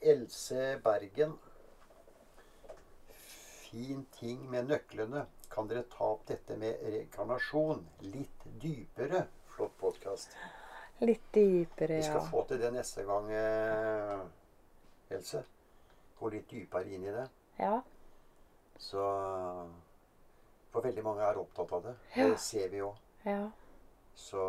Else 0.00 0.80
Bergen. 0.84 1.38
Fin 3.08 4.06
ting 4.20 4.50
med 4.50 4.68
nøklene. 4.68 5.26
Kan 5.50 5.68
dere 5.68 5.82
ta 5.90 6.04
opp 6.14 6.26
dette 6.28 6.56
med 6.60 6.78
reinkarnasjon 6.84 7.82
litt 8.00 8.46
dypere? 8.62 9.24
Flott 9.56 9.74
podkast. 9.80 10.36
Litt 11.00 11.24
dypere, 11.34 11.98
ja. 11.98 12.02
Vi 12.02 12.06
skal 12.08 12.26
få 12.30 12.44
til 12.48 12.60
det 12.60 12.72
neste 12.74 13.04
gang, 13.06 13.30
eh, 13.32 14.20
Else. 15.10 15.44
Gå 16.18 16.28
litt 16.30 16.50
dypere 16.50 16.90
inn 16.94 17.04
i 17.04 17.12
det. 17.14 17.28
Ja. 17.58 17.80
Så 18.78 19.04
For 20.72 20.84
veldig 20.84 21.02
mange 21.02 21.24
er 21.24 21.38
opptatt 21.40 21.72
av 21.72 21.86
det. 21.88 21.94
Ja. 22.14 22.28
Det 22.28 22.40
ser 22.40 22.68
vi 22.68 22.82
òg. 22.84 22.96
ja. 23.24 23.48
Så 24.18 24.42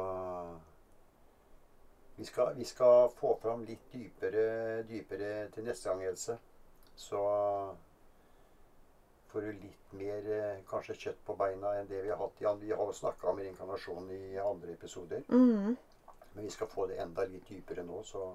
vi 2.15 2.25
skal, 2.25 2.55
vi 2.55 2.65
skal 2.65 3.09
få 3.15 3.36
fram 3.41 3.61
litt 3.63 3.91
dypere, 3.93 4.82
dypere 4.84 5.47
til 5.53 5.63
neste 5.63 5.89
gang, 5.89 6.01
Else. 6.03 6.36
Så 6.95 7.21
får 9.30 9.41
du 9.41 9.51
litt 9.61 9.93
mer 9.95 10.27
eh, 10.34 10.63
kanskje 10.67 10.97
kjøtt 10.97 11.21
på 11.25 11.36
beina 11.39 11.75
enn 11.77 11.88
det 11.88 12.01
vi 12.03 12.11
har 12.11 12.19
hatt. 12.19 12.41
Vi 12.59 12.73
har 12.73 12.82
jo 12.89 12.97
snakka 12.97 13.30
om 13.30 13.39
reinkarnasjon 13.39 14.09
i 14.11 14.39
andre 14.41 14.73
episoder. 14.73 15.23
Mm. 15.30 15.77
Men 16.34 16.43
vi 16.43 16.51
skal 16.51 16.67
få 16.67 16.89
det 16.89 16.97
enda 16.99 17.23
litt 17.30 17.47
dypere 17.47 17.86
nå, 17.86 18.01
så, 18.03 18.34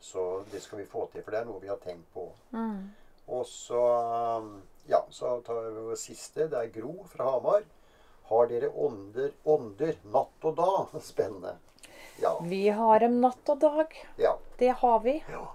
så 0.00 0.26
det 0.50 0.62
skal 0.64 0.80
vi 0.82 0.88
få 0.90 1.06
til. 1.12 1.22
For 1.22 1.36
det 1.36 1.44
er 1.44 1.48
noe 1.52 1.62
vi 1.62 1.70
har 1.70 1.78
tenkt 1.84 2.08
på. 2.16 2.26
Mm. 2.56 2.88
Og 3.28 3.46
så 3.46 3.82
Ja, 4.88 5.00
så 5.10 5.40
tar 5.42 5.60
vi 5.70 5.88
det 5.90 5.98
siste. 5.98 6.46
Det 6.48 6.58
er 6.60 6.68
Gro 6.80 7.04
fra 7.10 7.30
Hamar. 7.32 7.62
Har 8.28 8.46
dere 8.46 8.68
ånder, 8.70 9.32
ånder 9.44 9.96
natt 10.04 10.44
og 10.46 10.56
dag? 10.56 11.00
Spennende. 11.02 11.56
Ja. 12.22 12.36
Vi 12.42 12.68
har 12.68 12.98
dem 13.02 13.20
natt 13.20 13.48
og 13.52 13.58
dag. 13.60 13.92
Ja. 14.18 14.36
Det 14.58 14.70
har 14.82 15.00
vi. 15.00 15.22
ja. 15.30 15.46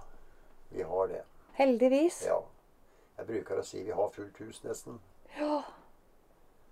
Vi 0.72 0.82
har 0.88 1.08
det. 1.08 1.22
Heldigvis. 1.58 2.22
Ja. 2.26 2.38
Jeg 3.18 3.26
bruker 3.28 3.58
å 3.60 3.64
si 3.64 3.82
vi 3.84 3.92
har 3.92 4.08
fullt 4.14 4.38
hus, 4.40 4.62
nesten. 4.64 5.00
Ja. 5.38 5.62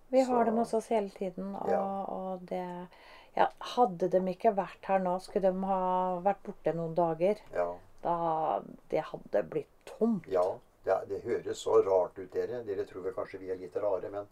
Vi 0.08 0.22
har 0.26 0.44
dem 0.48 0.56
hos 0.58 0.72
oss 0.74 0.88
hele 0.90 1.10
tiden, 1.10 1.54
og, 1.54 1.68
Ja. 1.70 1.82
og 2.08 2.40
det 2.48 2.88
ja, 3.36 3.46
Hadde 3.76 4.08
de 4.10 4.18
ikke 4.32 4.54
vært 4.56 4.84
her 4.88 4.98
nå, 4.98 5.18
skulle 5.22 5.52
de 5.52 5.66
ha 5.68 6.18
vært 6.24 6.40
borte 6.42 6.72
noen 6.74 6.94
dager. 6.96 7.38
Ja. 7.54 7.68
Da 8.02 8.60
Det 8.90 9.04
hadde 9.12 9.42
blitt 9.50 9.70
tomt. 9.86 10.26
ja. 10.28 10.58
Det, 10.84 10.96
det 11.10 11.20
høres 11.26 11.60
så 11.60 11.80
rart 11.84 12.18
ut, 12.18 12.30
dere. 12.32 12.62
Dere 12.64 12.86
tror 12.88 13.04
vel 13.04 13.16
kanskje 13.16 13.40
vi 13.42 13.52
er 13.52 13.60
litt 13.60 13.76
rare, 13.76 14.10
men 14.12 14.28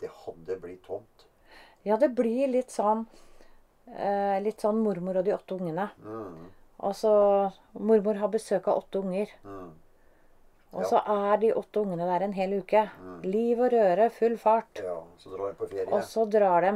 det 0.00 0.10
hadde 0.24 0.56
blitt 0.60 0.84
tomt. 0.86 1.26
Ja, 1.82 1.96
det 1.96 2.10
blir 2.12 2.50
litt 2.52 2.72
sånn 2.72 3.06
eh, 3.88 4.36
Litt 4.44 4.60
sånn 4.60 4.82
mormor 4.84 5.16
og 5.20 5.24
de 5.24 5.32
åtte 5.32 5.56
ungene. 5.56 5.88
Mm. 6.04 6.50
Og 6.80 6.96
så 6.96 7.12
Mormor 7.72 8.20
har 8.20 8.30
besøk 8.32 8.68
av 8.68 8.82
åtte 8.82 9.00
unger. 9.00 9.32
Mm. 9.44 9.70
Og 10.70 10.86
så 10.86 11.00
er 11.02 11.40
de 11.42 11.50
åtte 11.58 11.82
ungene 11.82 12.06
der 12.06 12.24
en 12.24 12.36
hel 12.36 12.54
uke. 12.60 12.86
Mm. 13.02 13.18
Liv 13.26 13.60
og 13.60 13.72
røre, 13.74 14.08
full 14.14 14.36
fart. 14.38 14.80
Ja, 14.84 15.00
så 15.18 15.32
drar 15.34 15.50
de 15.50 15.58
på 15.58 15.68
ferie. 15.68 15.88
Og 15.90 16.04
så 16.06 16.24
drar 16.30 16.64
de. 16.64 16.72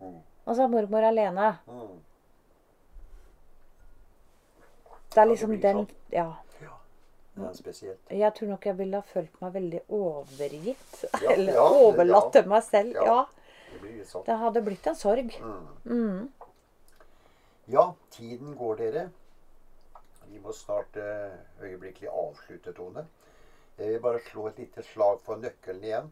Mm. 0.00 0.16
Og 0.44 0.56
så 0.56 0.64
er 0.64 0.72
mormor 0.72 1.06
alene. 1.06 1.52
Mm. 1.70 1.98
Det 5.10 5.22
er 5.22 5.30
liksom 5.30 5.54
det 5.54 5.62
den 5.64 5.82
sånn. 5.82 5.94
Ja. 6.14 6.28
Ja. 7.38 7.52
Spesielt. 7.54 8.00
Jeg 8.10 8.34
tror 8.34 8.48
nok 8.50 8.66
jeg 8.66 8.78
ville 8.78 8.98
ha 9.00 9.06
følt 9.06 9.36
meg 9.40 9.54
veldig 9.54 9.80
overgitt. 9.96 11.04
Ja, 11.22 11.30
Eller 11.36 11.54
ja, 11.60 11.68
overlatt 11.86 12.34
ja. 12.34 12.40
til 12.40 12.50
meg 12.50 12.64
selv. 12.66 12.98
Ja. 12.98 13.20
Det 13.80 14.06
sånn. 14.08 14.24
Det 14.26 14.36
hadde 14.40 14.62
blitt 14.66 14.88
en 14.90 14.98
sorg. 14.98 15.36
Mm. 15.40 15.68
Mm. 15.84 16.50
Ja, 17.70 17.92
tiden 18.10 18.56
går, 18.58 18.80
dere. 18.82 19.04
Vi 20.30 20.40
må 20.42 20.52
snart 20.54 20.96
eh, 20.98 21.38
øyeblikkelig 21.62 22.10
avslutte, 22.10 22.74
Tone. 22.74 23.06
Jeg 23.78 23.94
vil 23.94 24.02
bare 24.02 24.20
slå 24.26 24.48
et 24.50 24.58
lite 24.58 24.82
slag 24.84 25.22
for 25.24 25.40
nøkkelen 25.40 25.86
igjen. 25.86 26.10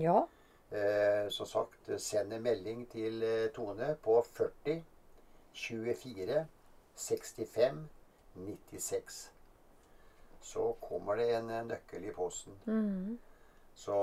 Ja. 0.00 0.20
Eh, 0.70 1.26
som 1.34 1.48
sagt, 1.48 1.90
send 1.98 2.32
en 2.32 2.44
melding 2.44 2.84
til 2.92 3.22
eh, 3.26 3.48
Tone 3.56 3.94
på 4.04 4.20
40 4.28 4.82
24 5.52 6.44
65 6.94 7.88
96. 8.36 9.20
Så 10.40 10.76
kommer 10.80 11.16
det 11.20 11.28
en 11.36 11.50
eh, 11.50 11.64
nøkkel 11.68 12.04
i 12.04 12.12
posten. 12.16 12.56
Mm. 12.64 13.18
Så 13.74 13.96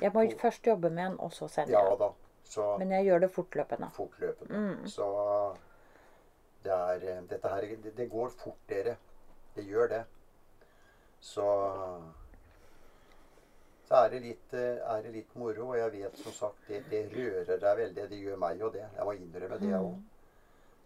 Jeg 0.00 0.12
må 0.14 0.24
først 0.40 0.66
jobbe 0.66 0.90
med 0.90 1.04
den, 1.04 1.20
og 1.20 1.32
så 1.32 1.48
sende 1.48 1.72
ja 1.72 1.96
den. 2.00 2.14
Så 2.44 2.76
Men 2.78 2.92
jeg 2.92 3.04
gjør 3.04 3.18
det 3.18 3.30
fortløpende. 3.30 3.90
fortløpende. 3.92 4.58
Mm. 4.58 4.86
Så 4.88 5.08
det 6.64 6.72
er 6.72 6.94
eh, 7.16 7.22
Dette 7.30 7.48
her 7.48 7.60
det, 7.60 7.96
det 7.96 8.10
går 8.10 8.28
fort, 8.28 8.62
dere. 8.68 8.96
Det 9.56 9.64
gjør 9.64 9.86
det. 9.88 10.04
Så 11.20 11.44
så 13.88 13.94
er 14.04 14.10
det, 14.12 14.18
litt, 14.20 14.52
eh, 14.52 14.80
er 14.84 15.02
det 15.02 15.10
litt 15.14 15.36
moro, 15.40 15.70
og 15.70 15.78
jeg 15.78 15.92
vet 15.94 16.18
som 16.20 16.32
sagt 16.36 16.66
det, 16.68 16.82
det 16.90 17.06
rører 17.14 17.56
deg 17.56 17.76
veldig. 17.78 18.02
Det 18.10 18.18
gjør 18.20 18.36
meg 18.36 18.60
jo 18.60 18.68
det. 18.74 18.84
Jeg 18.84 19.06
må 19.08 19.14
innrømme 19.16 19.58
det 19.62 19.70
òg. 19.78 19.94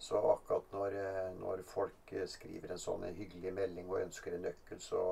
Så 0.02 0.18
akkurat 0.32 0.72
når, 0.72 0.94
eh, 0.98 1.32
når 1.40 1.60
folk 1.66 2.12
eh, 2.12 2.26
skriver 2.26 2.72
en 2.74 2.80
sånn 2.82 3.04
en 3.06 3.14
hyggelig 3.14 3.52
melding 3.54 3.86
og 3.86 4.00
ønsker 4.00 4.34
en 4.34 4.48
nøkkel, 4.48 4.80
så 4.82 5.02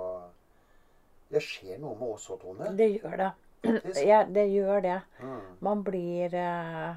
Det 1.30 1.38
skjer 1.46 1.78
noe 1.78 1.94
med 1.94 2.16
oss 2.16 2.24
òg, 2.34 2.40
Tone. 2.42 2.72
Det 2.74 2.88
gjør 2.96 3.14
det. 3.20 3.28
Ja, 4.08 4.24
det 4.26 4.48
gjør 4.50 4.80
det. 4.82 4.96
Mm. 5.20 5.44
Man 5.62 5.84
blir 5.86 6.34
eh, 6.34 6.96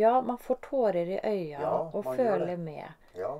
Ja, 0.00 0.20
man 0.20 0.38
får 0.38 0.58
tårer 0.66 1.14
i 1.14 1.20
øya 1.22 1.60
Ja, 1.60 1.76
og 1.92 2.10
føler 2.16 2.56
med. 2.56 2.90
Ja. 3.14 3.36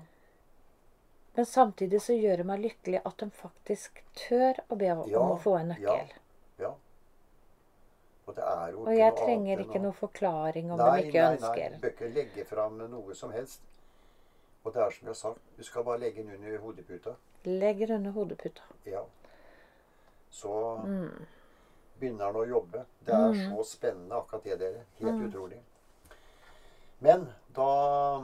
Men 1.35 1.47
samtidig 1.47 2.03
så 2.07 2.15
gjør 2.15 2.37
det 2.37 2.47
meg 2.53 2.63
lykkelig 2.69 3.03
at 3.05 3.19
de 3.19 3.31
faktisk 3.35 4.05
tør 4.29 4.63
å 4.69 4.79
be 4.79 4.95
om 4.95 5.11
Ja, 5.11 5.27
å 5.27 5.39
få 5.43 5.59
en 5.59 5.75
nøkkel. 5.75 6.15
Ja. 6.15 6.23
Og 8.39 8.87
Og 8.87 8.97
jeg 8.97 9.13
trenger 9.17 9.59
ikke 9.59 9.75
noen 9.75 9.83
noe 9.83 9.93
forklaring 9.93 10.71
om 10.73 10.79
nei, 10.79 11.03
de 11.03 11.07
ikke 11.09 11.23
nei, 11.23 11.37
ønsker. 11.37 11.71
Nei, 11.71 11.77
du 11.77 11.81
bør 11.81 11.89
ikke 11.91 12.15
legge 12.15 12.45
fram 12.47 12.79
noe 12.79 13.15
som 13.15 13.31
helst. 13.31 13.61
Og 14.65 14.75
det 14.75 14.83
er 14.83 14.91
som 14.91 15.07
jeg 15.07 15.09
har 15.09 15.15
sagt, 15.15 15.41
du 15.57 15.63
skal 15.65 15.85
bare 15.85 15.99
legge 15.99 16.23
den 16.23 16.35
under 16.35 16.59
hodeputa. 16.59 17.15
Legg 17.45 17.79
den 17.79 17.97
under 17.97 18.11
hodeputa. 18.11 18.63
Ja. 18.87 19.03
Så 20.31 20.77
Mm. 20.85 21.27
begynner 22.01 22.33
den 22.33 22.43
å 22.43 22.49
jobbe. 22.49 22.85
Det 23.05 23.15
er 23.15 23.33
Mm. 23.33 23.57
så 23.57 23.65
spennende, 23.65 24.15
akkurat 24.17 24.45
det, 24.45 24.59
dere. 24.59 24.85
Helt 25.01 25.15
Mm. 25.19 25.29
utrolig. 25.33 25.61
Men 27.01 27.33
da 27.55 28.23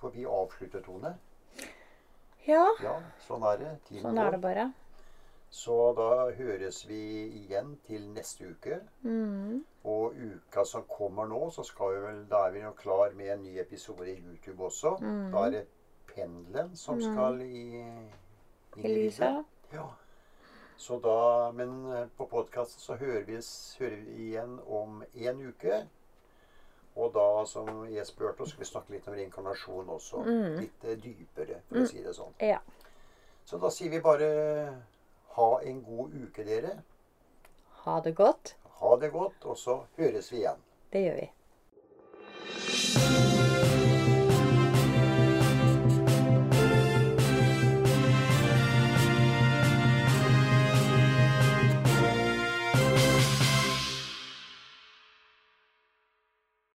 får 0.00 0.10
vi 0.12 0.24
avslutte, 0.24 0.82
Tone. 0.82 1.14
Ja, 2.46 2.66
Ja, 2.82 3.00
sånn 3.28 3.42
er 3.52 3.58
det. 3.58 3.78
Tiden 3.88 4.02
sånn 4.02 4.14
går. 4.16 4.26
er 4.26 4.30
det 4.30 4.40
bare. 4.40 4.72
Så 5.50 5.74
da 5.96 6.30
høres 6.36 6.82
vi 6.88 6.98
igjen 7.40 7.78
til 7.86 8.02
neste 8.12 8.50
uke. 8.50 8.80
Mm. 9.02 9.64
Og 9.88 10.12
uka 10.20 10.64
som 10.68 10.84
kommer 10.88 11.26
nå, 11.30 11.38
så 11.50 11.64
skal 11.64 11.94
vi 11.94 12.00
vel, 12.04 12.18
da 12.28 12.42
er 12.46 12.50
vi 12.52 12.60
jo 12.66 12.72
klar 12.76 13.14
med 13.16 13.30
en 13.32 13.42
ny 13.46 13.54
episode 13.62 14.04
i 14.12 14.18
YouTube 14.20 14.64
også. 14.66 14.96
Mm. 15.00 15.30
Da 15.32 15.46
er 15.46 15.50
det 15.50 15.62
pendelen 16.14 16.74
som 16.76 16.98
Mm. 16.98 17.06
skal 17.12 17.40
i, 17.40 17.62
inn 18.76 18.84
I 18.84 18.94
lyset. 18.94 19.44
Ja. 19.72 19.86
Så 20.76 20.98
da, 21.02 21.50
men 21.52 21.72
eh, 21.92 22.06
på 22.18 22.26
podkasten 22.30 22.80
så 22.80 22.94
hører 23.00 23.24
vi, 23.26 23.40
hører 23.80 23.96
vi 24.04 24.28
igjen 24.28 24.60
om 24.68 25.02
én 25.14 25.40
uke. 25.48 25.80
Og 26.98 27.12
da, 27.14 27.44
som 27.46 27.86
jeg 27.88 28.06
spurte, 28.06 28.46
skal 28.46 28.60
vi 28.60 28.64
snakke 28.68 28.92
litt 28.92 29.08
om 29.08 29.14
reinkarnasjon 29.14 29.88
også. 29.88 30.22
Mm. 30.26 30.60
Litt 30.60 30.84
eh, 30.84 30.96
dypere, 31.02 31.60
for 31.68 31.80
å 31.82 31.86
si 31.88 32.02
det 32.04 32.14
sånn. 32.14 32.34
Ja. 32.42 32.60
Så 33.44 33.58
da 33.58 33.70
sier 33.70 33.90
vi 33.90 34.00
bare 34.04 34.28
ha 35.38 35.60
en 35.62 35.82
god 35.86 36.14
uke, 36.26 36.44
dere. 36.44 36.80
Ha 37.84 38.00
det 38.04 38.16
godt. 38.18 38.56
Ha 38.80 38.96
det 39.00 39.12
godt, 39.14 39.44
og 39.44 39.58
så 39.58 39.80
høres 39.96 40.32
vi 40.32 40.42
igjen. 40.42 40.64
Det 40.92 41.04
gjør 41.06 41.20
vi. 41.20 41.28